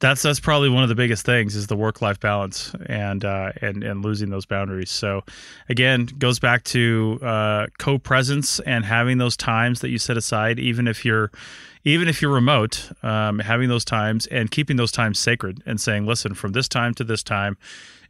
that's 0.00 0.22
that's 0.22 0.40
probably 0.40 0.70
one 0.70 0.82
of 0.82 0.88
the 0.88 0.94
biggest 0.94 1.24
things 1.24 1.54
is 1.54 1.66
the 1.66 1.76
work 1.76 2.02
life 2.02 2.18
balance 2.18 2.74
and 2.86 3.24
uh, 3.24 3.52
and 3.60 3.84
and 3.84 4.02
losing 4.02 4.30
those 4.30 4.46
boundaries. 4.46 4.90
So 4.90 5.22
again, 5.68 6.06
goes 6.18 6.38
back 6.38 6.64
to 6.64 7.18
uh, 7.22 7.66
co 7.78 7.98
presence 7.98 8.60
and 8.60 8.84
having 8.84 9.18
those 9.18 9.36
times 9.36 9.80
that 9.80 9.90
you 9.90 9.98
set 9.98 10.16
aside, 10.16 10.58
even 10.58 10.88
if 10.88 11.04
you're 11.04 11.30
even 11.84 12.08
if 12.08 12.20
you're 12.20 12.32
remote, 12.32 12.90
um, 13.02 13.38
having 13.38 13.68
those 13.68 13.84
times 13.84 14.26
and 14.26 14.50
keeping 14.50 14.76
those 14.76 14.92
times 14.92 15.18
sacred 15.18 15.62
and 15.64 15.80
saying, 15.80 16.06
listen, 16.06 16.34
from 16.34 16.52
this 16.52 16.68
time 16.68 16.94
to 16.94 17.04
this 17.04 17.22
time 17.22 17.56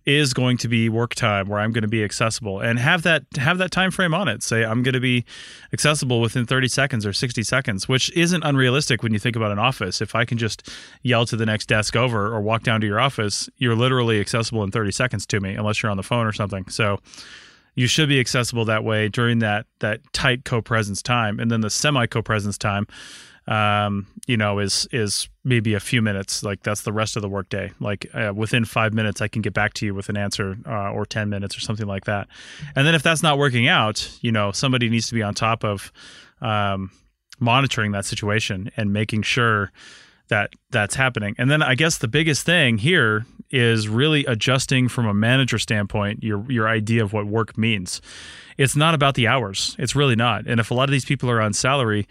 is 0.06 0.32
going 0.32 0.56
to 0.58 0.68
be 0.68 0.88
work 0.88 1.14
time 1.14 1.48
where 1.48 1.60
I'm 1.60 1.72
going 1.72 1.82
to 1.82 1.88
be 1.88 2.02
accessible 2.02 2.60
and 2.60 2.78
have 2.78 3.02
that 3.02 3.24
have 3.36 3.58
that 3.58 3.70
time 3.70 3.90
frame 3.90 4.14
on 4.14 4.28
it. 4.28 4.42
Say 4.42 4.64
I'm 4.64 4.82
going 4.82 4.94
to 4.94 5.00
be 5.00 5.24
accessible 5.72 6.20
within 6.20 6.46
30 6.46 6.68
seconds 6.68 7.04
or 7.04 7.12
60 7.12 7.42
seconds, 7.42 7.88
which 7.88 8.10
isn't 8.16 8.42
unrealistic 8.42 9.02
when 9.02 9.12
you 9.12 9.18
think 9.18 9.36
about 9.36 9.52
an 9.52 9.58
office. 9.58 10.00
If 10.00 10.14
I 10.14 10.24
can 10.24 10.38
just 10.38 10.68
yell 11.02 11.26
to 11.26 11.36
the 11.36 11.46
next 11.46 11.66
desk 11.66 11.96
over 11.96 12.34
or 12.34 12.40
walk 12.40 12.62
down 12.62 12.80
to 12.80 12.86
your 12.86 13.00
office, 13.00 13.48
you're 13.58 13.76
literally 13.76 14.20
accessible 14.20 14.62
in 14.64 14.70
30 14.70 14.90
seconds 14.90 15.26
to 15.26 15.40
me 15.40 15.54
unless 15.54 15.82
you're 15.82 15.90
on 15.90 15.96
the 15.96 16.02
phone 16.02 16.26
or 16.26 16.32
something. 16.32 16.68
So 16.68 16.98
you 17.74 17.86
should 17.86 18.08
be 18.08 18.20
accessible 18.20 18.64
that 18.66 18.84
way 18.84 19.08
during 19.08 19.38
that 19.40 19.66
that 19.80 20.00
tight 20.12 20.44
co-presence 20.44 21.02
time 21.02 21.38
and 21.38 21.50
then 21.50 21.60
the 21.60 21.70
semi 21.70 22.06
co-presence 22.06 22.58
time 22.58 22.86
um, 23.46 24.06
you 24.26 24.36
know, 24.36 24.58
is 24.58 24.86
is 24.92 25.28
maybe 25.44 25.74
a 25.74 25.80
few 25.80 26.02
minutes. 26.02 26.42
Like 26.42 26.62
that's 26.62 26.82
the 26.82 26.92
rest 26.92 27.16
of 27.16 27.22
the 27.22 27.28
workday. 27.28 27.72
Like 27.80 28.06
uh, 28.14 28.32
within 28.34 28.64
five 28.64 28.92
minutes, 28.94 29.20
I 29.20 29.28
can 29.28 29.42
get 29.42 29.54
back 29.54 29.74
to 29.74 29.86
you 29.86 29.94
with 29.94 30.08
an 30.08 30.16
answer, 30.16 30.56
uh, 30.66 30.92
or 30.92 31.04
ten 31.06 31.28
minutes, 31.28 31.56
or 31.56 31.60
something 31.60 31.86
like 31.86 32.04
that. 32.04 32.28
And 32.76 32.86
then 32.86 32.94
if 32.94 33.02
that's 33.02 33.22
not 33.22 33.38
working 33.38 33.68
out, 33.68 34.10
you 34.20 34.32
know, 34.32 34.52
somebody 34.52 34.88
needs 34.88 35.08
to 35.08 35.14
be 35.14 35.22
on 35.22 35.34
top 35.34 35.64
of 35.64 35.92
um, 36.40 36.90
monitoring 37.38 37.92
that 37.92 38.04
situation 38.04 38.70
and 38.76 38.92
making 38.92 39.22
sure 39.22 39.72
that 40.28 40.52
that's 40.70 40.94
happening. 40.94 41.34
And 41.38 41.50
then 41.50 41.62
I 41.62 41.74
guess 41.74 41.98
the 41.98 42.08
biggest 42.08 42.46
thing 42.46 42.78
here 42.78 43.26
is 43.50 43.88
really 43.88 44.24
adjusting 44.26 44.88
from 44.88 45.06
a 45.06 45.12
manager 45.12 45.58
standpoint 45.58 46.22
your 46.22 46.44
your 46.50 46.68
idea 46.68 47.02
of 47.02 47.12
what 47.12 47.26
work 47.26 47.58
means. 47.58 48.00
It's 48.56 48.76
not 48.76 48.94
about 48.94 49.14
the 49.14 49.26
hours. 49.26 49.76
It's 49.78 49.96
really 49.96 50.16
not. 50.16 50.46
And 50.46 50.60
if 50.60 50.70
a 50.70 50.74
lot 50.74 50.88
of 50.88 50.92
these 50.92 51.04
people 51.04 51.30
are 51.30 51.40
on 51.40 51.52
salary, 51.52 52.06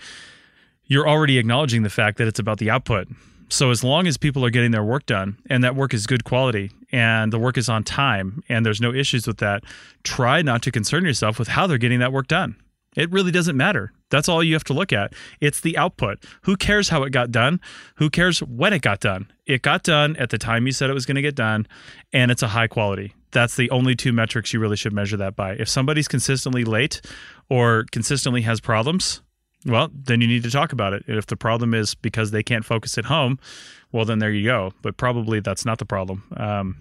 you're 0.89 1.07
already 1.07 1.37
acknowledging 1.37 1.83
the 1.83 1.89
fact 1.89 2.17
that 2.17 2.27
it's 2.27 2.39
about 2.39 2.57
the 2.57 2.69
output. 2.69 3.07
So 3.47 3.71
as 3.71 3.83
long 3.83 4.05
as 4.05 4.17
people 4.17 4.43
are 4.45 4.49
getting 4.49 4.71
their 4.71 4.83
work 4.83 5.05
done 5.05 5.37
and 5.49 5.63
that 5.63 5.75
work 5.75 5.93
is 5.93 6.05
good 6.05 6.23
quality 6.23 6.71
and 6.91 7.31
the 7.31 7.39
work 7.39 7.57
is 7.57 7.69
on 7.69 7.83
time 7.83 8.43
and 8.49 8.65
there's 8.65 8.81
no 8.81 8.93
issues 8.93 9.25
with 9.25 9.37
that, 9.37 9.63
try 10.03 10.41
not 10.41 10.61
to 10.63 10.71
concern 10.71 11.05
yourself 11.05 11.39
with 11.39 11.47
how 11.47 11.65
they're 11.65 11.77
getting 11.77 11.99
that 11.99 12.11
work 12.11 12.27
done. 12.27 12.55
It 12.95 13.11
really 13.11 13.31
doesn't 13.31 13.55
matter. 13.55 13.93
That's 14.09 14.27
all 14.27 14.43
you 14.43 14.53
have 14.53 14.63
to 14.65 14.73
look 14.73 14.91
at. 14.91 15.13
It's 15.39 15.61
the 15.61 15.77
output. 15.77 16.23
Who 16.43 16.57
cares 16.57 16.89
how 16.89 17.03
it 17.03 17.11
got 17.11 17.31
done? 17.31 17.61
Who 17.95 18.09
cares 18.09 18.39
when 18.39 18.73
it 18.73 18.81
got 18.81 18.99
done? 18.99 19.31
It 19.45 19.61
got 19.61 19.83
done 19.83 20.15
at 20.17 20.31
the 20.31 20.39
time 20.39 20.65
you 20.65 20.71
said 20.71 20.89
it 20.89 20.95
was 20.95 21.05
going 21.05 21.15
to 21.15 21.21
get 21.21 21.35
done, 21.35 21.67
and 22.11 22.31
it's 22.31 22.41
a 22.41 22.47
high 22.47 22.67
quality. 22.67 23.13
That's 23.31 23.55
the 23.55 23.69
only 23.69 23.95
two 23.95 24.11
metrics 24.11 24.53
you 24.53 24.59
really 24.59 24.75
should 24.75 24.93
measure 24.93 25.17
that 25.17 25.35
by. 25.35 25.53
If 25.53 25.69
somebody's 25.69 26.07
consistently 26.07 26.65
late 26.65 27.01
or 27.47 27.85
consistently 27.91 28.41
has 28.41 28.59
problems, 28.59 29.21
well, 29.65 29.89
then 29.93 30.21
you 30.21 30.27
need 30.27 30.43
to 30.43 30.51
talk 30.51 30.71
about 30.71 30.93
it. 30.93 31.03
If 31.07 31.27
the 31.27 31.35
problem 31.35 31.73
is 31.73 31.95
because 31.95 32.31
they 32.31 32.43
can't 32.43 32.65
focus 32.65 32.97
at 32.97 33.05
home, 33.05 33.39
well, 33.91 34.05
then 34.05 34.19
there 34.19 34.31
you 34.31 34.45
go. 34.45 34.73
But 34.81 34.97
probably 34.97 35.39
that's 35.39 35.65
not 35.65 35.79
the 35.79 35.85
problem. 35.85 36.23
Um, 36.37 36.77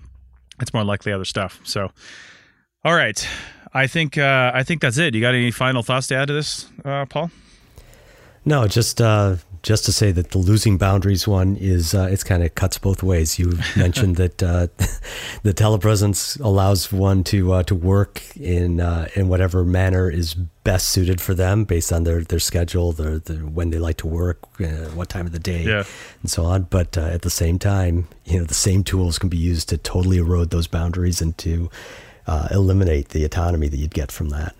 it's 0.60 0.72
more 0.72 0.84
likely 0.84 1.12
other 1.12 1.24
stuff. 1.24 1.60
So, 1.64 1.90
all 2.84 2.94
right. 2.94 3.26
I 3.74 3.86
think 3.86 4.16
uh, 4.16 4.50
I 4.54 4.62
think 4.62 4.80
that's 4.80 4.98
it. 4.98 5.14
You 5.14 5.20
got 5.20 5.34
any 5.34 5.50
final 5.50 5.82
thoughts 5.82 6.06
to 6.08 6.16
add 6.16 6.28
to 6.28 6.34
this, 6.34 6.68
uh, 6.84 7.04
Paul? 7.06 7.30
No, 8.44 8.66
just 8.66 9.00
uh, 9.00 9.36
just 9.62 9.84
to 9.84 9.92
say 9.92 10.12
that 10.12 10.30
the 10.30 10.38
losing 10.38 10.78
boundaries 10.78 11.26
one 11.28 11.56
is 11.56 11.94
uh, 11.94 12.08
it's 12.10 12.24
kind 12.24 12.42
of 12.42 12.54
cuts 12.54 12.78
both 12.78 13.02
ways. 13.02 13.38
You 13.38 13.58
mentioned 13.76 14.16
that 14.16 14.42
uh, 14.42 14.66
the 15.42 15.54
telepresence 15.54 16.40
allows 16.40 16.92
one 16.92 17.24
to 17.24 17.52
uh, 17.52 17.62
to 17.64 17.74
work 17.74 18.22
in 18.36 18.80
uh, 18.80 19.08
in 19.14 19.28
whatever 19.28 19.64
manner 19.64 20.10
is 20.10 20.34
best 20.34 20.88
suited 20.90 21.20
for 21.20 21.34
them 21.34 21.64
based 21.64 21.92
on 21.92 22.04
their 22.04 22.22
their 22.22 22.38
schedule, 22.38 22.92
their, 22.92 23.18
their 23.18 23.38
when 23.38 23.70
they 23.70 23.78
like 23.78 23.96
to 23.98 24.06
work, 24.06 24.38
uh, 24.60 24.66
what 24.94 25.08
time 25.08 25.26
of 25.26 25.32
the 25.32 25.38
day, 25.38 25.62
Yeah. 25.64 25.84
and 26.22 26.30
so 26.30 26.44
on. 26.44 26.62
But 26.64 26.96
uh, 26.98 27.02
at 27.02 27.22
the 27.22 27.30
same 27.30 27.58
time, 27.58 28.08
you 28.24 28.38
know, 28.38 28.44
the 28.44 28.54
same 28.54 28.84
tools 28.84 29.18
can 29.18 29.28
be 29.28 29.38
used 29.38 29.68
to 29.70 29.78
totally 29.78 30.18
erode 30.18 30.50
those 30.50 30.66
boundaries 30.66 31.20
and 31.22 31.36
to 31.38 31.70
uh, 32.26 32.48
eliminate 32.50 33.08
the 33.10 33.24
autonomy 33.24 33.68
that 33.68 33.76
you'd 33.78 33.94
get 33.94 34.12
from 34.12 34.28
that. 34.28 34.54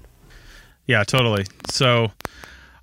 Yeah, 0.86 1.04
totally. 1.04 1.44
So, 1.68 2.10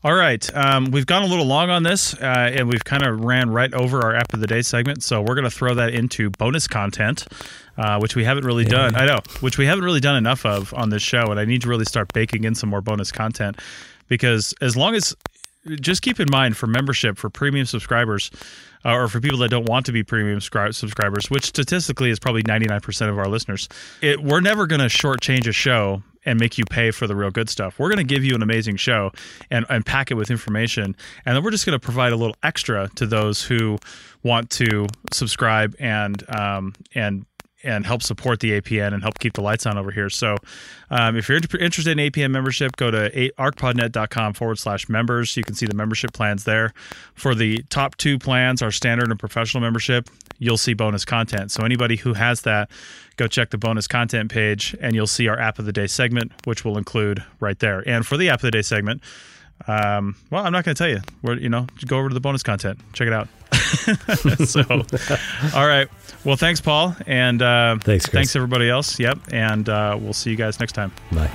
all 0.05 0.13
right, 0.13 0.55
um, 0.55 0.91
we've 0.91 1.07
gone 1.07 1.23
a 1.23 1.25
little 1.25 1.47
long 1.47 1.71
on 1.71 1.81
this, 1.81 2.13
uh, 2.13 2.51
and 2.53 2.69
we've 2.69 2.85
kind 2.85 3.03
of 3.03 3.25
ran 3.25 3.49
right 3.49 3.73
over 3.73 4.03
our 4.03 4.13
app 4.13 4.35
of 4.35 4.39
the 4.39 4.45
day 4.45 4.61
segment. 4.61 5.01
So 5.01 5.19
we're 5.19 5.33
going 5.33 5.45
to 5.45 5.49
throw 5.49 5.73
that 5.73 5.95
into 5.95 6.29
bonus 6.29 6.67
content, 6.67 7.25
uh, 7.75 7.97
which 7.97 8.15
we 8.15 8.23
haven't 8.23 8.45
really 8.45 8.65
done. 8.65 8.95
I 8.95 9.07
know, 9.07 9.21
which 9.39 9.57
we 9.57 9.65
haven't 9.65 9.83
really 9.83 9.99
done 9.99 10.15
enough 10.15 10.45
of 10.45 10.71
on 10.75 10.91
this 10.91 11.01
show, 11.01 11.31
and 11.31 11.39
I 11.39 11.45
need 11.45 11.63
to 11.63 11.69
really 11.69 11.85
start 11.85 12.13
baking 12.13 12.43
in 12.43 12.53
some 12.53 12.69
more 12.69 12.81
bonus 12.81 13.11
content 13.11 13.59
because 14.07 14.53
as 14.61 14.77
long 14.77 14.93
as 14.93 15.15
just 15.81 16.03
keep 16.03 16.19
in 16.19 16.27
mind 16.29 16.55
for 16.55 16.67
membership 16.67 17.17
for 17.17 17.31
premium 17.31 17.65
subscribers 17.65 18.29
uh, 18.85 18.93
or 18.93 19.07
for 19.07 19.19
people 19.19 19.39
that 19.39 19.49
don't 19.49 19.67
want 19.67 19.87
to 19.87 19.91
be 19.91 20.03
premium 20.03 20.37
scri- 20.37 20.75
subscribers 20.75 21.31
which 21.31 21.45
statistically 21.45 22.11
is 22.11 22.19
probably 22.19 22.43
99% 22.43 23.09
of 23.09 23.17
our 23.17 23.27
listeners 23.27 23.67
it, 24.03 24.21
we're 24.21 24.41
never 24.41 24.67
going 24.67 24.81
to 24.81 24.85
shortchange 24.85 25.47
a 25.47 25.51
show 25.51 26.03
and 26.25 26.39
make 26.39 26.57
you 26.57 26.65
pay 26.65 26.91
for 26.91 27.07
the 27.07 27.15
real 27.15 27.31
good 27.31 27.49
stuff. 27.49 27.79
We're 27.79 27.89
going 27.89 28.05
to 28.05 28.13
give 28.13 28.23
you 28.23 28.35
an 28.35 28.41
amazing 28.41 28.77
show 28.77 29.11
and, 29.49 29.65
and 29.69 29.85
pack 29.85 30.11
it 30.11 30.15
with 30.15 30.31
information 30.31 30.95
and 31.25 31.35
then 31.35 31.43
we're 31.43 31.51
just 31.51 31.65
going 31.65 31.77
to 31.77 31.83
provide 31.83 32.13
a 32.13 32.15
little 32.15 32.35
extra 32.43 32.89
to 32.95 33.05
those 33.05 33.43
who 33.43 33.77
want 34.23 34.49
to 34.49 34.87
subscribe 35.11 35.75
and 35.79 36.23
um, 36.35 36.73
and 36.93 37.25
and 37.65 37.85
help 37.85 38.03
support 38.03 38.39
the 38.39 38.61
APN 38.61 38.93
and 38.93 39.01
help 39.01 39.19
keep 39.19 39.33
the 39.33 39.41
lights 39.41 39.65
on 39.65 39.77
over 39.77 39.91
here. 39.91 40.09
So, 40.09 40.37
um, 40.89 41.17
if 41.17 41.27
you're 41.27 41.37
inter- 41.37 41.57
interested 41.57 41.97
in 41.97 42.11
APN 42.11 42.31
membership, 42.31 42.75
go 42.77 42.91
to 42.91 43.09
archpodnet.com 43.37 44.33
forward 44.33 44.59
slash 44.59 44.87
members. 44.87 45.35
You 45.35 45.43
can 45.43 45.55
see 45.55 45.65
the 45.65 45.73
membership 45.73 46.13
plans 46.13 46.43
there. 46.43 46.73
For 47.15 47.33
the 47.35 47.63
top 47.69 47.95
two 47.97 48.19
plans, 48.19 48.61
our 48.61 48.71
standard 48.71 49.09
and 49.09 49.19
professional 49.19 49.61
membership, 49.61 50.09
you'll 50.37 50.57
see 50.57 50.73
bonus 50.73 51.05
content. 51.05 51.51
So, 51.51 51.63
anybody 51.63 51.95
who 51.95 52.13
has 52.13 52.41
that, 52.41 52.69
go 53.17 53.27
check 53.27 53.49
the 53.49 53.57
bonus 53.57 53.87
content 53.87 54.31
page 54.31 54.75
and 54.79 54.93
you'll 54.95 55.07
see 55.07 55.27
our 55.27 55.39
app 55.39 55.59
of 55.59 55.65
the 55.65 55.73
day 55.73 55.87
segment, 55.87 56.31
which 56.45 56.63
will 56.63 56.77
include 56.77 57.23
right 57.39 57.57
there. 57.59 57.83
And 57.87 58.05
for 58.05 58.17
the 58.17 58.29
app 58.29 58.39
of 58.39 58.43
the 58.43 58.51
day 58.51 58.61
segment, 58.61 59.01
um, 59.67 60.15
well, 60.29 60.45
I'm 60.45 60.51
not 60.51 60.65
going 60.65 60.75
to 60.75 60.77
tell 60.77 60.89
you. 60.89 61.01
We're, 61.21 61.37
you 61.37 61.49
know, 61.49 61.67
go 61.87 61.97
over 61.97 62.09
to 62.09 62.13
the 62.13 62.19
bonus 62.19 62.43
content. 62.43 62.79
Check 62.93 63.07
it 63.07 63.13
out. 63.13 63.27
so, 64.45 64.63
all 65.55 65.67
right. 65.67 65.87
Well, 66.23 66.35
thanks, 66.37 66.61
Paul, 66.61 66.95
and 67.05 67.41
uh, 67.41 67.77
Thanks, 67.79 68.05
Chris. 68.05 68.13
thanks 68.13 68.35
everybody 68.35 68.69
else. 68.69 68.99
Yep, 68.99 69.19
and 69.31 69.69
uh, 69.69 69.97
we'll 69.99 70.13
see 70.13 70.31
you 70.31 70.35
guys 70.35 70.59
next 70.59 70.73
time. 70.73 70.91
Bye. 71.11 71.29